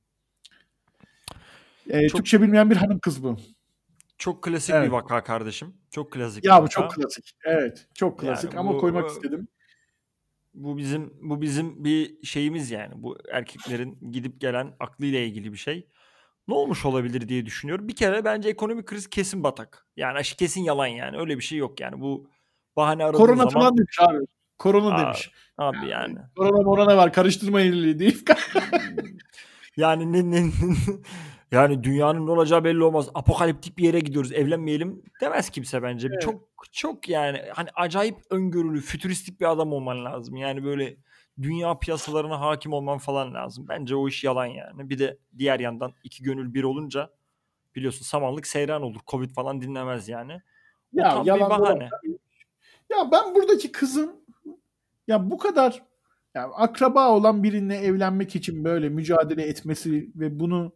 Ee, 1.90 2.08
Çok- 2.08 2.18
Türkçe 2.18 2.42
bilmeyen 2.42 2.70
bir 2.70 2.76
hanım 2.76 3.00
kız 3.00 3.24
bu. 3.24 3.38
Çok 4.18 4.44
klasik 4.44 4.76
Evet. 4.76 4.88
bir 4.88 4.92
vaka 4.92 5.24
kardeşim. 5.24 5.74
Çok 5.92 6.12
klasik. 6.12 6.44
Ya 6.46 6.58
bu 6.58 6.62
vaka. 6.64 6.70
çok 6.70 6.92
klasik. 6.92 7.32
Evet, 7.46 7.88
çok 7.94 8.20
klasik 8.20 8.52
Yani 8.54 8.60
ama 8.60 8.74
bu- 8.74 8.78
koymak 8.78 9.04
bu- 9.04 9.08
istedim. 9.08 9.48
Bu 10.54 10.78
bizim 10.78 11.14
bu 11.22 11.42
bizim 11.42 11.84
bir 11.84 12.24
şeyimiz 12.24 12.72
yani. 12.72 12.94
Bu 12.96 13.18
erkeklerin 13.32 14.12
gidip 14.12 14.42
gelen 14.42 14.76
aklıyla 14.80 15.20
ilgili 15.20 15.52
bir 15.54 15.58
şey. 15.58 15.88
Ne 16.50 16.54
olmuş 16.54 16.86
olabilir 16.86 17.30
diye 17.30 17.46
düşünüyorum. 17.46 17.88
Bir 17.88 17.96
kere 17.96 18.26
bence 18.26 18.50
ekonomik 18.50 18.86
kriz 18.86 19.10
kesin 19.10 19.44
batak. 19.44 19.88
Yani 19.98 20.22
kesin 20.22 20.64
yalan 20.64 20.88
yani. 20.88 21.18
Öyle 21.18 21.38
bir 21.38 21.44
şey 21.44 21.58
yok 21.58 21.80
yani. 21.80 22.02
Bu 22.02 22.30
bahane 22.76 23.04
aradığın 23.04 23.18
Korona 23.18 23.36
zaman 23.36 23.54
falan 23.54 23.78
demiş 23.78 23.98
abi. 24.00 24.26
Korona 24.58 24.96
Aa, 24.96 25.06
demiş. 25.06 25.32
abi 25.58 25.88
yani. 25.88 26.16
Korona 26.38 26.62
morona 26.62 26.98
var 26.98 27.14
karıştırmayın 27.14 27.74
iyiliği 27.74 28.00
deyip. 28.00 28.30
yani 29.78 30.14
ne, 30.14 30.32
ne, 30.32 30.52
yani 31.52 31.84
dünyanın 31.84 32.28
ne 32.28 32.32
olacağı 32.32 32.64
belli 32.64 32.84
olmaz. 32.84 33.10
Apokaliptik 33.14 33.78
bir 33.78 33.84
yere 33.84 34.00
gidiyoruz. 34.00 34.32
Evlenmeyelim 34.32 35.04
demez 35.22 35.50
kimse 35.50 35.84
bence. 35.84 36.08
Evet. 36.12 36.22
Çok 36.22 36.42
çok 36.72 37.10
yani 37.10 37.42
hani 37.54 37.70
acayip 37.76 38.18
öngörülü, 38.30 38.82
fütüristik 38.82 39.40
bir 39.42 39.52
adam 39.52 39.74
olman 39.74 40.06
lazım. 40.06 40.36
Yani 40.36 40.64
böyle 40.64 40.98
dünya 41.42 41.80
piyasalarına 41.80 42.42
hakim 42.42 42.74
olman 42.74 42.98
falan 42.98 43.34
lazım. 43.34 43.66
Bence 43.70 43.96
o 43.96 44.08
iş 44.08 44.24
yalan 44.24 44.46
yani. 44.46 44.90
Bir 44.90 45.00
de 45.00 45.18
diğer 45.38 45.60
yandan 45.60 45.94
iki 46.04 46.24
gönül 46.24 46.54
bir 46.54 46.64
olunca 46.64 47.10
biliyorsun 47.76 48.06
samanlık 48.06 48.48
seyran 48.48 48.82
olur. 48.82 49.00
Covid 49.08 49.30
falan 49.30 49.62
dinlemez 49.62 50.10
yani. 50.10 50.34
O 50.34 51.00
ya 51.00 51.10
tam 51.10 51.24
bir 51.24 51.28
yalan 51.28 51.50
dolan 51.50 51.62
bahane. 51.62 51.90
Ya 52.90 53.12
ben 53.12 53.36
buradaki 53.36 53.72
kızın 53.72 54.26
ya 55.08 55.32
bu 55.32 55.38
kadar 55.38 55.84
ya 56.36 56.44
akraba 56.44 57.10
olan 57.10 57.44
birinle 57.44 57.76
evlenmek 57.76 58.36
için 58.36 58.64
böyle 58.64 58.90
mücadele 58.90 59.44
etmesi 59.44 60.10
ve 60.16 60.40
bunu 60.40 60.74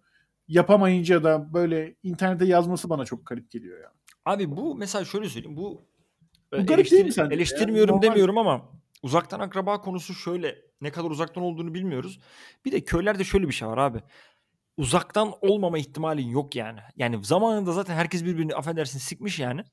yapamayınca 0.47 1.23
da 1.23 1.53
böyle 1.53 1.95
internete 2.03 2.45
yazması 2.45 2.89
bana 2.89 3.05
çok 3.05 3.25
garip 3.25 3.51
geliyor 3.51 3.81
ya. 3.81 3.91
Abi 4.25 4.57
bu 4.57 4.75
mesela 4.75 5.05
şöyle 5.05 5.29
söyleyeyim. 5.29 5.57
Bu, 5.57 5.81
Bu 6.51 6.57
e, 6.57 6.61
garip 6.61 6.91
değil 6.91 7.05
mi 7.05 7.11
sence 7.11 7.33
ya? 7.33 7.37
Eleştirmiyorum 7.37 7.95
Normal. 7.95 8.09
demiyorum 8.09 8.37
ama 8.37 8.69
uzaktan 9.03 9.39
akraba 9.39 9.81
konusu 9.81 10.13
şöyle. 10.13 10.55
Ne 10.81 10.91
kadar 10.91 11.09
uzaktan 11.09 11.43
olduğunu 11.43 11.73
bilmiyoruz. 11.73 12.19
Bir 12.65 12.71
de 12.71 12.83
köylerde 12.83 13.23
şöyle 13.23 13.47
bir 13.47 13.53
şey 13.53 13.67
var 13.67 13.77
abi. 13.77 13.99
Uzaktan 14.77 15.33
olmama 15.41 15.77
ihtimalin 15.77 16.27
yok 16.27 16.55
yani. 16.55 16.79
Yani 16.95 17.25
zamanında 17.25 17.71
zaten 17.71 17.95
herkes 17.95 18.25
birbirini 18.25 18.55
affedersin 18.55 18.99
sikmiş 18.99 19.39
yani. 19.39 19.63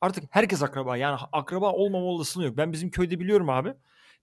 Artık 0.00 0.24
herkes 0.30 0.62
akraba. 0.62 0.96
Yani 0.96 1.18
akraba 1.32 1.72
olmama 1.72 2.06
olasılığı 2.06 2.44
yok. 2.44 2.56
Ben 2.56 2.72
bizim 2.72 2.90
köyde 2.90 3.20
biliyorum 3.20 3.50
abi. 3.50 3.74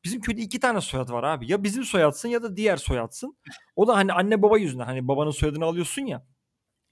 Bizim 0.04 0.22
köyde 0.22 0.42
iki 0.42 0.60
tane 0.60 0.82
soyad 0.82 1.10
var 1.10 1.24
abi. 1.24 1.52
Ya 1.52 1.64
bizim 1.64 1.84
soyadsın 1.84 2.30
ya 2.30 2.44
da 2.44 2.56
diğer 2.56 2.78
soyadsın. 2.78 3.38
O 3.76 3.88
da 3.88 3.96
hani 3.96 4.14
anne 4.14 4.42
baba 4.42 4.58
yüzünden. 4.58 4.86
Hani 4.86 5.08
babanın 5.08 5.32
soyadını 5.32 5.66
alıyorsun 5.66 6.02
ya. 6.06 6.26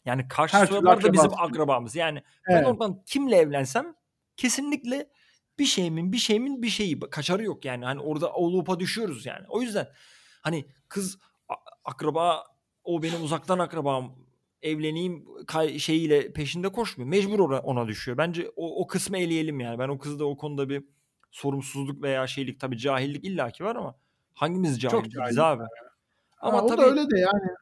Yani 0.05 0.27
karşı 0.27 0.57
Her 0.57 0.65
soyadlar 0.65 1.03
da 1.03 1.13
bizim 1.13 1.31
akrabamız. 1.37 1.95
Yani 1.95 2.23
ben 2.49 2.55
Evet. 2.55 2.67
oradan 2.67 3.03
kimle 3.05 3.35
evlensem 3.35 3.95
kesinlikle 4.37 5.09
bir 5.61 5.65
şeyimin 5.65 6.11
bir 6.11 6.17
şeyimin 6.17 6.61
bir 6.61 6.69
şeyi 6.69 6.99
kaçarı 6.99 7.43
yok 7.43 7.65
yani. 7.65 7.85
Hani 7.85 7.99
orada 7.99 8.31
o 8.33 8.53
loop'a 8.53 8.79
düşüyoruz 8.79 9.25
yani. 9.25 9.45
O 9.49 9.61
yüzden 9.61 9.87
hani 10.41 10.65
kız 10.89 11.17
akraba 11.85 12.43
o 12.83 13.03
benim 13.03 13.23
uzaktan 13.23 13.59
akrabam 13.59 14.15
evleneyim 14.61 15.25
şeyiyle 15.79 16.33
peşinde 16.33 16.69
koşmuyor. 16.69 17.09
Mecbur 17.09 17.39
ona, 17.39 17.87
düşüyor. 17.87 18.17
Bence 18.17 18.51
o, 18.55 18.81
o 18.83 18.87
kısmı 18.87 19.17
eleyelim 19.17 19.59
yani. 19.59 19.79
Ben 19.79 19.89
o 19.89 19.97
kızda 19.99 20.25
o 20.25 20.37
konuda 20.37 20.69
bir 20.69 20.83
sorumsuzluk 21.31 22.01
veya 22.01 22.27
şeylik 22.27 22.59
tabii 22.59 22.77
cahillik 22.77 23.25
illaki 23.25 23.63
var 23.63 23.75
ama 23.75 23.95
hangimiz 24.33 24.79
cahil 24.81 24.91
Çok 24.95 25.11
cahillik 25.11 25.39
abi. 25.39 25.63
Ama 25.63 26.57
Ama 26.57 26.61
o 26.61 26.67
tabii 26.67 26.81
da 26.81 26.85
öyle 26.85 27.01
de 27.01 27.19
yani. 27.19 27.55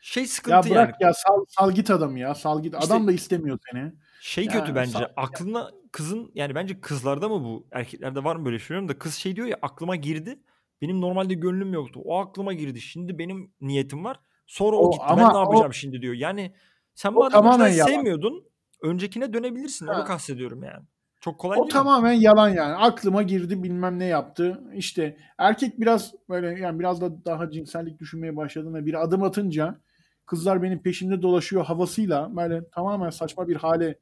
şey 0.00 0.22
Ya 0.22 0.28
sıkıntı 0.28 0.70
bırak 0.70 0.94
yani. 1.00 1.08
ya 1.08 1.14
sal, 1.14 1.44
sal 1.48 1.72
git 1.72 1.90
adamı 1.90 2.18
ya. 2.18 2.34
Sal 2.34 2.62
git. 2.62 2.74
İşte- 2.74 2.86
Adam 2.86 3.06
da 3.06 3.12
istemiyor 3.12 3.58
seni. 3.72 3.92
Şey 4.20 4.44
Ya, 4.44 4.52
kötü 4.52 4.74
bence. 4.74 4.92
sağ- 4.92 5.12
Aklına 5.16 5.70
kızın 5.92 6.30
yani 6.34 6.54
bence 6.54 6.80
kızlarda 6.80 7.28
mı 7.28 7.44
bu? 7.44 7.66
Erkeklerde 7.72 8.24
var 8.24 8.36
mı 8.36 8.44
böyle 8.44 8.58
şey 8.58 8.68
bilmiyorum 8.68 8.88
da 8.88 8.98
kız 8.98 9.14
şey 9.14 9.36
diyor 9.36 9.46
ya 9.46 9.56
aklıma 9.62 9.96
girdi. 9.96 10.38
Benim 10.82 11.00
normalde 11.00 11.34
gönlüm 11.34 11.72
yoktu. 11.72 12.00
O 12.04 12.18
aklıma 12.18 12.52
girdi. 12.52 12.80
Şimdi 12.80 13.18
benim 13.18 13.52
niyetim 13.60 14.04
var. 14.04 14.20
Sonra 14.46 14.76
o, 14.76 14.88
O- 14.88 14.90
gitti. 14.90 15.04
ben 15.08 15.12
ama 15.12 15.32
ne 15.32 15.36
o- 15.38 15.40
yapacağım 15.40 15.74
şimdi 15.74 16.02
diyor. 16.02 16.14
Yani 16.14 16.54
sen 16.94 17.08
o 17.10 17.12
madem 17.12 17.30
tamamen 17.32 17.68
yalan. 17.68 17.90
sevmiyordun 17.90 18.44
öncekine 18.82 19.32
dönebilirsin. 19.32 19.86
Onu 19.86 19.94
Ha. 19.96 20.04
kastediyorum 20.04 20.62
yani. 20.62 20.84
Çok 21.20 21.38
kolay 21.40 21.58
O 21.58 21.60
değil 21.62 21.66
mi? 21.66 21.72
tamamen 21.72 22.12
yalan 22.12 22.48
yani. 22.48 22.74
Aklıma 22.74 23.22
girdi 23.22 23.62
bilmem 23.62 23.98
ne 23.98 24.04
yaptı. 24.04 24.64
İşte 24.74 25.16
erkek 25.38 25.80
biraz 25.80 26.12
böyle 26.28 26.60
yani 26.60 26.78
biraz 26.78 27.00
da 27.00 27.24
daha 27.24 27.50
cinsellik 27.50 27.98
düşünmeye 27.98 28.36
başladığında 28.36 28.86
bir 28.86 29.02
adım 29.02 29.22
atınca 29.22 29.80
kızlar 30.26 30.62
benim 30.62 30.82
peşimde 30.82 31.22
dolaşıyor 31.22 31.64
havasıyla 31.64 32.36
böyle 32.36 32.68
tamamen 32.70 33.10
saçma 33.10 33.48
bir 33.48 33.56
hale 33.56 33.98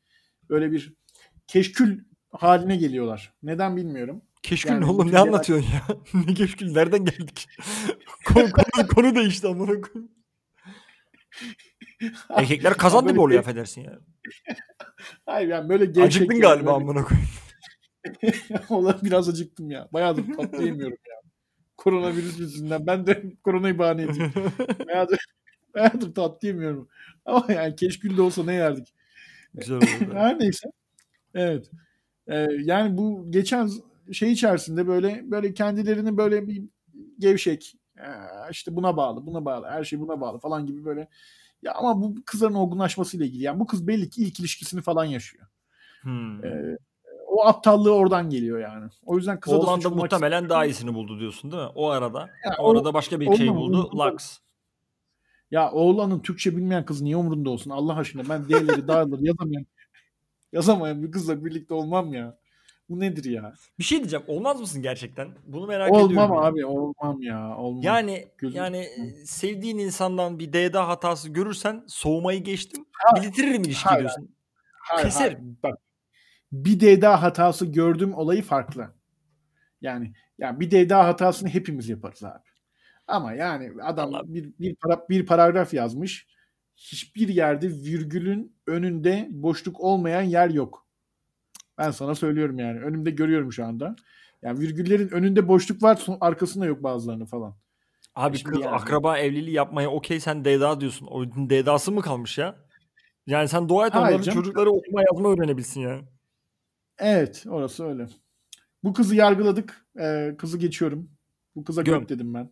böyle 0.50 0.72
bir 0.72 0.94
keşkül 1.50 2.04
haline 2.30 2.76
geliyorlar. 2.76 3.32
Neden 3.42 3.76
bilmiyorum. 3.76 4.22
Keşkül 4.42 4.70
Yani 4.70 4.84
oğlum 4.84 5.12
ne 5.12 5.18
anlatıyorsun 5.18 5.66
ya? 5.72 5.82
ne 6.26 6.34
keşkül 6.34 6.72
nereden 6.72 7.04
geldik? 7.04 7.48
konu, 8.26 8.48
konu, 8.52 8.86
konu 8.88 9.14
değişti 9.14 9.46
amına 9.46 9.80
koyayım. 9.80 10.10
Erkekler 12.30 12.74
kazandı 12.74 13.06
Böyle 13.06 13.16
mı 13.16 13.22
oluyor 13.22 13.40
affedersin 13.40 13.80
ya? 13.80 13.98
Hayır 15.26 15.48
yani 15.48 15.68
böyle 15.68 15.84
gevşek. 15.84 16.04
Acıktın 16.04 16.34
yani, 16.34 16.42
galiba 16.42 16.66
böyle- 16.66 16.84
amına 16.84 17.04
koyayım. 17.04 17.28
Ola 18.68 18.98
biraz 19.02 19.28
acıktım 19.28 19.70
ya. 19.70 19.88
Bayağıdır 19.92 20.24
tatlı 20.36 20.62
yemiyorum 20.64 20.98
ya. 21.08 21.30
Koronavirüs 21.76 22.38
yüzünden. 22.38 22.86
Ben 22.86 23.06
de 23.06 23.22
koronayı 23.44 23.78
bahane 23.78 24.02
edeyim. 24.02 24.32
Bayağıdır, 24.86 25.18
bayağıdır 25.74 26.14
tatlı 26.14 26.48
yemiyorum. 26.48 26.88
Ama 27.24 27.46
yani 27.52 27.76
keşkül 27.76 28.16
de 28.16 28.22
olsa 28.22 28.44
ne 28.44 28.54
yerdik. 28.54 28.94
Güzel 29.54 29.76
oldu. 29.76 30.14
Her 30.14 30.38
neyse. 30.38 30.70
Evet. 31.34 31.70
Ee, 32.26 32.46
yani 32.60 32.98
bu 32.98 33.30
geçen 33.30 33.70
şey 34.12 34.32
içerisinde 34.32 34.86
böyle 34.86 35.30
böyle 35.30 35.54
kendilerini 35.54 36.16
böyle 36.16 36.48
bir 36.48 36.64
gevşek 37.18 37.74
ee, 37.98 38.50
işte 38.50 38.76
buna 38.76 38.96
bağlı 38.96 39.26
buna 39.26 39.44
bağlı 39.44 39.66
her 39.66 39.84
şey 39.84 40.00
buna 40.00 40.20
bağlı 40.20 40.38
falan 40.38 40.66
gibi 40.66 40.84
böyle 40.84 41.08
ya 41.62 41.74
ama 41.74 42.02
bu 42.02 42.14
kızların 42.26 42.54
olgunlaşmasıyla 42.54 43.26
ilgili 43.26 43.42
yani 43.42 43.60
bu 43.60 43.66
kız 43.66 43.86
belli 43.86 44.10
ki 44.10 44.22
ilk 44.22 44.40
ilişkisini 44.40 44.82
falan 44.82 45.04
yaşıyor. 45.04 45.46
Hmm. 46.02 46.44
Ee, 46.44 46.78
o 47.26 47.46
aptallığı 47.46 47.94
oradan 47.94 48.30
geliyor 48.30 48.58
yani. 48.58 48.90
O 49.04 49.16
yüzden 49.16 49.40
kıza 49.40 49.56
da 49.56 49.60
Oğlan 49.60 49.80
da 49.80 49.90
bulmak 49.90 50.02
muhtemelen 50.02 50.48
daha 50.48 50.64
iyisini 50.64 50.94
buldu 50.94 51.20
diyorsun 51.20 51.52
değil 51.52 51.62
mi? 51.62 51.68
O 51.74 51.88
arada. 51.88 52.20
Ya 52.20 52.56
o 52.58 52.70
arada 52.70 52.94
başka 52.94 53.20
bir 53.20 53.36
şey 53.36 53.54
buldu. 53.54 53.90
Lux. 53.98 54.38
Ya 55.50 55.72
oğlanın 55.72 56.20
Türkçe 56.20 56.56
bilmeyen 56.56 56.84
kız 56.84 57.00
niye 57.02 57.16
umurunda 57.16 57.50
olsun 57.50 57.70
Allah 57.70 57.96
aşkına 57.96 58.28
ben 58.28 58.48
D'leri 58.48 58.88
dağılır 58.88 59.18
yazamayan 59.20 59.66
yazamayan 60.52 61.02
bir 61.02 61.10
kızla 61.12 61.44
birlikte 61.44 61.74
olmam 61.74 62.14
ya. 62.14 62.38
Bu 62.88 63.00
nedir 63.00 63.24
ya? 63.24 63.54
Bir 63.78 63.84
şey 63.84 63.98
diyeceğim. 63.98 64.24
Olmaz 64.28 64.60
mısın 64.60 64.82
gerçekten? 64.82 65.28
Bunu 65.46 65.66
merak 65.66 65.92
olmam 65.92 66.10
ediyorum. 66.10 66.34
ya. 66.34 66.40
abi 66.40 66.66
olmam 66.66 67.22
ya 67.22 67.56
olmam. 67.56 67.82
Yani 67.82 68.28
Gözüm- 68.38 68.56
yani 68.58 68.88
sevdiğin 69.24 69.78
insandan 69.78 70.38
bir 70.38 70.52
DDA 70.52 70.88
hatası 70.88 71.28
görürsen 71.28 71.84
soğumayı 71.86 72.44
geçtim. 72.44 72.84
Ha- 72.92 73.22
Bitiririm 73.22 73.62
ilişkiyi 73.62 73.88
hayır, 73.88 74.00
diyorsun. 74.00 74.34
Hayır, 74.72 75.04
keserim. 75.04 75.38
hayır. 75.38 75.56
Bak 75.62 75.80
bir 76.52 76.80
DDA 76.80 77.22
hatası 77.22 77.66
gördüm 77.66 78.14
olayı 78.14 78.42
farklı. 78.42 78.94
Yani 79.80 80.12
yani 80.38 80.60
bir 80.60 80.70
DDA 80.70 81.06
hatasını 81.06 81.48
hepimiz 81.48 81.88
yaparız 81.88 82.24
abi. 82.24 82.42
Ama 83.06 83.32
yani 83.32 83.72
adam 83.82 84.12
bir, 84.24 84.52
bir, 84.58 84.74
para, 84.76 85.06
bir 85.08 85.26
paragraf 85.26 85.74
yazmış. 85.74 86.26
Hiçbir 86.80 87.28
yerde 87.28 87.68
virgülün 87.68 88.56
önünde 88.66 89.28
boşluk 89.30 89.80
olmayan 89.80 90.22
yer 90.22 90.50
yok. 90.50 90.86
Ben 91.78 91.90
sana 91.90 92.14
söylüyorum 92.14 92.58
yani. 92.58 92.80
Önümde 92.80 93.10
görüyorum 93.10 93.52
şu 93.52 93.64
anda. 93.64 93.96
Yani 94.42 94.60
virgüllerin 94.60 95.08
önünde 95.08 95.48
boşluk 95.48 95.82
var 95.82 96.06
arkasında 96.20 96.66
yok 96.66 96.82
bazılarını 96.82 97.26
falan. 97.26 97.56
Abi 98.14 98.38
Şimdi 98.38 98.52
kız 98.52 98.64
yani. 98.64 98.74
akraba 98.74 99.18
evliliği 99.18 99.56
yapmaya 99.56 99.90
okey 99.90 100.20
sen 100.20 100.44
DDA 100.44 100.80
diyorsun. 100.80 101.06
O 101.06 101.24
DDA'sı 101.26 101.92
mı 101.92 102.02
kalmış 102.02 102.38
ya? 102.38 102.56
Yani 103.26 103.48
sen 103.48 103.68
dua 103.68 103.86
et 103.86 103.96
onların 103.96 104.22
çocukları 104.22 104.70
okuma 104.70 105.02
yazma 105.02 105.32
öğrenebilsin 105.32 105.80
yani. 105.80 106.04
Evet 106.98 107.44
orası 107.48 107.84
öyle. 107.84 108.06
Bu 108.84 108.92
kızı 108.92 109.16
yargıladık. 109.16 109.86
Ee, 110.00 110.34
kızı 110.38 110.58
geçiyorum. 110.58 111.10
Bu 111.56 111.64
kıza 111.64 111.82
Göm. 111.82 112.00
göt 112.00 112.08
dedim 112.08 112.34
ben. 112.34 112.50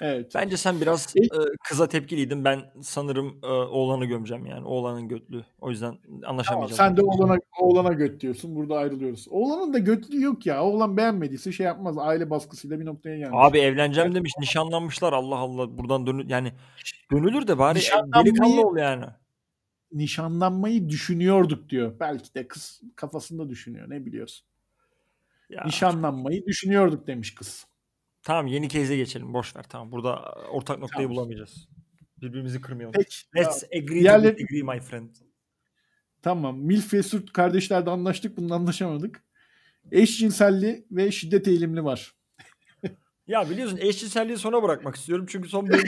Evet. 0.00 0.32
Bence 0.34 0.56
sen 0.56 0.80
biraz 0.80 1.14
E- 1.16 1.28
kıza 1.68 1.88
tepkiliydin. 1.88 2.44
Ben 2.44 2.60
sanırım 2.82 3.38
e, 3.42 3.46
oğlanı 3.46 4.04
gömeceğim 4.04 4.46
yani. 4.46 4.66
Oğlanın 4.66 5.08
götlü. 5.08 5.44
O 5.60 5.70
yüzden 5.70 5.98
Tamam, 6.04 6.20
anlaşamayacağız. 6.26 6.76
sen 6.76 6.96
de 6.96 7.02
oğlana, 7.02 7.38
oğlana 7.60 7.92
göt 7.92 8.20
diyorsun. 8.20 8.56
Burada 8.56 8.76
ayrılıyoruz. 8.78 9.26
Oğlanın 9.30 9.72
da 9.72 9.78
götlüğü 9.78 10.20
yok 10.22 10.46
ya. 10.46 10.64
Oğlan 10.64 10.96
beğenmediyse 10.96 11.52
şey 11.52 11.66
yapmaz. 11.66 11.98
Aile 11.98 12.30
baskısıyla 12.30 12.80
bir 12.80 12.86
noktaya 12.86 13.18
gelmiş. 13.18 13.38
Abi 13.40 13.58
evleneceğim 13.58 14.14
demiş. 14.14 14.32
Nişanlanmışlar. 14.40 15.12
Allah 15.12 15.36
Allah. 15.36 15.78
Buradan 15.78 16.06
dönü 16.06 16.24
yani 16.32 16.52
dönülür 17.12 17.46
de 17.48 17.58
bari 17.58 17.78
Nişanlanmayı- 17.78 18.24
delikanlı 18.26 18.66
ol 18.68 18.76
yani. 18.76 19.04
Nişanlanmayı 19.92 20.88
düşünüyorduk 20.88 21.68
diyor. 21.68 21.92
Belki 22.00 22.34
de 22.34 22.48
kız 22.48 22.80
kafasında 22.96 23.48
düşünüyor. 23.48 23.90
Ne 23.90 24.06
biliyorsun. 24.06 24.46
Ya, 25.50 25.64
Nişanlanmayı 25.66 26.46
düşünüyorduk 26.46 27.06
demiş 27.06 27.34
kız. 27.34 27.66
Tamam 28.28 28.46
yeni 28.46 28.68
case'e 28.68 28.96
geçelim. 28.96 29.34
Boş 29.34 29.56
ver. 29.56 29.64
Tamam. 29.68 29.92
Burada 29.92 30.32
ortak 30.50 30.78
noktayı 30.78 31.06
Tamam. 31.08 31.16
bulamayacağız. 31.16 31.68
Birbirimizi 32.22 32.60
kırmayalım. 32.60 32.92
Peki. 32.92 33.16
Let's 33.36 33.64
agree 33.64 33.86
to 33.86 33.94
Diğerleri- 33.94 34.36
disagree 34.38 34.62
my 34.74 34.80
friend. 34.80 35.10
Tamam. 36.22 36.58
Milf 36.58 36.94
ve 36.94 37.02
Sürt 37.02 37.32
kardeşlerde 37.32 37.90
anlaştık. 37.90 38.36
Bununla 38.36 38.54
anlaşamadık. 38.54 39.24
Eşcinselli 39.92 40.86
ve 40.90 41.10
şiddet 41.10 41.48
eğilimli 41.48 41.84
var. 41.84 42.14
Ya 43.26 43.50
biliyorsun 43.50 43.76
eşcinselliği 43.76 44.38
sona 44.38 44.62
bırakmak 44.62 44.96
istiyorum. 44.96 45.26
Çünkü 45.28 45.48
son 45.48 45.68
bölüm 45.68 45.84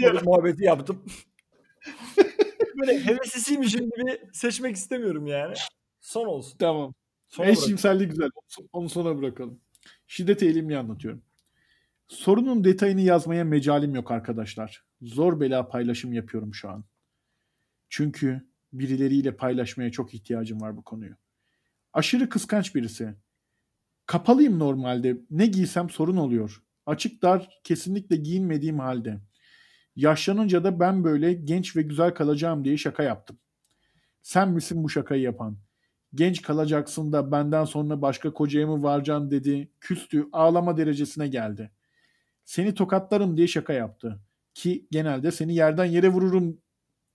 çok 0.00 0.26
muhabbeti 0.26 0.64
yaptım. 0.64 1.04
Böyle 2.80 3.04
heveslisiymişim 3.04 3.80
gibi 3.80 4.20
seçmek 4.32 4.76
istemiyorum 4.76 5.26
yani. 5.26 5.54
Son 6.00 6.26
olsun. 6.26 6.58
Tamam. 6.58 6.94
Sona. 7.28 7.46
Eşcinselliği 7.46 8.08
güzel. 8.08 8.30
Onu 8.72 8.88
sona 8.88 9.18
bırakalım. 9.18 9.60
Şiddet 10.06 10.42
eğilimli 10.42 10.78
anlatıyorum. 10.78 11.22
Sorunun 12.08 12.64
detayını 12.64 13.00
yazmaya 13.00 13.44
mecalim 13.44 13.94
yok 13.94 14.10
arkadaşlar. 14.10 14.84
Zor 15.02 15.40
bela 15.40 15.68
paylaşım 15.68 16.12
yapıyorum 16.12 16.54
şu 16.54 16.70
an. 16.70 16.84
Çünkü 17.88 18.48
birileriyle 18.72 19.36
paylaşmaya 19.36 19.90
çok 19.90 20.14
ihtiyacım 20.14 20.60
var 20.60 20.76
bu 20.76 20.84
konuyu. 20.84 21.14
Aşırı 21.92 22.28
kıskanç 22.28 22.74
birisi. 22.74 23.14
Kapalıyım 24.06 24.58
normalde. 24.58 25.16
Ne 25.30 25.46
giysem 25.46 25.90
sorun 25.90 26.16
oluyor. 26.16 26.62
Açık 26.86 27.22
dar 27.22 27.60
kesinlikle 27.64 28.16
giyinmediğim 28.16 28.78
halde. 28.78 29.20
Yaşlanınca 29.96 30.64
da 30.64 30.80
ben 30.80 31.04
böyle 31.04 31.32
genç 31.32 31.76
ve 31.76 31.82
güzel 31.82 32.14
kalacağım 32.14 32.64
diye 32.64 32.76
şaka 32.76 33.02
yaptım. 33.02 33.38
Sen 34.22 34.50
misin 34.50 34.84
bu 34.84 34.88
şakayı 34.88 35.22
yapan? 35.22 35.58
Genç 36.14 36.42
kalacaksın 36.42 37.12
da 37.12 37.32
benden 37.32 37.64
sonra 37.64 38.02
başka 38.02 38.32
kocaya 38.32 38.66
mı 38.66 38.82
varacaksın 38.82 39.30
dedi. 39.30 39.72
Küstü, 39.80 40.28
ağlama 40.32 40.76
derecesine 40.76 41.28
geldi. 41.28 41.70
Seni 42.48 42.74
tokatlarım 42.74 43.36
diye 43.36 43.46
şaka 43.46 43.72
yaptı. 43.72 44.20
Ki 44.54 44.86
genelde 44.90 45.30
seni 45.30 45.54
yerden 45.54 45.84
yere 45.84 46.08
vururum, 46.08 46.58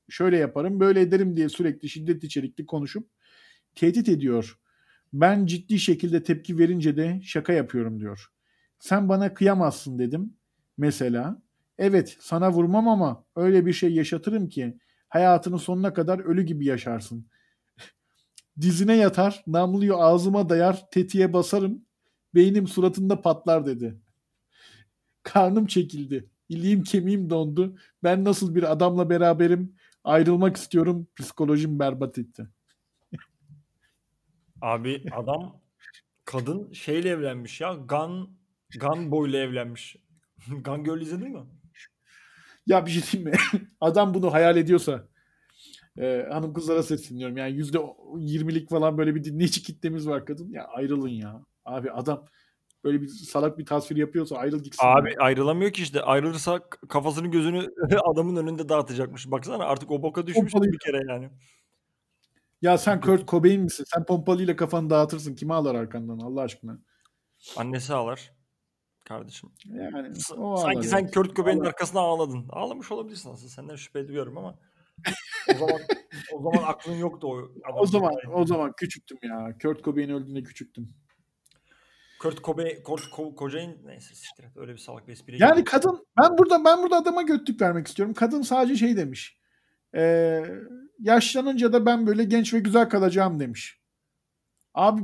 şöyle 0.09 0.37
yaparım, 0.37 0.79
böyle 0.79 1.01
ederim 1.01 1.37
diye 1.37 1.49
sürekli 1.49 1.89
şiddet 1.89 2.23
içerikli 2.23 2.65
konuşup 2.65 3.09
tehdit 3.75 4.09
ediyor. 4.09 4.59
Ben 5.13 5.45
ciddi 5.45 5.79
şekilde 5.79 6.23
tepki 6.23 6.57
verince 6.59 6.97
de 6.97 7.21
şaka 7.23 7.53
yapıyorum 7.53 7.99
diyor. 7.99 8.27
Sen 8.79 9.09
bana 9.09 9.33
kıyamazsın 9.33 9.99
dedim. 9.99 10.33
Mesela 10.77 11.41
evet 11.77 12.17
sana 12.19 12.51
vurmam 12.51 12.87
ama 12.87 13.25
öyle 13.35 13.65
bir 13.65 13.73
şey 13.73 13.93
yaşatırım 13.93 14.49
ki 14.49 14.77
hayatının 15.09 15.57
sonuna 15.57 15.93
kadar 15.93 16.19
ölü 16.19 16.43
gibi 16.43 16.65
yaşarsın. 16.65 17.27
Dizine 18.61 18.95
yatar, 18.95 19.43
namluyu 19.47 19.97
ağzıma 19.97 20.49
dayar, 20.49 20.89
tetiğe 20.91 21.33
basarım. 21.33 21.85
Beynim 22.35 22.67
suratında 22.67 23.21
patlar 23.21 23.65
dedi. 23.65 24.02
Karnım 25.23 25.65
çekildi. 25.65 26.29
İliğim 26.49 26.83
kemiğim 26.83 27.29
dondu. 27.29 27.75
Ben 28.03 28.23
nasıl 28.23 28.55
bir 28.55 28.71
adamla 28.71 29.09
beraberim? 29.09 29.75
Ayrılmak 30.03 30.57
istiyorum. 30.57 31.07
Psikolojim 31.15 31.79
berbat 31.79 32.17
etti. 32.17 32.47
Abi 34.61 35.03
adam 35.11 35.61
kadın 36.25 36.73
şeyle 36.73 37.09
evlenmiş 37.09 37.61
ya. 37.61 37.73
Gun 37.73 38.37
Gun 38.79 39.11
Boy'la 39.11 39.37
evlenmiş. 39.37 39.95
Gun 40.63 40.83
Girl 40.83 41.01
izledin 41.01 41.31
mi? 41.31 41.39
Ya 42.67 42.85
bir 42.85 42.91
şey 42.91 43.03
diyeyim 43.11 43.31
mi? 43.31 43.37
Adam 43.81 44.13
bunu 44.13 44.33
hayal 44.33 44.57
ediyorsa 44.57 45.07
e, 45.97 46.27
hanım 46.31 46.53
kızlara 46.53 46.83
sesleniyorum. 46.83 47.37
Yani 47.37 47.55
yüzde 47.55 47.79
yirmilik 48.17 48.69
falan 48.69 48.97
böyle 48.97 49.15
bir 49.15 49.23
dinleyici 49.23 49.63
kitlemiz 49.63 50.07
var 50.07 50.25
kadın. 50.25 50.49
Ya 50.49 50.65
ayrılın 50.65 51.09
ya. 51.09 51.45
Abi 51.65 51.91
adam 51.91 52.25
böyle 52.83 53.01
bir 53.01 53.07
salak 53.07 53.57
bir 53.57 53.65
tasvir 53.65 53.95
yapıyorsa 53.95 54.35
ayrıl 54.35 54.63
gitsin. 54.63 54.85
Abi 54.85 55.09
ya. 55.09 55.15
ayrılamıyor 55.19 55.71
ki 55.71 55.81
işte. 55.81 56.01
Ayrılırsa 56.01 56.69
kafasını 56.89 57.27
gözünü 57.27 57.69
adamın 58.05 58.35
önünde 58.35 58.69
dağıtacakmış. 58.69 59.31
Baksana 59.31 59.63
artık 59.63 59.91
o 59.91 60.01
boka 60.01 60.27
düşmüş 60.27 60.53
bir 60.53 60.79
kere 60.79 60.99
yani. 61.09 61.29
Ya 62.61 62.77
sen 62.77 63.01
Kurt 63.01 63.27
Cobain 63.27 63.61
misin? 63.61 63.85
Sen 63.93 64.05
pompalıyla 64.05 64.55
kafanı 64.55 64.89
dağıtırsın. 64.89 65.35
Kime 65.35 65.53
ağlar 65.53 65.75
arkandan 65.75 66.19
Allah 66.19 66.41
aşkına? 66.41 66.79
Annesi 67.57 67.93
ağlar. 67.93 68.33
Kardeşim. 69.03 69.49
Yani 69.65 70.11
o 70.37 70.57
Sanki 70.57 70.77
ağlar 70.77 70.83
sen 70.83 70.97
yani. 70.97 71.11
Kurt 71.11 71.35
Cobain'in 71.35 71.59
Ağlar. 71.59 71.67
arkasına 71.67 71.99
ağladın. 71.99 72.45
Ağlamış 72.49 72.91
olabilirsin 72.91 73.29
aslında. 73.29 73.49
Senden 73.49 73.75
şüphe 73.75 73.99
ediyorum 73.99 74.37
ama 74.37 74.55
o 75.49 75.57
zaman 75.57 75.79
o 76.33 76.41
zaman 76.41 76.63
aklın 76.67 76.95
yoktu 76.95 77.27
o 77.27 77.51
O 77.73 77.85
zaman 77.85 78.13
o 78.33 78.45
zaman 78.45 78.73
küçüktüm 78.77 79.17
ya. 79.23 79.57
Kurt 79.61 79.83
Cobain 79.83 80.09
öldüğünde 80.09 80.43
küçüktüm. 80.43 80.89
Kurt 82.23 82.43
Cobain, 82.43 82.83
Kurt 82.83 83.03
Co- 83.03 83.35
Cobain 83.37 83.77
neyse 83.85 84.15
siktir 84.15 84.43
et. 84.43 84.57
Öyle 84.57 84.73
bir 84.73 84.77
salak 84.77 85.07
bir 85.07 85.13
espri. 85.13 85.41
Yani 85.41 85.63
kadın 85.63 86.05
ben 86.21 86.37
burada 86.37 86.65
ben 86.65 86.83
burada 86.83 86.95
adama 86.95 87.21
götlük 87.21 87.61
vermek 87.61 87.87
istiyorum. 87.87 88.13
Kadın 88.13 88.41
sadece 88.41 88.75
şey 88.75 88.97
demiş. 88.97 89.37
Ee, 89.95 90.43
yaşlanınca 90.99 91.73
da 91.73 91.85
ben 91.85 92.07
böyle 92.07 92.23
genç 92.23 92.53
ve 92.53 92.59
güzel 92.59 92.89
kalacağım 92.89 93.39
demiş. 93.39 93.79
Abi 94.73 95.01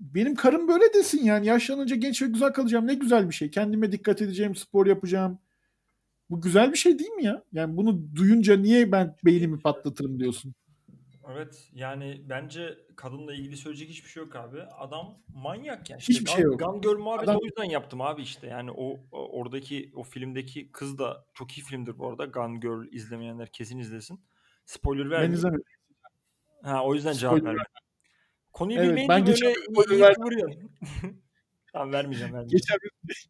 benim 0.00 0.34
karım 0.34 0.68
böyle 0.68 0.94
desin 0.94 1.24
yani. 1.24 1.46
Yaşlanınca 1.46 1.96
genç 1.96 2.22
ve 2.22 2.26
güzel 2.26 2.52
kalacağım. 2.52 2.86
Ne 2.86 2.94
güzel 2.94 3.28
bir 3.28 3.34
şey. 3.34 3.50
Kendime 3.50 3.92
dikkat 3.92 4.22
edeceğim, 4.22 4.54
spor 4.54 4.86
yapacağım. 4.86 5.38
Bu 6.30 6.40
güzel 6.40 6.72
bir 6.72 6.78
şey 6.78 6.98
değil 6.98 7.10
mi 7.10 7.24
ya? 7.24 7.42
Yani 7.52 7.76
bunu 7.76 8.14
duyunca 8.16 8.56
niye 8.56 8.92
ben 8.92 9.16
beynimi 9.24 9.58
patlatırım 9.60 10.20
diyorsun? 10.20 10.54
Evet 11.32 11.68
yani 11.72 12.22
bence 12.28 12.78
kadınla 12.96 13.34
ilgili 13.34 13.56
söyleyecek 13.56 13.88
hiçbir 13.88 14.08
şey 14.10 14.22
yok 14.22 14.36
abi. 14.36 14.62
Adam 14.62 15.18
manyak 15.34 15.90
ya. 15.90 15.96
İşte 15.96 16.12
Hiçbir 16.12 16.26
Gun, 16.26 16.32
şey 16.34 16.42
yok. 16.44 16.60
Gun 16.60 16.80
Girl 16.80 16.98
muhabbeti 16.98 17.30
Adam- 17.30 17.40
o 17.42 17.44
yüzden 17.44 17.64
yaptım 17.64 18.00
abi 18.00 18.22
işte. 18.22 18.46
Yani 18.46 18.70
o, 18.70 19.00
oradaki 19.12 19.92
o 19.94 20.02
filmdeki 20.02 20.72
kız 20.72 20.98
da 20.98 21.24
çok 21.34 21.58
iyi 21.58 21.62
filmdir 21.62 21.98
bu 21.98 22.08
arada. 22.08 22.24
Gun 22.24 22.60
Girl 22.60 22.92
izlemeyenler 22.92 23.48
kesin 23.52 23.78
izlesin. 23.78 24.20
Spoiler 24.66 25.04
Ben 25.04 25.10
vermeyeyim. 25.10 25.34
izlemedim. 25.34 25.64
Ha 26.62 26.84
o 26.84 26.94
yüzden 26.94 27.12
cevap 27.12 27.32
Spoiler 27.38 27.46
vermedim. 27.54 27.72
Konuyu 28.52 28.78
Evet, 28.78 28.88
bilmeyince 28.88 29.08
ben 29.14 29.24
geçen 29.24 29.54
böyle 29.76 30.00
verdim. 30.02 30.22
kıvırıyorsun. 30.22 30.70
tamam 31.72 31.92
vermeyeceğim 31.92 32.34
vermeyeceğim. 32.34 32.62
Geçen 32.62 32.78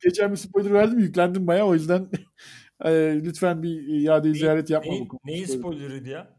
geçen 0.02 0.30
bir 0.32 0.36
spoiler 0.36 0.72
verdim 0.72 0.98
yüklendim 0.98 1.46
bayağı 1.46 1.66
o 1.66 1.74
yüzden 1.74 2.08
e, 2.84 2.90
lütfen 3.24 3.62
bir 3.62 3.86
iade 4.02 4.34
ziyaret 4.34 4.70
yapma 4.70 4.92
neyi- 4.92 5.00
bu 5.04 5.08
konuda. 5.08 5.22
neyin 5.24 5.44
Spoiler. 5.44 5.60
spoilerıydı 5.60 6.08
ya? 6.08 6.33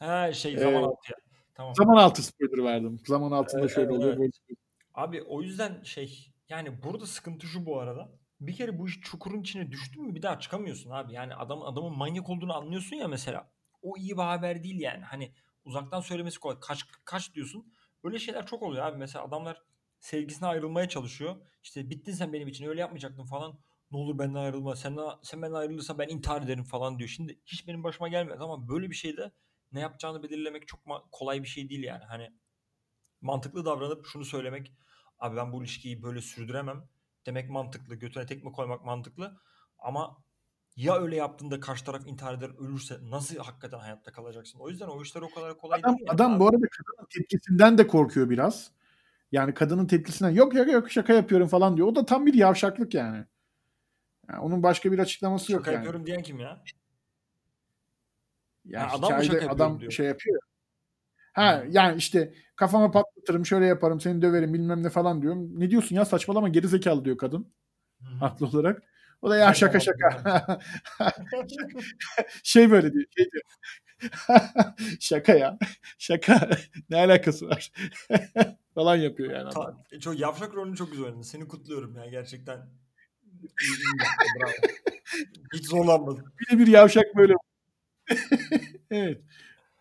Ha 0.00 0.32
şey 0.32 0.54
Ee, 0.54 0.58
zaman 0.58 0.82
altı 0.82 1.12
ya. 1.12 1.16
Tamam. 1.54 1.74
Zaman 1.74 1.96
altı 1.96 2.22
spoiler 2.22 2.64
verdim. 2.64 3.00
Zaman 3.06 3.32
altında 3.32 3.60
Evet, 3.60 3.74
şöyle 3.74 3.86
evet, 3.86 3.98
oluyor 3.98 4.16
evet. 4.16 4.18
böyle. 4.18 4.56
Abi 4.94 5.22
o 5.22 5.42
yüzden 5.42 5.82
şey 5.82 6.32
yani 6.48 6.82
burada 6.82 7.06
sıkıntı 7.06 7.46
şu 7.46 7.66
bu 7.66 7.80
arada. 7.80 8.08
Bir 8.40 8.54
kere 8.56 8.78
bu 8.78 8.88
iş 8.88 9.00
çukurun 9.00 9.40
içine 9.40 9.70
düştün 9.70 10.02
mü 10.06 10.14
bir 10.14 10.22
daha 10.22 10.40
çıkamıyorsun 10.40 10.90
abi. 10.90 11.12
Yani 11.12 11.34
adam 11.34 11.62
adamın 11.62 11.98
manyak 11.98 12.30
olduğunu 12.30 12.56
anlıyorsun 12.56 12.96
ya 12.96 13.08
mesela. 13.08 13.50
O 13.82 13.96
iyi 13.96 14.10
bir 14.10 14.22
haber 14.22 14.62
değil 14.64 14.80
yani. 14.80 15.04
Hani 15.04 15.32
uzaktan 15.64 16.00
söylemesi 16.00 16.40
kolay. 16.40 16.56
Kaç 16.60 16.84
kaç 17.04 17.34
diyorsun. 17.34 17.72
Böyle 18.04 18.18
şeyler 18.18 18.46
çok 18.46 18.62
oluyor 18.62 18.84
abi. 18.86 18.98
Mesela 18.98 19.24
adamlar 19.24 19.62
sevgisine 19.98 20.48
ayrılmaya 20.48 20.88
çalışıyor. 20.88 21.36
İşte 21.62 21.90
bittin 21.90 22.12
sen 22.12 22.32
benim 22.32 22.48
için 22.48 22.66
öyle 22.66 22.80
yapmayacaktın 22.80 23.24
falan. 23.24 23.58
Ne 23.90 23.98
olur 23.98 24.18
benden 24.18 24.34
ayrılma. 24.40 24.76
Sen, 24.76 24.98
sen 25.22 25.42
benden 25.42 25.54
ayrılırsan 25.56 25.98
ben 25.98 26.08
intihar 26.08 26.42
ederim 26.42 26.64
falan 26.64 26.98
diyor. 26.98 27.08
Şimdi 27.08 27.38
hiç 27.46 27.68
benim 27.68 27.84
başıma 27.84 28.08
gelmez 28.08 28.40
ama 28.40 28.68
böyle 28.68 28.90
bir 28.90 28.94
şeyde 28.94 29.32
ne 29.72 29.80
yapacağını 29.80 30.22
belirlemek 30.22 30.68
çok 30.68 30.80
kolay 31.12 31.42
bir 31.42 31.48
şey 31.48 31.68
değil 31.68 31.82
yani. 31.82 32.04
Hani 32.04 32.30
mantıklı 33.20 33.64
davranıp 33.64 34.06
şunu 34.06 34.24
söylemek 34.24 34.72
abi 35.18 35.36
ben 35.36 35.52
bu 35.52 35.62
ilişkiyi 35.62 36.02
böyle 36.02 36.20
sürdüremem 36.20 36.88
demek 37.26 37.50
mantıklı 37.50 37.94
götüne 37.94 38.26
tekme 38.26 38.52
koymak 38.52 38.84
mantıklı 38.84 39.40
ama 39.78 40.16
ya 40.76 40.96
öyle 40.96 41.16
yaptığında 41.16 41.60
karşı 41.60 41.84
taraf 41.84 42.06
intihar 42.06 42.34
eder 42.34 42.50
ölürse 42.58 42.98
nasıl 43.02 43.36
hakikaten 43.36 43.78
hayatta 43.78 44.12
kalacaksın 44.12 44.58
o 44.58 44.68
yüzden 44.68 44.86
o 44.86 45.02
işler 45.02 45.20
o 45.22 45.30
kadar 45.34 45.58
kolay 45.58 45.80
Adam, 45.80 45.98
değil 45.98 46.10
adam 46.10 46.32
abi. 46.32 46.40
bu 46.40 46.44
arada 46.48 46.66
kadının 46.68 47.08
tepkisinden 47.10 47.78
de 47.78 47.86
korkuyor 47.86 48.30
biraz. 48.30 48.70
Yani 49.32 49.54
kadının 49.54 49.86
tepkisinden 49.86 50.30
yok 50.30 50.54
yok 50.54 50.72
yok 50.72 50.90
şaka 50.90 51.12
yapıyorum 51.12 51.48
falan 51.48 51.76
diyor. 51.76 51.88
O 51.88 51.94
da 51.94 52.06
tam 52.06 52.26
bir 52.26 52.34
yavşaklık 52.34 52.94
yani. 52.94 53.24
Yani 54.28 54.40
onun 54.40 54.62
başka 54.62 54.92
bir 54.92 54.98
açıklaması 54.98 55.52
yok 55.52 55.60
Şaka 55.60 55.70
yani. 55.70 55.76
yapıyorum 55.76 56.06
diyen 56.06 56.22
kim 56.22 56.40
ya? 56.40 56.62
Yani 58.70 58.88
Ha, 58.88 58.96
adam 58.96 59.22
hikayede 59.22 59.48
adam 59.48 59.80
diyor. 59.80 59.92
şey 59.92 60.06
yapıyor. 60.06 60.40
Ha 61.32 61.64
yani 61.70 61.96
işte 61.98 62.34
kafama 62.56 62.90
patlatırım 62.90 63.46
şöyle 63.46 63.66
yaparım 63.66 64.00
seni 64.00 64.22
döverim 64.22 64.54
bilmem 64.54 64.82
ne 64.82 64.90
falan 64.90 65.22
diyorum. 65.22 65.60
Ne 65.60 65.70
diyorsun 65.70 65.96
ya 65.96 66.04
saçmalama 66.04 66.48
geri 66.48 66.68
zekalı 66.68 67.04
diyor 67.04 67.16
kadın 67.18 67.52
Hı 68.00 68.06
hı. 68.10 68.14
haklı 68.18 68.46
olarak. 68.46 68.82
O 69.22 69.30
da 69.30 69.36
ya 69.36 69.54
şaka 69.54 69.80
Şaka 69.80 70.58
şey 72.42 72.70
böyle 72.70 72.92
diyor. 72.92 73.04
Şey 73.16 73.30
diyor. 73.32 73.42
şaka 75.00 75.32
ya. 75.34 75.58
Şaka. 75.98 76.50
ne 76.90 76.96
alakası 76.96 77.48
var? 77.48 77.72
falan 78.74 78.96
yapıyor 78.96 79.32
yani. 79.32 79.50
Ta- 79.50 79.76
çok 80.00 80.20
yavşak 80.20 80.54
rolünü 80.54 80.76
çok 80.76 80.90
güzel 80.90 81.04
oynadın. 81.06 81.22
Seni 81.22 81.48
kutluyorum 81.48 81.96
ya 81.96 82.06
gerçekten. 82.06 82.58
Hiç 85.54 85.66
zorlanmadın. 85.68 86.24
Bir 86.40 86.54
de 86.54 86.58
bir 86.58 86.66
yavşak 86.66 87.16
böyle. 87.16 87.34
evet. 88.90 89.22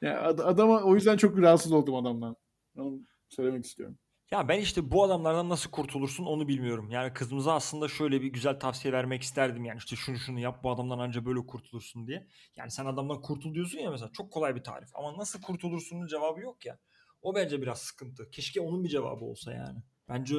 Ya 0.02 0.22
ad- 0.24 0.40
adama 0.40 0.84
o 0.84 0.96
yüzden 0.96 1.18
çok 1.18 1.40
rahatsız 1.40 1.72
oldum 1.72 1.96
adamdan. 1.96 2.36
Onu 2.78 3.02
söylemek 3.30 3.66
istiyorum. 3.66 3.98
Ya 4.32 4.48
ben 4.48 4.60
işte 4.60 4.92
bu 4.92 5.04
adamlardan 5.04 5.50
nasıl 5.50 5.72
kurtulursun 5.72 6.26
onu 6.26 6.48
bilmiyorum. 6.48 6.90
Yani 6.92 7.14
kızımıza 7.14 7.54
aslında 7.54 7.88
şöyle 7.88 8.22
bir 8.22 8.28
güzel 8.28 8.60
tavsiye 8.60 8.94
vermek 8.94 9.22
isterdim. 9.24 9.66
Yani 9.66 9.78
işte 9.78 9.96
şunu 9.96 10.18
şunu 10.18 10.40
yap 10.40 10.64
bu 10.64 10.72
adamdan 10.72 11.00
anca 11.00 11.26
böyle 11.26 11.40
kurtulursun 11.46 12.08
diye. 12.08 12.28
Yani 12.56 12.72
sen 12.72 12.86
adamdan 12.86 13.22
kurtul 13.22 13.54
diyorsun 13.54 13.80
ya 13.80 13.92
mesela 13.92 14.12
çok 14.14 14.32
kolay 14.32 14.56
bir 14.56 14.64
tarif. 14.64 14.90
Ama 14.96 15.18
nasıl 15.18 15.42
kurtulursunun 15.42 16.08
cevabı 16.08 16.42
yok 16.42 16.66
ya. 16.66 16.80
O 17.22 17.36
bence 17.36 17.62
biraz 17.62 17.80
sıkıntı. 17.82 18.30
Keşke 18.32 18.62
onun 18.62 18.84
bir 18.84 18.90
cevabı 18.90 19.26
olsa 19.26 19.54
yani. 19.54 19.80
Bence 20.10 20.36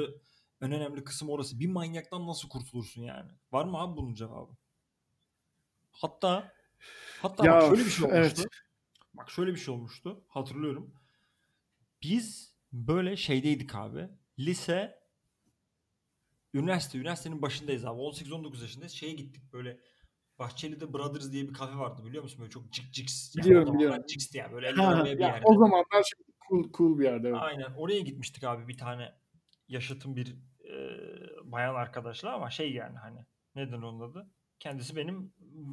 en 0.62 0.72
önemli 0.72 1.04
kısım 1.04 1.30
orası. 1.30 1.60
Bir 1.60 1.68
manyaktan 1.68 2.26
nasıl 2.26 2.48
kurtulursun 2.48 3.02
yani? 3.02 3.30
Var 3.52 3.64
mı 3.64 3.78
abi 3.78 3.96
bunun 3.96 4.14
cevabı? 4.14 4.52
Hatta 5.90 6.52
hatta 7.22 7.46
Ya, 7.46 7.52
bak 7.54 7.62
şöyle 7.68 7.84
bir 7.84 7.90
şey 7.90 8.04
olmuştu. 8.06 8.18
evet. 8.18 8.46
Bak 9.14 9.30
şöyle 9.30 9.50
bir 9.54 9.56
şey 9.60 9.74
olmuştu. 9.74 10.24
Hatırlıyorum. 10.28 10.94
Biz 12.02 12.54
böyle 12.72 13.16
şeydeydik 13.16 13.74
abi. 13.74 14.08
Lise 14.38 14.98
üniversite, 16.54 16.98
üniversitenin 16.98 17.42
başındayız 17.42 17.84
abi. 17.84 18.00
18-19 18.00 18.62
yaşındayız. 18.62 18.92
Şeye 18.92 19.12
gittik 19.12 19.52
böyle 19.52 19.80
Bahçeli'de 20.38 20.92
Brothers 20.92 21.32
diye 21.32 21.48
bir 21.48 21.52
kafe 21.52 21.76
vardı 21.78 22.04
biliyor 22.04 22.22
musun? 22.22 22.40
Böyle 22.40 22.50
çok 22.50 22.72
cik 22.72 22.92
ciks. 22.92 23.36
Yani 23.36 23.44
Biliyorum, 23.46 23.74
biliyorum. 23.74 24.04
Ciksti 24.06 24.38
yani 24.38 24.52
böyle 24.52 24.68
50 24.68 24.76
Ha, 24.76 25.04
bir 25.04 25.18
yerde. 25.18 25.44
o 25.44 25.52
zamanlar 25.54 26.02
şimdi 26.16 26.30
cool, 26.48 26.72
cool 26.72 26.98
bir 26.98 27.04
yerde. 27.04 27.28
Evet. 27.28 27.38
Aynen 27.40 27.74
oraya 27.76 28.00
gitmiştik 28.00 28.44
abi 28.44 28.68
bir 28.68 28.78
tane 28.78 29.14
yaşıtım 29.68 30.16
bir 30.16 30.36
e, 30.64 30.74
bayan 31.44 31.74
arkadaşla 31.74 32.32
ama 32.34 32.50
şey 32.50 32.72
yani 32.72 32.98
hani 32.98 33.26
neden 33.54 33.82
onun 33.82 34.10
adı? 34.10 34.30
Kendisi 34.58 34.96
benim 34.96 35.32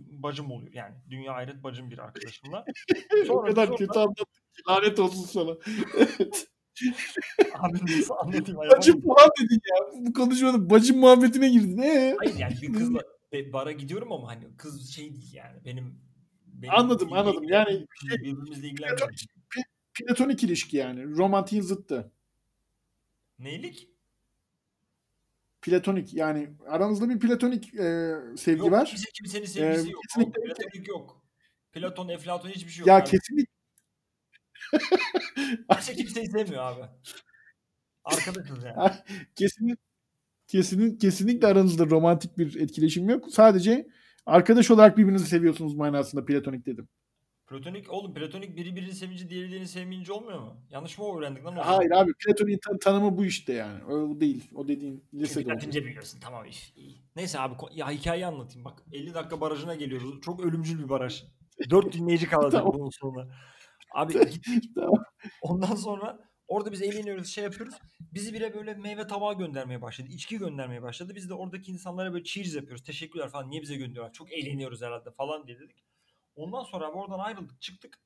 bacım 0.10 0.52
oluyor 0.52 0.74
yani. 0.74 0.96
Dünya 1.10 1.36
hayret 1.36 1.64
bacım 1.64 1.92
bir 1.92 2.00
arkadaşımla. 2.00 2.66
o 3.22 3.26
Sonra 3.26 3.50
kadar 3.50 3.72
biz 3.72 3.78
kötü 3.78 4.00
anlattın 4.00 4.26
ki 4.26 4.62
lanet 4.70 5.00
olsun 5.00 5.24
sana. 5.24 5.52
Abi 7.54 7.78
nasıl 7.98 8.16
anlatayım? 8.16 8.60
Bacım 8.78 9.04
dedin 9.42 9.62
ya. 9.70 10.06
Bu 10.06 10.14
konuşmada 10.14 10.70
bacım 10.70 10.98
muhabbetine 10.98 11.50
girdin. 11.50 11.78
Ee? 11.78 12.16
Hayır 12.20 12.38
yani 12.38 12.56
bir 12.62 12.74
kızla 12.74 13.00
bara 13.54 13.72
gidiyorum 13.72 14.12
ama 14.12 14.28
hani 14.28 14.58
kız 14.58 14.90
şey 14.90 15.14
değil 15.14 15.34
yani 15.34 15.66
benim, 15.66 16.00
benim 16.46 16.74
Anladım, 16.74 17.14
anladım. 17.14 17.44
Yani 17.44 17.86
birbirimizle 18.04 18.68
ilgilenmiyoruz. 18.68 19.28
Platonik 19.94 20.44
ilişki 20.44 20.78
yani. 20.78 21.18
Romantiğin 21.18 21.62
zıttı. 21.62 22.12
Neylik? 23.40 23.90
Platonik 25.72 26.14
yani 26.14 26.50
aranızda 26.68 27.10
bir 27.10 27.20
platonik 27.20 27.74
e, 27.76 28.14
sevgi 28.38 28.60
Yok 28.60 28.72
var. 28.72 28.86
kimse 28.88 29.10
kimsenin 29.14 29.46
sevgisi 29.46 29.88
Ee, 29.88 29.92
yok. 29.92 30.02
kesinlikle- 30.04 30.42
Platonik 30.44 30.88
yok. 30.88 31.22
Platon, 31.72 32.10
Eflatun 32.10 32.50
hiçbir 32.50 32.72
şey 32.72 32.80
yok. 32.80 32.88
Ya 32.88 32.96
abi. 32.98 33.10
kesinlikle 33.10 33.52
Kimse 35.72 35.96
kimseyi 35.96 36.28
sevmiyor 36.28 36.64
abi. 36.64 36.82
Arkadaşız 38.04 38.64
yani. 38.64 38.92
kesinlikle 39.36 39.82
kesinlikle 40.48 40.98
kesinlikle 40.98 41.48
aranızda 41.48 41.86
romantik 41.86 42.38
bir 42.38 42.56
etkileşim 42.62 43.10
yok. 43.10 43.26
Sadece 43.32 43.88
arkadaş 44.26 44.72
olarak 44.72 44.98
birbirinizi 44.98 45.26
seviyorsunuz 45.28 45.76
manasında 45.76 46.26
platonik 46.26 46.66
dedim. 46.66 46.88
Platonik 47.48 47.94
oğlum 47.94 48.14
platonik 48.14 48.58
biri 48.58 48.76
birini 48.76 48.94
sevince 48.94 49.30
diğeri 49.30 49.50
diğerini 49.50 49.68
sevmeyince 49.68 50.14
olmuyor 50.14 50.40
mu? 50.40 50.58
Yanlış 50.70 50.98
mı 50.98 51.18
öğrendik 51.18 51.46
lan? 51.46 51.56
Hayır 51.56 51.92
abi 51.92 52.12
platonik 52.26 52.62
tan- 52.62 52.78
tanımı 52.78 53.18
bu 53.18 53.26
işte 53.26 53.54
yani. 53.54 53.84
O 53.86 54.20
değil. 54.20 54.50
O 54.56 54.68
dediğin 54.68 55.04
lisede. 55.14 55.50
Latince 55.50 55.86
biliyorsun 55.86 56.20
tamam 56.20 56.46
iş 56.46 56.74
iyi. 56.76 57.02
Neyse 57.16 57.40
abi 57.40 57.54
ya 57.74 57.92
hikayeyi 57.92 58.26
anlatayım 58.26 58.66
bak 58.66 58.84
50 58.94 59.14
dakika 59.14 59.42
barajına 59.42 59.76
geliyoruz. 59.76 60.22
Çok 60.22 60.40
ölümcül 60.46 60.84
bir 60.84 60.90
baraj. 60.90 61.24
4 61.70 61.94
dinleyici 61.94 62.28
kalacak 62.30 62.62
Tamam. 62.62 62.74
bunun 62.80 62.90
sonunda. 62.90 63.28
Abi 63.96 64.14
gittik 64.14 64.64
Tamam. 64.76 65.04
ondan 65.42 65.76
sonra 65.76 66.20
orada 66.48 66.72
biz 66.72 66.82
eğleniyoruz 66.82 67.28
şey 67.28 67.44
yapıyoruz. 67.44 67.76
Bizi 68.14 68.34
bile 68.34 68.54
böyle 68.54 68.74
meyve 68.74 69.08
tabağı 69.08 69.38
göndermeye 69.38 69.82
başladı. 69.82 70.08
içki 70.12 70.38
göndermeye 70.38 70.82
başladı. 70.82 71.14
Biz 71.16 71.30
de 71.30 71.34
oradaki 71.34 71.72
insanlara 71.72 72.14
böyle 72.14 72.24
cheers 72.24 72.56
yapıyoruz. 72.56 72.84
Teşekkürler 72.84 73.30
falan 73.30 73.50
niye 73.50 73.62
bize 73.62 73.76
gönderiyorlar. 73.76 74.14
Çok 74.14 74.34
eğleniyoruz 74.34 74.82
herhalde 74.82 75.12
falan 75.12 75.48
diye 75.48 75.60
dedik. 75.60 75.84
Ondan 76.38 76.64
sonra 76.64 76.88
abi 76.88 76.98
oradan 76.98 77.20
ayrıldık 77.20 77.62
çıktık. 77.62 78.00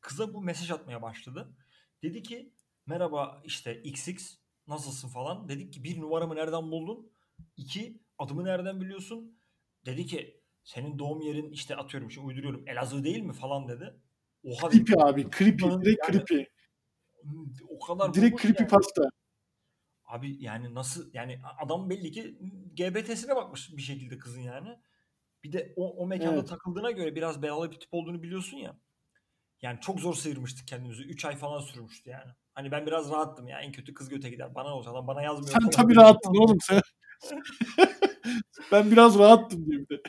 Kıza 0.00 0.34
bu 0.34 0.42
mesaj 0.42 0.70
atmaya 0.70 1.02
başladı. 1.02 1.56
Dedi 2.02 2.22
ki 2.22 2.52
merhaba 2.86 3.42
işte 3.44 3.82
XX 3.82 4.38
nasılsın 4.66 5.08
falan. 5.08 5.48
Dedik 5.48 5.72
ki 5.72 5.84
bir 5.84 6.00
numaramı 6.00 6.34
nereden 6.36 6.70
buldun? 6.70 7.12
İki 7.56 8.00
adımı 8.18 8.44
nereden 8.44 8.80
biliyorsun? 8.80 9.38
Dedi 9.86 10.06
ki 10.06 10.40
senin 10.64 10.98
doğum 10.98 11.20
yerin 11.20 11.50
işte 11.50 11.76
atıyorum 11.76 12.10
şimdi 12.10 12.26
uyduruyorum 12.26 12.68
Elazığ 12.68 13.04
değil 13.04 13.20
mi 13.22 13.32
falan 13.32 13.68
dedi. 13.68 13.94
Oha. 14.44 14.70
Creepy 14.70 14.92
abi. 14.98 15.30
Creepy. 15.38 15.64
Ulan 15.64 15.82
Direkt 15.82 16.00
yani- 16.08 16.24
creepy. 16.26 16.42
O 17.68 17.78
kadar 17.78 18.14
Direkt 18.14 18.42
creepy 18.42 18.62
yani. 18.62 18.70
pasta. 18.70 19.02
Abi 20.04 20.42
yani 20.42 20.74
nasıl 20.74 21.10
yani 21.14 21.40
adam 21.58 21.90
belli 21.90 22.12
ki 22.12 22.38
GBT'sine 22.76 23.36
bakmış 23.36 23.76
bir 23.76 23.82
şekilde 23.82 24.18
kızın 24.18 24.40
yani. 24.40 24.78
Bir 25.44 25.52
de 25.52 25.72
o, 25.76 25.90
o 25.90 26.06
mekanda 26.06 26.34
Evet. 26.34 26.48
takıldığına 26.48 26.90
göre 26.90 27.14
biraz 27.14 27.42
belalı 27.42 27.70
bir 27.70 27.80
tip 27.80 27.88
olduğunu 27.94 28.22
biliyorsun 28.22 28.56
ya. 28.56 28.76
Yani 29.62 29.80
çok 29.80 30.00
zor 30.00 30.14
sıyırmıştık 30.14 30.68
kendimizi. 30.68 31.02
3 31.02 31.24
ay 31.24 31.36
falan 31.36 31.60
sürmüştü 31.60 32.10
yani. 32.10 32.32
Hani 32.54 32.70
ben 32.70 32.86
biraz 32.86 33.10
rahattım 33.10 33.48
ya. 33.48 33.60
En 33.60 33.72
kötü 33.72 33.94
kız 33.94 34.08
göte 34.08 34.30
gider. 34.30 34.54
Bana 34.54 34.76
olacak. 34.76 34.94
Adam 34.94 35.06
bana 35.06 35.22
yazmıyor. 35.22 35.60
Sen 35.60 35.70
tabii 35.70 35.96
rahattın 35.96 36.34
oğlum 36.42 36.58
sen. 36.60 36.80
ben 38.72 38.90
biraz 38.90 39.18
rahattım 39.18 39.70
bir 39.70 39.88
de. 39.88 40.02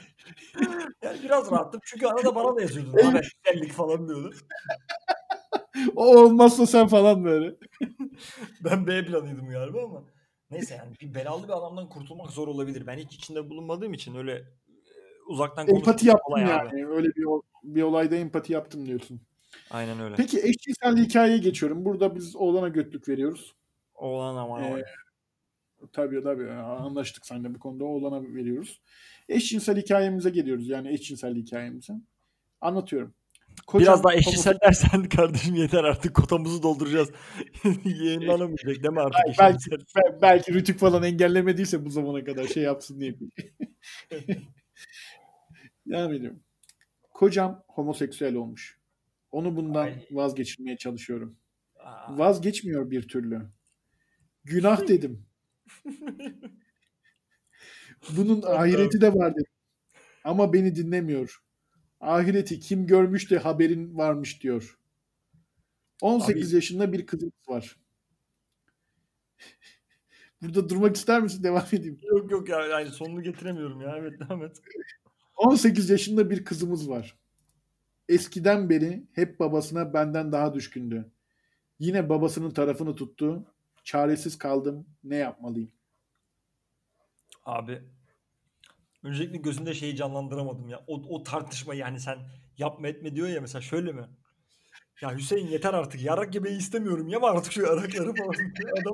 Yani 1.04 1.24
biraz 1.24 1.52
rahattım. 1.52 1.82
Çünkü 1.84 2.08
arada 2.08 2.36
bana 2.36 2.56
da 2.56 2.62
yazıyordu. 2.62 2.92
Ne 2.94 3.02
haber? 3.02 3.32
Güzellik 3.44 3.72
falan 3.72 4.08
diyordu. 4.08 4.36
O 5.96 6.18
olmazsa 6.18 6.66
sen 6.66 6.88
falan 6.88 7.24
böyle. 7.24 7.56
Ben 8.64 8.88
B 8.88 9.06
planıydım 9.06 9.50
galiba 9.50 9.84
ama. 9.84 10.04
Neyse 10.52 10.76
yani 10.76 10.96
bir 11.02 11.16
belalı 11.16 11.44
bir 11.44 11.58
adamdan 11.58 11.90
kurtulmak 11.90 12.32
zor 12.32 12.48
olabilir. 12.48 12.88
Ben 12.88 12.98
hiç 12.98 13.16
içinde 13.16 13.50
bulunmadığım 13.50 13.94
için 13.94 14.16
öyle 14.16 14.44
uzaktan 15.28 15.68
Empati 15.68 16.08
yaptım 16.08 16.24
kolay 16.26 16.42
yani. 16.42 16.70
abi. 16.70 16.88
Öyle 16.88 17.08
bir, 17.08 17.26
bir 17.64 17.82
olayda 17.82 18.16
empati 18.16 18.54
yaptım 18.54 18.86
diyorsun. 18.86 19.22
Aynen 19.72 20.00
öyle. 20.00 20.16
Peki 20.16 20.40
eşcinsel 20.40 20.98
hikayeye 20.98 21.38
geçiyorum. 21.38 21.86
Burada 21.86 22.16
biz 22.16 22.36
oğlana 22.36 22.68
götlük 22.68 23.10
veriyoruz. 23.10 23.56
Oğlan 23.96 24.36
ama 24.36 24.62
Ee, 24.62 24.84
tabii 25.94 26.24
tabii 26.24 26.52
anlaştık 26.52 27.26
seninle 27.26 27.56
bu 27.56 27.60
konuda 27.60 27.86
oğlana 27.86 28.24
veriyoruz. 28.24 28.82
Eşcinsel 29.30 29.78
hikayemize 29.78 30.30
geliyoruz. 30.30 30.68
Yani 30.68 30.94
eşcinsel 30.94 31.36
hikayemize. 31.36 31.94
Anlatıyorum. 32.62 33.14
Kocam 33.68 33.86
Biraz 33.86 34.04
daha 34.04 34.14
eşcinsel 34.14 34.60
dersen 34.60 35.04
kardeşim 35.10 35.56
yeter 35.56 35.84
artık 35.84 36.16
kotamızı 36.16 36.64
dolduracağız. 36.64 37.12
Yayınlanamayacak 37.86 38.66
değil 38.84 38.94
mi 38.94 39.02
artık 39.02 39.40
belki, 39.40 39.56
eşcinsel? 39.56 39.80
be- 39.80 40.22
belki 40.22 40.54
Rütük 40.54 40.80
falan 40.80 41.04
engellemediyse 41.04 41.86
bu 41.86 41.90
zamana 41.90 42.24
kadar 42.24 42.48
şey 42.48 42.64
yapsın 42.64 43.00
diye. 43.00 43.16
Devam 45.88 46.14
ediyorum. 46.14 46.40
Kocam 47.14 47.64
homoseksüel 47.68 48.36
olmuş. 48.36 48.80
Onu 49.32 49.56
bundan 49.56 49.84
Ay. 49.86 50.08
vazgeçirmeye 50.12 50.78
çalışıyorum. 50.78 51.38
Aa, 51.80 52.18
Vazgeçmiyor 52.18 52.92
bir 52.92 53.08
türlü. 53.08 53.42
Günah 54.44 54.82
dedim. 54.88 55.26
Bunun 58.18 58.42
ahireti 58.42 59.02
de 59.02 59.14
var 59.14 59.34
dedim. 59.36 59.52
Ama 60.24 60.54
beni 60.54 60.76
dinlemiyor. 60.76 61.44
Ahireti 62.00 62.60
kim 62.60 62.88
görmüş 62.88 63.32
de 63.32 63.38
haberin 63.38 63.98
varmış 63.98 64.44
diyor. 64.44 64.80
18 66.02 66.48
Abi- 66.50 66.56
yaşında 66.56 66.94
bir 66.94 67.06
kızımız 67.06 67.34
var. 67.48 67.78
Burada 70.42 70.70
durmak 70.70 70.96
ister 70.96 71.22
misin? 71.22 71.44
Devam 71.44 71.66
edeyim. 71.72 72.00
Yok 72.02 72.32
yok 72.32 72.50
ya 72.50 72.66
yani 72.66 72.90
sonunu 72.90 73.22
getiremiyorum 73.24 73.82
ya. 73.82 73.96
Evet 73.98 74.20
devam 74.20 74.44
et. 74.44 74.62
18 75.36 75.90
yaşında 75.90 76.30
bir 76.30 76.46
kızımız 76.46 76.90
var. 76.90 77.18
Eskiden 78.10 78.70
beri 78.70 79.08
hep 79.14 79.40
babasına 79.40 79.94
benden 79.94 80.32
daha 80.32 80.54
düşkündü. 80.54 81.12
Yine 81.80 82.10
babasının 82.10 82.52
tarafını 82.52 82.96
tuttu. 82.96 83.46
Çaresiz 83.84 84.38
kaldım. 84.38 84.86
Ne 85.04 85.16
yapmalıyım? 85.16 85.72
Abi 87.46 87.82
Öncelikle 89.04 89.38
gözünde 89.38 89.74
şeyi 89.74 89.96
canlandıramadım 89.96 90.70
ya. 90.70 90.84
O, 90.88 90.96
o 91.16 91.24
tartışma 91.24 91.74
yani 91.76 92.00
sen 92.00 92.20
yapma 92.58 92.88
etme 92.88 93.16
diyor 93.16 93.28
ya 93.28 93.42
mesela 93.42 93.62
şöyle 93.62 93.92
mi? 93.92 94.08
Ya 95.02 95.16
Hüseyin 95.16 95.48
yeter 95.48 95.74
artık 95.74 96.02
yarak 96.02 96.36
yemeyi 96.36 96.58
istemiyorum 96.58 97.08
yeme 97.08 97.26
artık 97.26 97.54
şu 97.54 97.62
yarakları 97.62 98.14
falan. 98.16 98.54
Adam 98.82 98.94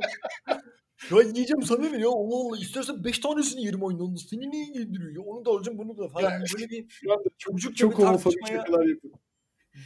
ya 1.12 1.22
yiyeceğim 1.22 1.62
sana 1.64 1.90
ne 1.90 1.98
ya 1.98 2.10
Allah 2.10 2.36
Allah 2.36 2.58
istersen 2.58 3.04
5 3.04 3.20
tanesini 3.20 3.66
yerim 3.66 3.86
aynı 3.86 4.04
anda 4.04 4.20
seni 4.20 4.52
ne 4.52 4.68
ilgilendiriyor 4.68 5.16
ya 5.16 5.22
onu 5.22 5.46
da 5.46 5.50
alacağım 5.50 5.78
bunu 5.78 5.98
da 5.98 6.08
falan. 6.10 6.32
Yani 6.32 6.44
böyle 6.58 6.70
bir 6.70 7.10
anda 7.10 7.30
çok, 7.76 8.00
homofobik 8.00 8.48
şakalar 8.48 8.86
yapıyorsun. 8.86 9.22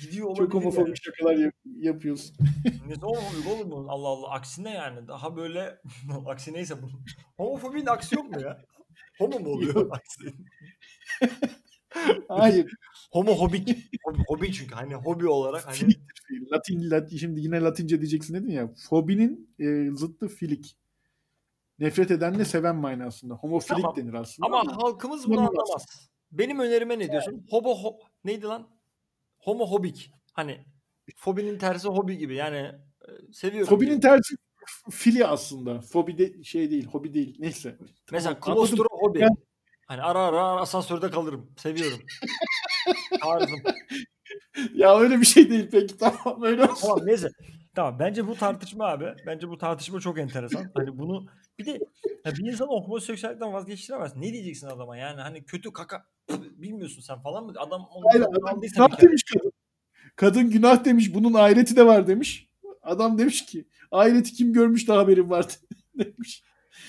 gidiyor 0.01 0.27
olabilir 0.27 0.45
Çok 0.45 0.53
homofobik 0.53 1.03
şakalar 1.03 1.35
yap- 1.35 1.55
yapıyorsun. 1.65 2.35
yani. 2.65 2.89
Ne 2.89 2.95
homofobik 2.95 3.47
oğlum 3.47 3.71
bu? 3.71 3.85
Allah 3.89 4.07
Allah 4.07 4.29
aksine 4.29 4.71
yani 4.73 5.07
daha 5.07 5.35
böyle 5.35 5.79
aksi 6.27 6.53
neyse 6.53 6.81
bunun. 6.81 7.05
Homofobinin 7.37 7.85
aksi 7.85 8.15
yok 8.15 8.29
mu 8.35 8.41
ya? 8.41 8.61
Homo 9.17 9.39
mu 9.39 9.49
oluyor 9.49 9.89
aksi? 9.91 10.35
Hayır. 12.27 12.71
Homohobik. 13.11 13.69
Hobi, 14.03 14.17
hobi 14.27 14.53
çünkü 14.53 14.75
hani 14.75 14.95
hobi 14.95 15.27
olarak 15.27 15.67
hani 15.67 15.75
Filiktir. 15.75 16.51
Latin, 16.51 16.91
Latin, 16.91 17.17
şimdi 17.17 17.41
yine 17.41 17.61
Latince 17.61 18.01
diyeceksin 18.01 18.33
dedin 18.33 18.49
ya. 18.51 18.73
Fobinin 18.89 19.55
e, 19.59 19.95
zıttı 19.95 20.27
filik. 20.27 20.77
Nefret 21.83 22.11
edenle 22.11 22.45
seven 22.45 22.75
manasında. 22.75 23.33
Homofilik 23.33 23.81
Tamam. 23.81 23.95
denir 23.95 24.13
aslında. 24.13 24.47
ama 24.47 24.59
ama 24.59 24.77
halkımız 24.77 25.27
bunu 25.27 25.39
anlamaz. 25.39 26.09
Benim 26.31 26.59
önerime 26.59 26.99
ne 26.99 27.11
diyorsun? 27.11 27.45
Hobo 27.49 27.75
ho, 27.75 27.99
neydi 28.23 28.45
lan? 28.45 28.67
Homohobik. 29.37 30.11
Hani 30.33 30.65
fobinin 31.15 31.57
tersi 31.57 31.87
hobi 31.87 32.17
gibi. 32.17 32.35
Yani 32.35 32.57
e, 32.57 33.33
seviyorum. 33.33 33.69
Fobinin 33.69 34.01
diyor. 34.01 34.01
tersi 34.01 34.35
fili 34.91 35.25
aslında. 35.25 35.81
Fobi 35.81 36.17
de 36.17 36.43
şey 36.43 36.71
değil, 36.71 36.85
hobi 36.85 37.13
değil. 37.13 37.35
Neyse. 37.39 37.77
Mesela 38.11 38.37
anladım. 38.41 38.53
klostrofobi. 38.53 39.19
Ben- 39.19 39.37
Hani 39.87 40.01
ara 40.01 40.19
ara 40.19 40.41
asansörde 40.41 41.11
kalırım. 41.11 41.51
Seviyorum. 41.57 41.99
Tarzım. 43.21 43.59
Ya 44.73 44.99
öyle 44.99 45.19
bir 45.19 45.25
şey 45.25 45.49
değil 45.49 45.67
peki 45.71 45.97
tamam 45.97 46.43
öyle 46.43 46.63
olsun. 46.63 46.87
Tamam 46.87 47.05
neyse. 47.05 47.29
Tamam 47.75 47.99
bence 47.99 48.27
bu 48.27 48.35
tartışma 48.35 48.85
abi. 48.87 49.05
Bence 49.25 49.49
bu 49.49 49.57
tartışma 49.57 49.99
çok 49.99 50.19
enteresan. 50.19 50.71
Hani 50.73 50.97
bunu 50.97 51.25
bir 51.59 51.65
de 51.65 51.79
bir 52.25 52.51
insanı 52.51 52.67
homoseksüellikten 52.67 53.53
vazgeçiremez. 53.53 54.15
Ne 54.15 54.33
diyeceksin 54.33 54.67
adama 54.67 54.97
yani 54.97 55.21
hani 55.21 55.43
kötü 55.43 55.73
kaka 55.73 56.05
bilmiyorsun 56.31 57.01
sen 57.01 57.21
falan 57.21 57.45
mı? 57.45 57.53
Adam 57.57 57.87
onu 57.91 58.05
Hayır, 58.11 58.21
adam 58.21 58.61
günah 58.61 59.01
demiş 59.01 59.23
kadın. 59.33 59.51
Kadın 60.15 60.49
günah 60.49 60.85
demiş. 60.85 61.13
Bunun 61.13 61.33
ahireti 61.33 61.75
de 61.75 61.85
var 61.85 62.07
demiş. 62.07 62.49
Adam 62.81 63.17
demiş 63.17 63.45
ki 63.45 63.67
ahireti 63.91 64.33
kim 64.33 64.53
görmüş 64.53 64.87
de 64.87 64.93
haberim 64.93 65.29
vardı 65.29 65.53
demiş. 65.99 66.43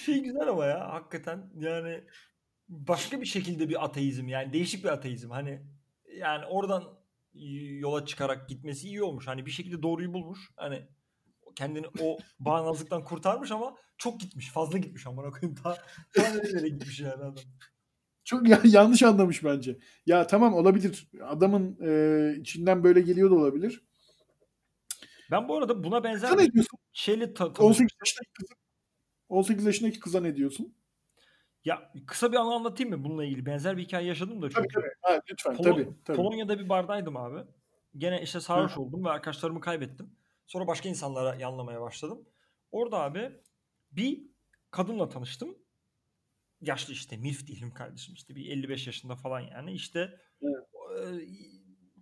Şey 0.04 0.22
güzel 0.22 0.48
ama 0.48 0.66
ya 0.66 0.92
hakikaten 0.92 1.50
yani 1.54 2.04
başka 2.68 3.20
bir 3.20 3.26
şekilde 3.26 3.68
bir 3.68 3.84
ateizm 3.84 4.28
yani 4.28 4.52
değişik 4.52 4.84
bir 4.84 4.88
ateizm 4.88 5.30
hani 5.30 5.62
yani 6.16 6.46
oradan 6.46 6.84
yola 7.78 8.06
çıkarak 8.06 8.48
gitmesi 8.48 8.88
iyi 8.88 9.02
olmuş. 9.02 9.26
Hani 9.26 9.46
bir 9.46 9.50
şekilde 9.50 9.82
doğruyu 9.82 10.12
bulmuş. 10.12 10.50
Hani 10.56 10.88
kendini 11.56 11.86
o 12.00 12.18
bağnazlıktan 12.38 13.04
kurtarmış 13.04 13.50
ama 13.50 13.76
çok 13.98 14.20
gitmiş. 14.20 14.50
Fazla 14.50 14.78
gitmiş 14.78 15.06
amına 15.06 15.30
koyayım. 15.30 15.56
Daha, 15.64 15.76
daha 16.16 16.28
nerelere 16.34 16.68
gitmiş 16.68 17.00
yani 17.00 17.14
adam. 17.14 17.34
Çok 18.24 18.48
ya- 18.48 18.60
yanlış 18.64 19.02
anlamış 19.02 19.44
bence. 19.44 19.78
Ya 20.06 20.26
tamam 20.26 20.54
olabilir. 20.54 21.10
Adamın 21.22 21.78
e, 21.86 22.36
içinden 22.40 22.84
böyle 22.84 23.00
geliyor 23.00 23.30
da 23.30 23.34
olabilir. 23.34 23.84
Ben 25.30 25.48
bu 25.48 25.56
arada 25.58 25.84
buna 25.84 26.04
benzer 26.04 26.30
Kıza 26.30 26.42
ne 26.42 26.52
diyorsun? 26.52 26.78
şeyle 26.92 27.34
ta- 27.34 27.46
18 27.46 27.58
tanıştım. 27.58 27.88
yaşındaki 28.00 28.30
kızın 28.32 28.56
18 29.28 29.64
yaşındaki 29.66 30.00
kıza 30.00 30.20
ne 30.20 30.36
diyorsun? 30.36 30.74
Ya 31.64 31.92
kısa 32.06 32.32
bir 32.32 32.36
anı 32.36 32.54
anlatayım 32.54 32.98
mı 32.98 33.04
bununla 33.04 33.24
ilgili? 33.24 33.46
Benzer 33.46 33.76
bir 33.76 33.82
hikaye 33.82 34.06
yaşadım 34.06 34.42
da 34.42 34.48
Tabii 34.48 34.62
çünkü. 34.62 34.74
tabii. 34.74 34.92
Ha, 35.00 35.20
lütfen 35.30 35.54
Polo- 35.54 35.62
tabii. 35.62 35.88
tabii. 36.04 36.16
Polonya'da 36.16 36.58
bir 36.58 36.68
bardaydım 36.68 37.16
abi. 37.16 37.38
Gene 37.98 38.22
işte 38.22 38.40
sarhoş 38.40 38.78
oldum 38.78 39.04
ve 39.04 39.10
arkadaşlarımı 39.10 39.60
kaybettim. 39.60 40.10
Sonra 40.46 40.66
başka 40.66 40.88
insanlara 40.88 41.34
yanlamaya 41.34 41.80
başladım. 41.80 42.28
Orada 42.72 42.98
abi 42.98 43.32
bir 43.92 44.22
kadınla 44.70 45.08
tanıştım. 45.08 45.58
Yaşlı 46.60 46.92
işte 46.92 47.16
milf 47.16 47.46
değilim 47.48 47.74
kardeşim 47.74 48.14
işte 48.14 48.34
bir 48.36 48.50
55 48.50 48.86
yaşında 48.86 49.16
falan 49.16 49.40
yani 49.40 49.72
işte 49.72 50.20
Evet. 50.42 50.64
e, 50.98 51.26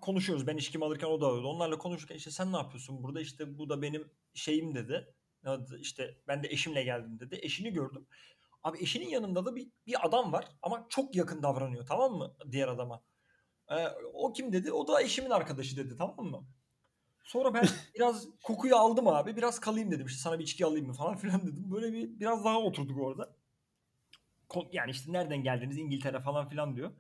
konuşuyoruz. 0.01 0.47
Ben 0.47 0.57
içkimi 0.57 0.85
alırken 0.85 1.07
o 1.07 1.21
da 1.21 1.27
alıyordu. 1.27 1.49
Onlarla 1.49 1.79
konuşurken 1.79 2.17
işte 2.17 2.31
sen 2.31 2.53
ne 2.53 2.57
yapıyorsun 2.57 3.03
burada 3.03 3.21
işte 3.21 3.59
bu 3.59 3.69
da 3.69 3.83
benim 3.83 4.11
şeyim 4.35 4.75
dedi. 4.75 5.15
İşte 5.81 6.19
ben 6.29 6.43
de 6.43 6.49
eşimle 6.49 6.83
geldim 6.83 7.21
dedi. 7.21 7.39
Eşini 7.43 7.73
gördüm. 7.73 8.07
Abi 8.65 8.79
eşinin 8.83 9.09
yanında 9.09 9.45
da 9.47 9.57
bir, 9.57 9.69
bir 9.87 10.07
adam 10.07 10.33
var 10.33 10.49
ama 10.63 10.87
çok 10.89 11.17
yakın 11.17 11.43
davranıyor 11.43 11.87
tamam 11.87 12.13
mı 12.13 12.37
diğer 12.51 12.69
adama. 12.69 13.03
Ee, 13.71 13.87
o 14.15 14.33
kim 14.33 14.53
dedi? 14.53 14.73
O 14.73 14.89
da 14.89 15.03
eşimin 15.03 15.31
arkadaşı 15.31 15.77
dedi 15.77 15.97
tamam 15.99 16.27
mı? 16.27 16.47
Sonra 17.25 17.55
ben 17.55 17.65
biraz 17.95 18.27
kokuyu 18.45 18.77
aldım 18.77 19.09
abi. 19.09 19.37
Biraz 19.37 19.61
kalayım 19.61 19.91
dedim. 19.91 20.07
İşte 20.07 20.21
sana 20.23 20.39
bir 20.39 20.45
içki 20.45 20.67
alayım 20.67 20.87
mı 20.87 20.93
falan 20.93 21.17
filan 21.19 21.43
dedim. 21.43 21.71
Böyle 21.71 21.93
bir 21.93 22.21
biraz 22.21 22.45
daha 22.45 22.59
oturduk 22.59 23.01
orada. 23.01 23.37
Yani 24.73 24.91
işte 24.91 25.13
nereden 25.13 25.43
geldiniz 25.43 25.79
İngiltere 25.79 26.21
falan 26.21 26.49
filan 26.49 26.77
diyor. 26.77 26.91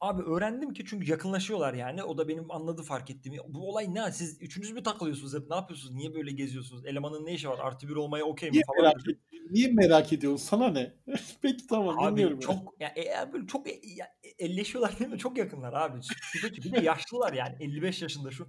Abi 0.00 0.22
öğrendim 0.22 0.72
ki 0.72 0.84
çünkü 0.86 1.10
yakınlaşıyorlar 1.10 1.74
yani. 1.74 2.02
O 2.02 2.18
da 2.18 2.28
benim 2.28 2.50
anladı 2.50 2.82
fark 2.82 3.10
ettiğimi. 3.10 3.38
Bu 3.48 3.68
olay 3.70 3.94
ne? 3.94 4.12
Siz 4.12 4.42
üçünüz 4.42 4.70
mü 4.70 4.82
takılıyorsunuz 4.82 5.34
hep? 5.34 5.50
Ne 5.50 5.56
yapıyorsunuz? 5.56 5.94
Niye 5.94 6.14
böyle 6.14 6.32
geziyorsunuz? 6.32 6.86
Elemanın 6.86 7.26
ne 7.26 7.34
işi 7.34 7.48
var? 7.48 7.58
Artı 7.58 7.88
bir 7.88 7.96
olmaya 7.96 8.24
okey 8.24 8.50
mi 8.50 8.52
Niye 8.52 8.62
falan 8.66 8.82
merak, 8.82 9.08
et- 9.08 9.50
niye 9.50 9.68
merak 9.72 10.12
ediyorsun? 10.12 10.44
Sana 10.46 10.68
ne? 10.68 10.94
Peki 11.42 11.66
tamam 11.66 11.98
Abi 11.98 12.10
dinliyorum. 12.10 12.40
ya. 12.40 12.40
çok 12.40 12.80
ya 12.80 12.92
eğer 12.96 13.32
böyle 13.32 13.46
çok 13.46 13.68
e- 13.68 13.80
ya, 13.96 14.06
elleşiyorlar 14.38 14.98
değil 14.98 15.10
mi? 15.10 15.18
Çok 15.18 15.38
yakınlar 15.38 15.72
abi. 15.72 16.00
Bir 16.64 16.72
de 16.72 16.80
yaşlılar 16.80 17.32
yani 17.32 17.56
55 17.60 18.02
yaşında 18.02 18.30
şu 18.30 18.48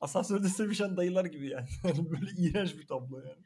asansörde 0.00 0.48
sevişen 0.48 0.96
dayılar 0.96 1.24
gibi. 1.24 1.48
Yani 1.84 2.10
böyle 2.10 2.30
iğrenç 2.38 2.76
bir 2.78 2.86
tablo 2.86 3.18
yani. 3.18 3.42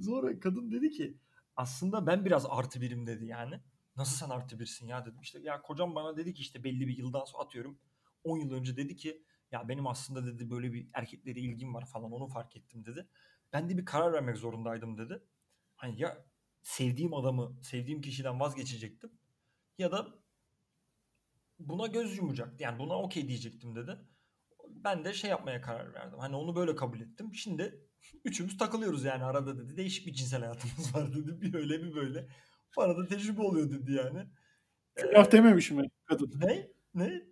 Sonra 0.00 0.40
kadın 0.40 0.72
dedi 0.72 0.90
ki 0.90 1.16
aslında 1.56 2.06
ben 2.06 2.24
biraz 2.24 2.46
artı 2.48 2.80
birim 2.80 3.06
dedi 3.06 3.26
yani. 3.26 3.60
Nasıl 3.96 4.16
sen 4.16 4.30
artı 4.30 4.58
birsin 4.58 4.86
ya 4.86 5.06
dedim. 5.06 5.20
İşte 5.20 5.40
ya 5.40 5.62
kocam 5.62 5.94
bana 5.94 6.16
dedi 6.16 6.34
ki 6.34 6.42
işte 6.42 6.64
belli 6.64 6.88
bir 6.88 6.96
yıldan 6.98 7.24
sonra 7.24 7.42
atıyorum 7.42 7.78
10 8.24 8.38
yıl 8.38 8.52
önce 8.52 8.76
dedi 8.76 8.96
ki 8.96 9.24
ya 9.52 9.68
benim 9.68 9.86
aslında 9.86 10.26
dedi 10.26 10.50
böyle 10.50 10.72
bir 10.72 10.88
erkeklere 10.92 11.40
ilgim 11.40 11.74
var 11.74 11.86
falan 11.86 12.12
onu 12.12 12.28
fark 12.28 12.56
ettim 12.56 12.84
dedi. 12.84 13.08
Ben 13.52 13.70
de 13.70 13.78
bir 13.78 13.84
karar 13.84 14.12
vermek 14.12 14.36
zorundaydım 14.36 14.98
dedi. 14.98 15.22
Hani 15.76 16.00
ya 16.00 16.26
sevdiğim 16.62 17.14
adamı, 17.14 17.58
sevdiğim 17.62 18.00
kişiden 18.00 18.40
vazgeçecektim 18.40 19.10
ya 19.78 19.92
da 19.92 20.14
buna 21.58 21.86
göz 21.86 22.16
yumacaktı. 22.16 22.62
Yani 22.62 22.78
buna 22.78 22.98
okey 23.02 23.28
diyecektim 23.28 23.76
dedi. 23.76 23.98
Ben 24.68 25.04
de 25.04 25.12
şey 25.14 25.30
yapmaya 25.30 25.60
karar 25.60 25.94
verdim. 25.94 26.18
Hani 26.18 26.36
onu 26.36 26.56
böyle 26.56 26.76
kabul 26.76 27.00
ettim. 27.00 27.34
Şimdi 27.34 27.86
üçümüz 28.24 28.58
takılıyoruz 28.58 29.04
yani 29.04 29.24
arada 29.24 29.58
dedi. 29.58 29.76
Değişik 29.76 30.06
bir 30.06 30.12
cinsel 30.12 30.40
hayatımız 30.40 30.94
var 30.94 31.14
dedi. 31.14 31.40
Bir 31.40 31.54
öyle 31.54 31.82
bir 31.82 31.94
böyle. 31.94 32.28
Bana 32.76 32.96
da 32.96 33.06
tecrübe 33.06 33.42
oluyor 33.42 33.70
dedi 33.70 33.92
yani. 33.92 34.26
Günah 34.96 35.32
dememiş 35.32 35.70
mi 35.70 35.88
kadın? 36.04 36.32
Ne? 36.40 36.68
Ne? 36.94 37.22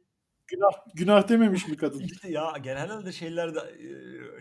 Günah, 0.47 0.71
günah 0.95 1.29
dememiş 1.29 1.69
mi 1.69 1.77
kadın? 1.77 2.01
İşte 2.13 2.29
ya 2.31 2.53
genelde 2.63 3.13
şeylerde 3.13 3.59
e, 3.61 3.89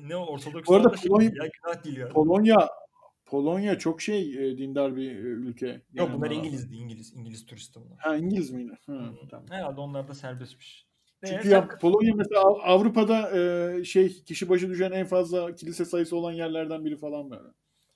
ne 0.10 0.16
ortodoks 0.16 0.68
Bu 0.70 0.76
arada 0.76 0.98
şey 0.98 1.10
Polonya- 1.10 1.44
ya 1.44 1.50
günah 1.64 1.84
değil 1.84 1.98
yani. 1.98 2.14
Polonya 2.14 2.70
Polonya 3.26 3.78
çok 3.80 4.02
şey 4.02 4.52
e, 4.52 4.58
dindar 4.58 4.96
bir 4.96 5.12
e, 5.12 5.20
ülke. 5.20 5.68
Yok 5.68 5.82
Yani 5.94 6.14
bunlar 6.14 6.32
İngilizdi 6.32 6.76
İngiliz. 6.76 7.14
İngiliz 7.14 7.46
turisti 7.46 7.80
bunlar. 7.82 7.98
Ha 8.00 8.16
İngiliz 8.16 8.52
miydi? 8.52 8.78
Ha, 8.86 9.14
tamam. 9.30 9.46
Herhalde 9.50 9.82
onlar 9.82 10.08
da 10.08 10.14
serbestmiş. 10.14 10.88
Çünkü 11.26 11.48
Ee, 11.48 11.52
ya 11.52 11.68
Polonya 11.68 12.14
mesela 12.16 12.41
Av- 12.41 12.60
Avrupa'da 12.64 13.32
e, 13.39 13.84
şey 13.84 14.24
kişi 14.24 14.50
başı 14.50 14.70
düşen 14.70 14.91
en 14.91 15.06
fazla 15.06 15.56
kilise 15.56 15.86
sayısı 15.86 16.16
olan 16.18 16.32
yerlerden 16.32 16.86
biri 16.86 16.98
falan 16.98 17.32
böyle. 17.32 17.48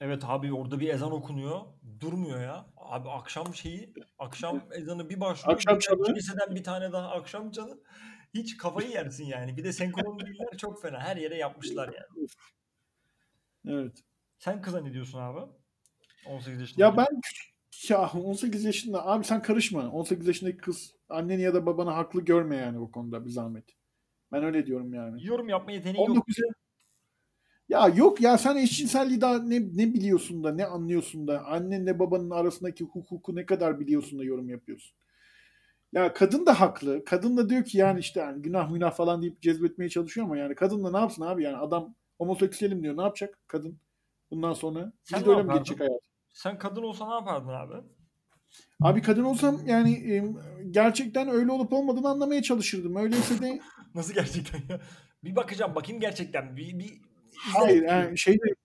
Evet 0.01 0.23
abi 0.25 0.53
orada 0.53 0.79
bir 0.79 0.89
ezan 0.89 1.11
okunuyor. 1.11 1.61
Durmuyor 1.99 2.41
ya. 2.41 2.65
Abi 2.77 3.09
akşam 3.09 3.55
şeyi, 3.55 3.93
akşam 4.19 4.63
ezanı 4.71 5.09
bir 5.09 5.19
başlıyor. 5.19 5.55
Akşam 5.55 5.79
çanı. 5.79 6.03
Kiliseden 6.03 6.55
bir 6.55 6.63
tane 6.63 6.91
daha 6.91 7.09
akşam 7.09 7.51
canı. 7.51 7.79
Hiç 8.33 8.57
kafayı 8.57 8.89
yersin 8.89 9.25
yani. 9.25 9.57
Bir 9.57 9.63
de 9.63 9.73
senkron 9.73 10.19
diller 10.19 10.57
çok 10.57 10.81
fena. 10.81 10.99
Her 10.99 11.17
yere 11.17 11.37
yapmışlar 11.37 11.93
yani. 11.93 12.27
Evet. 13.65 14.03
Sen 14.39 14.61
kıza 14.61 14.81
ne 14.81 14.93
diyorsun 14.93 15.19
abi? 15.19 15.39
18 16.27 16.59
yaşında. 16.59 16.85
Ya 16.85 16.97
ben 16.97 17.07
ya 17.89 18.11
18 18.11 18.63
yaşında 18.63 19.05
abi 19.05 19.23
sen 19.23 19.41
karışma. 19.41 19.91
18 19.91 20.27
yaşındaki 20.27 20.57
kız 20.57 20.95
anneni 21.09 21.41
ya 21.41 21.53
da 21.53 21.65
babanı 21.65 21.89
haklı 21.89 22.21
görme 22.21 22.55
yani 22.55 22.79
bu 22.79 22.91
konuda 22.91 23.25
bir 23.25 23.29
zahmet. 23.29 23.65
Ben 24.31 24.43
öyle 24.43 24.65
diyorum 24.65 24.93
yani. 24.93 25.25
Yorum 25.25 25.49
yapma 25.49 25.71
yeteneği 25.71 26.07
yok. 26.07 26.27
19 27.69 27.97
ya 27.97 28.03
yok 28.05 28.21
ya 28.21 28.37
sen 28.37 28.55
eşcinselliği 28.55 29.21
daha 29.21 29.39
ne, 29.39 29.55
ne 29.55 29.93
biliyorsun 29.93 30.43
da 30.43 30.53
ne 30.53 30.65
anlıyorsun 30.65 31.27
da 31.27 31.45
annenle 31.45 31.99
babanın 31.99 32.29
arasındaki 32.29 32.83
hukuku 32.83 33.35
ne 33.35 33.45
kadar 33.45 33.79
biliyorsun 33.79 34.19
da 34.19 34.23
yorum 34.23 34.49
yapıyorsun. 34.49 34.97
Ya 35.93 36.13
kadın 36.13 36.45
da 36.45 36.59
haklı. 36.59 37.05
Kadın 37.05 37.37
da 37.37 37.49
diyor 37.49 37.65
ki 37.65 37.77
yani 37.77 37.99
işte 37.99 38.19
yani 38.19 38.41
günah 38.41 38.73
günah 38.73 38.91
falan 38.91 39.21
deyip 39.21 39.41
cezbetmeye 39.41 39.89
çalışıyor 39.89 40.25
ama 40.27 40.37
yani 40.37 40.55
kadın 40.55 40.83
da 40.83 40.91
ne 40.91 40.97
yapsın 40.97 41.21
abi 41.21 41.43
yani 41.43 41.57
adam 41.57 41.95
homoseksüelim 42.17 42.83
diyor 42.83 42.97
ne 42.97 43.01
yapacak 43.01 43.39
kadın 43.47 43.79
bundan 44.31 44.53
sonra? 44.53 44.93
Sen 45.03 45.25
de 45.25 45.29
öyle 45.29 45.43
mi 45.43 45.53
geçecek 45.53 45.79
hayat? 45.79 46.01
Sen 46.33 46.57
kadın 46.57 46.83
olsa 46.83 47.07
ne 47.07 47.13
yapardın 47.13 47.49
abi? 47.49 47.87
Abi 48.81 49.01
kadın 49.01 49.23
olsam 49.23 49.59
yani 49.65 50.13
e, 50.13 50.23
gerçekten 50.71 51.27
öyle 51.27 51.51
olup 51.51 51.73
olmadığını 51.73 52.09
anlamaya 52.09 52.41
çalışırdım. 52.41 52.95
Öyleyse 52.95 53.41
de 53.41 53.59
Nasıl 53.95 54.13
gerçekten 54.13 54.59
ya? 54.69 54.81
Bir 55.23 55.35
bakacağım 55.35 55.75
bakayım 55.75 56.01
gerçekten. 56.01 56.57
Bir, 56.57 56.79
bir 56.79 57.01
hayır 57.37 57.83
yani 57.83 58.17
şey 58.17 58.33
de 58.33 58.55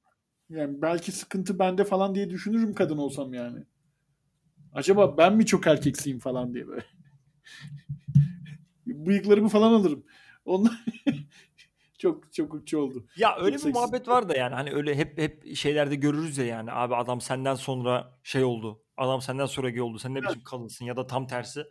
yani 0.49 0.83
belki 0.83 1.12
sıkıntı 1.12 1.59
bende 1.59 1.85
falan 1.85 2.14
diye 2.14 2.31
düşünürüm 2.31 2.75
kadın 2.75 2.99
olsam 2.99 3.35
yani. 3.35 3.64
Acaba 4.73 5.18
ben 5.18 5.37
mi 5.37 5.47
çok 5.47 5.66
erkeksiyim 5.66 6.18
falan 6.18 6.55
diye 6.55 6.68
böyle. 6.68 6.85
Bıyıklarımı 8.87 9.49
falan 9.49 9.73
alırım. 9.73 10.05
Onlar 10.45 10.85
çok 11.99 12.33
çok 12.33 12.55
uççu 12.55 12.79
oldu. 12.79 13.07
Ya 13.16 13.37
öyle 13.37 13.59
Çok 13.59 13.66
bir 13.66 13.73
muhabbet 13.73 14.09
var 14.09 14.29
da 14.29 14.37
yani 14.37 14.55
hani 14.55 14.73
öyle 14.73 14.97
hep 14.97 15.18
hep 15.18 15.57
şeylerde 15.57 15.95
görürüz 15.95 16.39
ya 16.39 16.45
yani 16.45 16.73
abi 16.73 16.97
adam 16.97 17.20
senden 17.20 17.55
sonra 17.55 18.18
şey 18.23 18.45
oldu. 18.45 18.83
Adam 18.97 19.23
senden 19.23 19.47
sonra 19.47 19.70
gay 19.70 19.81
oldu. 19.81 19.99
Sen 19.99 20.14
ne 20.14 20.23
biçim 20.23 20.45
kadınsın 20.45 20.85
ya 20.85 20.97
da 20.97 21.07
tam 21.07 21.27
tersi. 21.27 21.64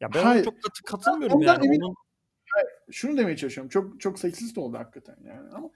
Ya 0.00 0.14
ben 0.14 0.24
Hayır. 0.24 0.44
çok 0.44 0.62
katı, 0.62 0.82
katılmıyorum 0.84 1.36
Ondan 1.36 1.54
yani. 1.54 1.66
emin- 1.66 1.84
Onun, 1.84 1.94
Şunu 2.90 3.16
demeye 3.16 3.36
çalışıyorum. 3.36 3.68
Çok 3.68 4.00
çok 4.00 4.18
seksist 4.18 4.58
oldu 4.58 4.78
hakikaten 4.78 5.16
yani 5.24 5.50
ama 5.54 5.70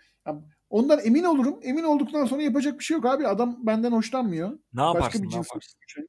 ondan 0.71 1.01
emin 1.05 1.25
olurum. 1.25 1.61
Emin 1.63 1.85
olduktan 1.85 2.25
sonra 2.25 2.43
yapacak 2.43 2.79
bir 2.79 2.85
şey 2.85 2.95
yok 2.95 3.07
abi. 3.07 3.27
Adam 3.29 3.67
benden 3.67 3.93
hoşlanmıyor. 3.93 4.51
ne 4.51 4.81
Başka 4.81 4.99
yaparsın 4.99 5.23
bir 5.23 5.29
ne 5.29 5.35
yaparsın? 5.35 5.79
şey. 5.87 6.05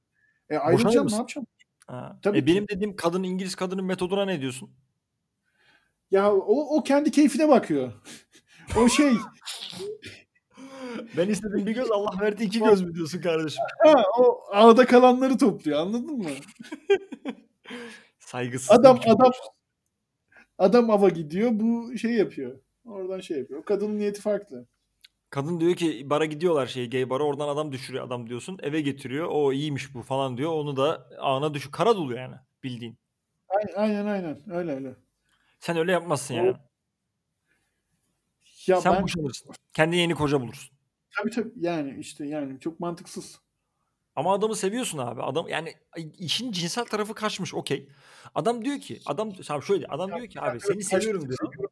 E 0.50 0.58
ayrılacağım 0.58 1.08
ne 1.08 1.16
yapacağım? 1.16 1.48
Ha. 1.88 2.20
Tabii 2.22 2.38
e 2.38 2.42
ki. 2.42 2.48
benim 2.48 2.68
dediğim 2.68 2.96
kadın 2.96 3.24
İngiliz 3.24 3.56
kadının 3.56 3.86
metoduna 3.86 4.26
ne 4.26 4.42
diyorsun? 4.42 4.70
Ya 6.12 6.34
o, 6.34 6.78
o 6.78 6.84
kendi 6.84 7.12
keyfine 7.12 7.50
bakıyor. 7.50 7.92
o 8.78 8.90
şey 8.90 9.14
Ben 11.18 11.30
istedim 11.30 11.66
bir 11.66 11.72
göz 11.72 11.92
Allah 11.92 12.22
verdi 12.22 12.44
iki 12.44 12.60
göz 12.60 12.82
mü 12.82 12.96
diyorsun 12.96 13.22
kardeşim? 13.22 13.64
ha, 13.84 14.04
o 14.20 14.40
ağda 14.52 14.86
kalanları 14.86 15.38
topluyor 15.38 15.80
anladın 15.80 16.18
mı? 16.18 16.30
Saygısız. 18.20 18.72
Adam 18.72 19.00
adam 19.06 19.32
adam 20.58 20.90
ava 20.90 21.10
gidiyor 21.10 21.50
bu 21.54 21.98
şey 21.98 22.12
yapıyor. 22.12 22.60
Oradan 22.86 23.20
şey 23.20 23.38
yapıyor. 23.38 23.60
O 23.60 23.64
kadının 23.64 24.00
niyeti 24.00 24.22
farklı. 24.22 24.66
Kadın 25.30 25.60
diyor 25.60 25.76
ki 25.76 26.10
bara 26.10 26.26
gidiyorlar 26.26 26.68
şey 26.68 26.90
gay 26.90 27.10
bara 27.10 27.24
oradan 27.24 27.48
adam 27.48 27.72
düşürüyor 27.72 28.06
adam 28.08 28.30
diyorsun 28.30 28.60
eve 28.64 28.82
getiriyor 28.82 29.28
o 29.32 29.54
iyiymiş 29.54 29.94
bu 29.94 30.02
falan 30.02 30.38
diyor 30.38 30.52
onu 30.52 30.78
da 30.78 31.10
ağına 31.20 31.54
düşü 31.54 31.72
kara 31.72 31.96
dolu 31.96 32.16
yani 32.16 32.36
bildiğin. 32.64 32.98
Aynen 33.50 33.74
aynen, 33.76 34.06
aynen. 34.06 34.52
öyle 34.52 34.72
öyle. 34.72 34.96
Sen 35.60 35.78
öyle 35.78 35.92
yapmazsın 35.92 36.34
O- 36.34 36.38
yani. 36.38 36.56
Ya 38.68 38.82
Sen 38.82 38.94
ben 38.94 39.04
boşanırsın. 39.04 39.52
Kendine 39.74 40.00
yeni 40.00 40.16
koca 40.16 40.42
bulursun. 40.42 40.76
tabii 41.18 41.32
tabii 41.32 41.52
yani 41.60 42.00
işte 42.00 42.26
yani 42.26 42.60
çok 42.60 42.80
mantıksız. 42.80 43.40
Ama 44.16 44.34
adamı 44.34 44.56
seviyorsun 44.56 44.98
abi. 44.98 45.22
Adam 45.22 45.48
yani 45.48 45.74
işin 46.18 46.52
cinsel 46.52 46.86
tarafı 46.86 47.14
kaçmış 47.14 47.54
okey. 47.54 47.90
Adam 48.36 48.66
diyor 48.66 48.80
ki 48.80 49.02
adam 49.06 49.34
tamam 49.34 49.64
şöyle 49.64 49.88
adam 49.88 50.16
diyor 50.16 50.28
ki 50.28 50.42
abi 50.42 50.60
seni 50.60 50.84
seviyorum 50.84 51.22
diyor. 51.22 51.70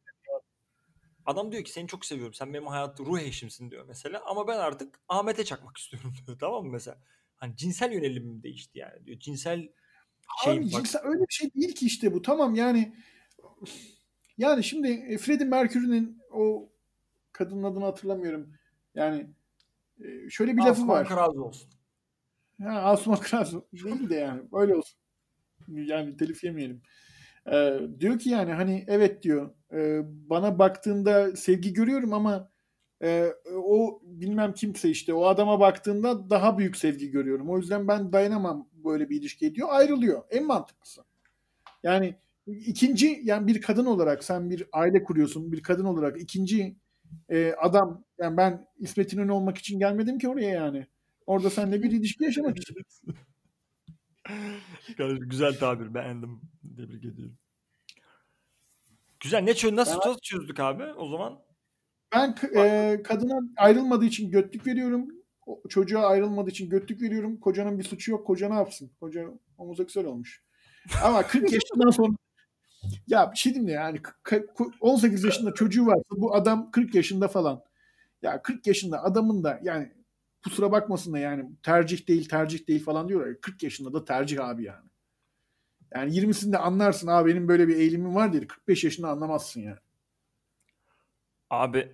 Adam 1.26 1.52
diyor 1.52 1.64
ki 1.64 1.72
seni 1.72 1.88
çok 1.88 2.06
seviyorum. 2.06 2.34
Sen 2.34 2.54
benim 2.54 2.68
hayatta 2.68 3.06
ruh 3.06 3.20
eşimsin 3.20 3.72
diyor 3.72 3.86
mesela. 3.88 4.22
Ama 4.26 4.48
ben 4.48 4.58
artık 4.58 5.00
Ahmet'e 5.08 5.46
çakmak 5.46 5.78
istiyorum 5.82 6.14
diyor. 6.28 6.40
Tamam 6.40 6.66
mı 6.66 6.72
mesela? 6.72 6.98
Hani 7.38 7.56
cinsel 7.56 7.92
yönelimim 7.92 8.44
değişti 8.44 8.80
yani 8.80 9.06
diyor. 9.06 9.20
Cinsel 9.20 9.70
şey 10.44 10.54
Abi 10.54 10.64
bak 10.66 10.72
cinsel 10.72 11.02
öyle 11.04 11.22
bir 11.22 11.34
şey 11.34 11.54
değil 11.54 11.76
ki 11.76 11.86
işte 11.86 12.14
bu. 12.14 12.22
Tamam 12.22 12.56
yani 12.56 12.96
yani 14.38 14.64
şimdi 14.64 14.88
e, 14.88 15.18
Freddie 15.18 15.48
Mercury'nin 15.48 16.22
o 16.32 16.70
kadının 17.32 17.64
adını 17.64 17.86
hatırlamıyorum. 17.86 18.54
Yani 18.96 19.28
e, 20.04 20.30
şöyle 20.30 20.54
bir 20.54 20.58
lafı 20.58 20.72
Asuman 20.72 20.96
var. 20.96 21.08
Karazu 21.08 21.42
olsun. 21.42 21.70
Ha, 22.64 22.70
Asuman 22.70 23.20
Karasu 23.20 23.68
değil 23.74 24.10
de 24.10 24.16
yani 24.16 24.42
öyle 24.54 24.76
olsun. 24.76 25.00
Yani 25.68 26.18
telif 26.18 26.44
yemeyelim. 26.44 26.82
Ee, 27.52 27.80
diyor 28.00 28.20
ki 28.20 28.30
yani 28.30 28.52
hani 28.54 28.86
evet 28.88 29.24
diyor 29.24 29.50
e, 29.74 30.02
bana 30.30 30.60
baktığında 30.60 31.36
sevgi 31.36 31.74
görüyorum 31.74 32.14
ama 32.14 32.50
e, 33.04 33.34
o 33.56 34.02
bilmem 34.04 34.54
kimse 34.54 34.90
işte 34.90 35.14
o 35.14 35.26
adama 35.26 35.60
baktığında 35.60 36.30
daha 36.30 36.58
büyük 36.58 36.78
sevgi 36.78 37.12
görüyorum. 37.12 37.50
O 37.50 37.58
yüzden 37.58 37.88
ben 37.88 38.14
dayanamam 38.14 38.70
böyle 38.74 39.10
bir 39.10 39.20
ilişkiye 39.20 39.56
diyor. 39.56 39.68
Ayrılıyor. 39.72 40.24
En 40.32 40.46
mantıklısı. 40.46 41.02
Yani 41.84 42.16
ikinci 42.48 43.22
yani 43.24 43.48
bir 43.48 43.62
kadın 43.62 43.86
olarak 43.86 44.24
sen 44.24 44.50
bir 44.50 44.68
aile 44.74 45.04
kuruyorsun. 45.04 45.52
Bir 45.52 45.64
kadın 45.64 45.86
olarak 45.86 46.22
ikinci 46.22 46.76
e, 47.30 47.54
adam 47.54 48.04
yani 48.20 48.38
ben 48.38 48.68
İsmet 48.80 49.14
İnönü 49.14 49.32
olmak 49.32 49.58
için 49.58 49.80
gelmedim 49.80 50.18
ki 50.20 50.30
oraya 50.30 50.50
yani. 50.50 50.88
Orada 51.26 51.50
seninle 51.50 51.84
bir 51.84 51.92
ilişki 51.92 52.24
yaşamak 52.24 52.58
için. 52.58 52.76
Kardeşim, 54.98 55.30
Güzel 55.30 55.60
tabir 55.60 55.94
beğendim. 55.94 56.42
Tebrik 56.78 57.06
ediyorum. 57.06 57.38
Güzel. 59.20 59.42
Ne 59.42 59.54
çöz 59.54 59.74
nasıl, 59.74 59.98
nasıl 59.98 60.20
çözdük 60.20 60.60
abi 60.60 60.84
o 60.84 61.10
zaman? 61.10 61.40
Ben 62.16 62.36
e, 62.56 63.02
kadına 63.04 63.40
ayrılmadığı 63.58 64.06
için 64.06 64.32
götlük 64.32 64.68
veriyorum. 64.68 65.08
O, 65.46 65.62
çocuğa 65.70 66.06
ayrılmadığı 66.06 66.50
için 66.50 66.70
götlük 66.70 67.02
veriyorum. 67.02 67.40
Kocanın 67.40 67.80
bir 67.80 67.84
suçu 67.84 68.12
yok. 68.12 68.28
Koca 68.28 68.50
ne 68.50 68.56
yapsın? 68.56 68.92
Koca 69.00 69.26
homoseksüel 69.58 70.06
olmuş. 70.06 70.44
Ama 71.04 71.24
40 71.28 71.44
yaşından 71.52 71.90
sonra 71.90 72.14
ya 73.08 73.32
bir 73.32 73.38
şey 73.38 73.54
diyeyim 73.54 73.68
de 73.68 73.72
yani 73.72 74.02
k- 74.02 74.16
k- 74.24 74.66
18 74.80 75.24
yaşında 75.24 75.54
çocuğu 75.54 75.86
varsa 75.86 76.10
bu 76.12 76.36
adam 76.36 76.72
40 76.72 76.96
yaşında 76.96 77.28
falan. 77.28 77.64
Ya 78.22 78.42
40 78.42 78.68
yaşında 78.68 79.04
adamın 79.04 79.44
da 79.44 79.60
yani 79.64 79.92
kusura 80.44 80.72
bakmasın 80.72 81.14
da 81.14 81.20
yani 81.20 81.50
tercih 81.64 82.08
değil 82.08 82.30
tercih 82.30 82.68
değil 82.68 82.84
falan 82.84 83.10
diyorlar. 83.10 83.28
ya, 83.28 83.42
40 83.42 83.64
yaşında 83.64 83.94
da 83.94 84.06
tercih 84.06 84.46
abi 84.46 84.64
yani. 84.64 84.90
Yani 85.96 86.16
20'sinde 86.16 86.58
anlarsın 86.58 87.08
abi 87.08 87.32
benim 87.32 87.48
böyle 87.48 87.68
bir 87.68 87.76
eğilimim 87.76 88.16
var 88.16 88.34
diye 88.34 88.48
45 88.48 88.84
yaşında 88.84 89.10
anlamazsın 89.10 89.62
yani. 89.62 89.78
Abi 91.50 91.92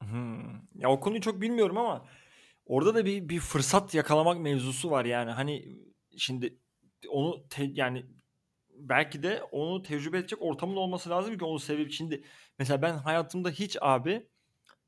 hmm, 0.00 0.40
ya 0.74 0.90
o 0.90 1.00
konuyu 1.00 1.20
çok 1.20 1.40
bilmiyorum 1.40 1.78
ama 1.78 2.06
orada 2.66 2.94
da 2.94 3.04
bir 3.04 3.28
bir 3.28 3.40
fırsat 3.40 3.94
yakalamak 3.94 4.40
mevzusu 4.40 4.90
var 4.90 5.04
yani 5.04 5.30
hani 5.30 5.78
şimdi 6.16 6.58
onu 7.08 7.48
te- 7.48 7.70
yani 7.74 8.06
belki 8.74 9.22
de 9.22 9.42
onu 9.42 9.82
tecrübe 9.82 10.18
edecek 10.18 10.42
ortamın 10.42 10.76
olması 10.76 11.10
lazım 11.10 11.38
ki 11.38 11.44
onu 11.44 11.58
sevip 11.58 11.92
şimdi 11.92 12.24
mesela 12.58 12.82
ben 12.82 12.94
hayatımda 12.94 13.50
hiç 13.50 13.76
abi 13.80 14.28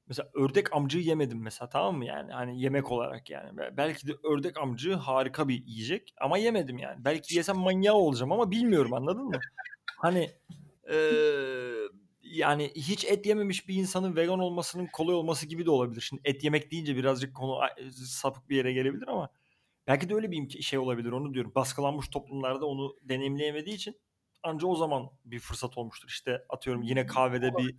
mesela 0.08 0.30
ördek 0.34 0.72
amcığı 0.76 0.98
yemedim 0.98 1.42
mesela 1.42 1.68
tamam 1.68 1.96
mı 1.96 2.04
yani 2.04 2.32
hani 2.32 2.60
yemek 2.60 2.92
olarak 2.92 3.30
yani 3.30 3.58
Be- 3.58 3.74
belki 3.76 4.06
de 4.06 4.12
ördek 4.24 4.58
amcığı 4.58 4.94
harika 4.94 5.48
bir 5.48 5.66
yiyecek 5.66 6.14
ama 6.20 6.38
yemedim 6.38 6.78
yani 6.78 7.04
belki 7.04 7.36
yesem 7.36 7.56
manyağı 7.58 7.94
olacağım 7.94 8.32
ama 8.32 8.50
bilmiyorum 8.50 8.92
anladın 8.94 9.24
mı? 9.24 9.40
Hani 9.96 10.30
eee, 10.90 11.88
yani 12.22 12.72
hiç 12.74 13.04
et 13.04 13.26
yememiş 13.26 13.68
bir 13.68 13.74
insanın 13.74 14.16
vegan 14.16 14.38
olmasının 14.38 14.86
kolay 14.86 15.14
olması 15.14 15.46
gibi 15.46 15.66
de 15.66 15.70
olabilir. 15.70 16.00
Şimdi 16.00 16.22
et 16.24 16.44
yemek 16.44 16.70
deyince 16.72 16.96
birazcık 16.96 17.34
konu 17.36 17.60
sapık 17.92 18.48
bir 18.48 18.56
yere 18.56 18.72
gelebilir 18.72 19.08
ama 19.08 19.30
belki 19.86 20.08
de 20.08 20.14
öyle 20.14 20.30
bir 20.30 20.62
şey 20.62 20.78
olabilir 20.78 21.12
onu 21.12 21.34
diyorum. 21.34 21.52
Baskılanmış 21.54 22.08
toplumlarda 22.08 22.66
onu 22.66 22.96
deneyimleyemediği 23.02 23.76
için 23.76 24.00
anca 24.42 24.66
o 24.66 24.76
zaman 24.76 25.10
bir 25.24 25.38
fırsat 25.38 25.78
olmuştur. 25.78 26.08
İşte 26.08 26.44
atıyorum 26.48 26.82
yine 26.82 27.06
kahvede 27.06 27.56
bir 27.56 27.76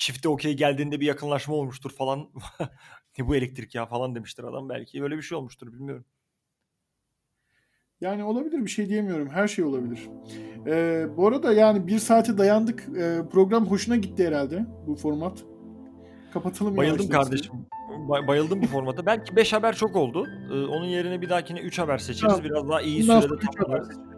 çifte 0.00 0.28
okey 0.28 0.56
geldiğinde 0.56 1.00
bir 1.00 1.06
yakınlaşma 1.06 1.54
olmuştur 1.54 1.90
falan. 1.90 2.28
ne 3.18 3.26
bu 3.26 3.36
elektrik 3.36 3.74
ya 3.74 3.86
falan 3.86 4.14
demiştir 4.14 4.44
adam 4.44 4.68
belki. 4.68 5.02
Öyle 5.02 5.16
bir 5.16 5.22
şey 5.22 5.38
olmuştur 5.38 5.72
bilmiyorum. 5.72 6.04
Yani 8.00 8.24
olabilir 8.24 8.64
bir 8.64 8.70
şey 8.70 8.88
diyemiyorum. 8.88 9.30
Her 9.30 9.48
şey 9.48 9.64
olabilir. 9.64 10.08
Ee, 10.66 11.06
bu 11.16 11.26
arada 11.26 11.52
yani 11.52 11.86
bir 11.86 11.98
saate 11.98 12.38
dayandık. 12.38 12.88
Ee, 12.96 13.20
program 13.32 13.66
hoşuna 13.66 13.96
gitti 13.96 14.26
herhalde 14.26 14.66
bu 14.86 14.96
format. 14.96 15.44
Kapatalım 16.32 16.76
Bayıldım 16.76 17.08
kardeşim. 17.08 17.52
Bay- 18.08 18.26
bayıldım 18.26 18.62
bu 18.62 18.66
formata. 18.66 19.06
Belki 19.06 19.36
5 19.36 19.52
haber 19.52 19.76
çok 19.76 19.96
oldu. 19.96 20.26
Ee, 20.50 20.52
onun 20.52 20.86
yerine 20.86 21.20
bir 21.20 21.28
dahakine 21.28 21.60
3 21.60 21.78
haber 21.78 21.98
seçeriz. 21.98 22.44
Biraz 22.44 22.68
daha 22.68 22.80
iyi 22.82 23.02
Bundan 23.02 23.20
sürede 23.20 23.40
tamamlarız. 23.40 24.09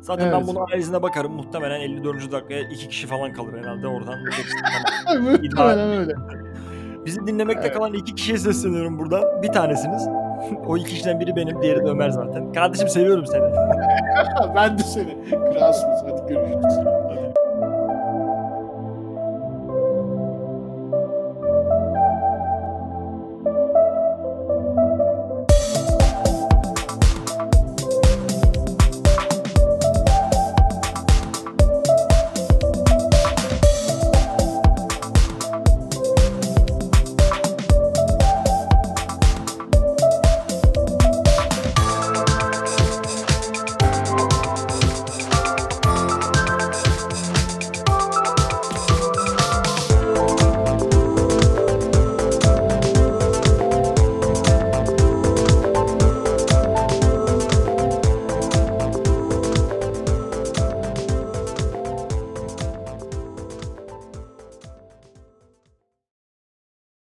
Zaten 0.00 0.32
ben 0.32 0.36
Evet. 0.36 0.46
bunun 0.48 0.60
analizine 0.60 1.02
bakarım. 1.02 1.32
Muhtemelen 1.32 1.80
54. 1.80 2.32
dakikaya 2.32 2.60
2 2.68 2.88
kişi 2.88 3.06
falan 3.06 3.32
kalır 3.32 3.58
herhalde 3.58 3.86
oradan. 3.86 4.14
Muhtemelen 5.22 5.88
öyle. 5.98 6.12
Bizi 7.06 7.26
dinlemekte 7.26 7.62
Evet. 7.66 7.76
kalan 7.76 7.92
iki 7.94 8.14
kişiye 8.14 8.38
sesleniyorum 8.38 8.98
buradan. 8.98 9.42
Bir 9.42 9.48
tanesiniz. 9.48 10.08
o 10.66 10.76
iki 10.76 10.90
kişiden 10.90 11.20
biri 11.20 11.36
benim, 11.36 11.62
diğeri 11.62 11.84
de 11.84 11.88
Ömer 11.90 12.10
zaten. 12.10 12.52
Kardeşim 12.52 12.88
seviyorum 12.88 13.26
seni. 13.26 13.42
ben 14.54 14.78
de 14.78 14.82
seni. 14.82 15.16
Kralsınız. 15.30 16.00
Hadi 16.02 16.34
görüşürüz. 16.34 16.95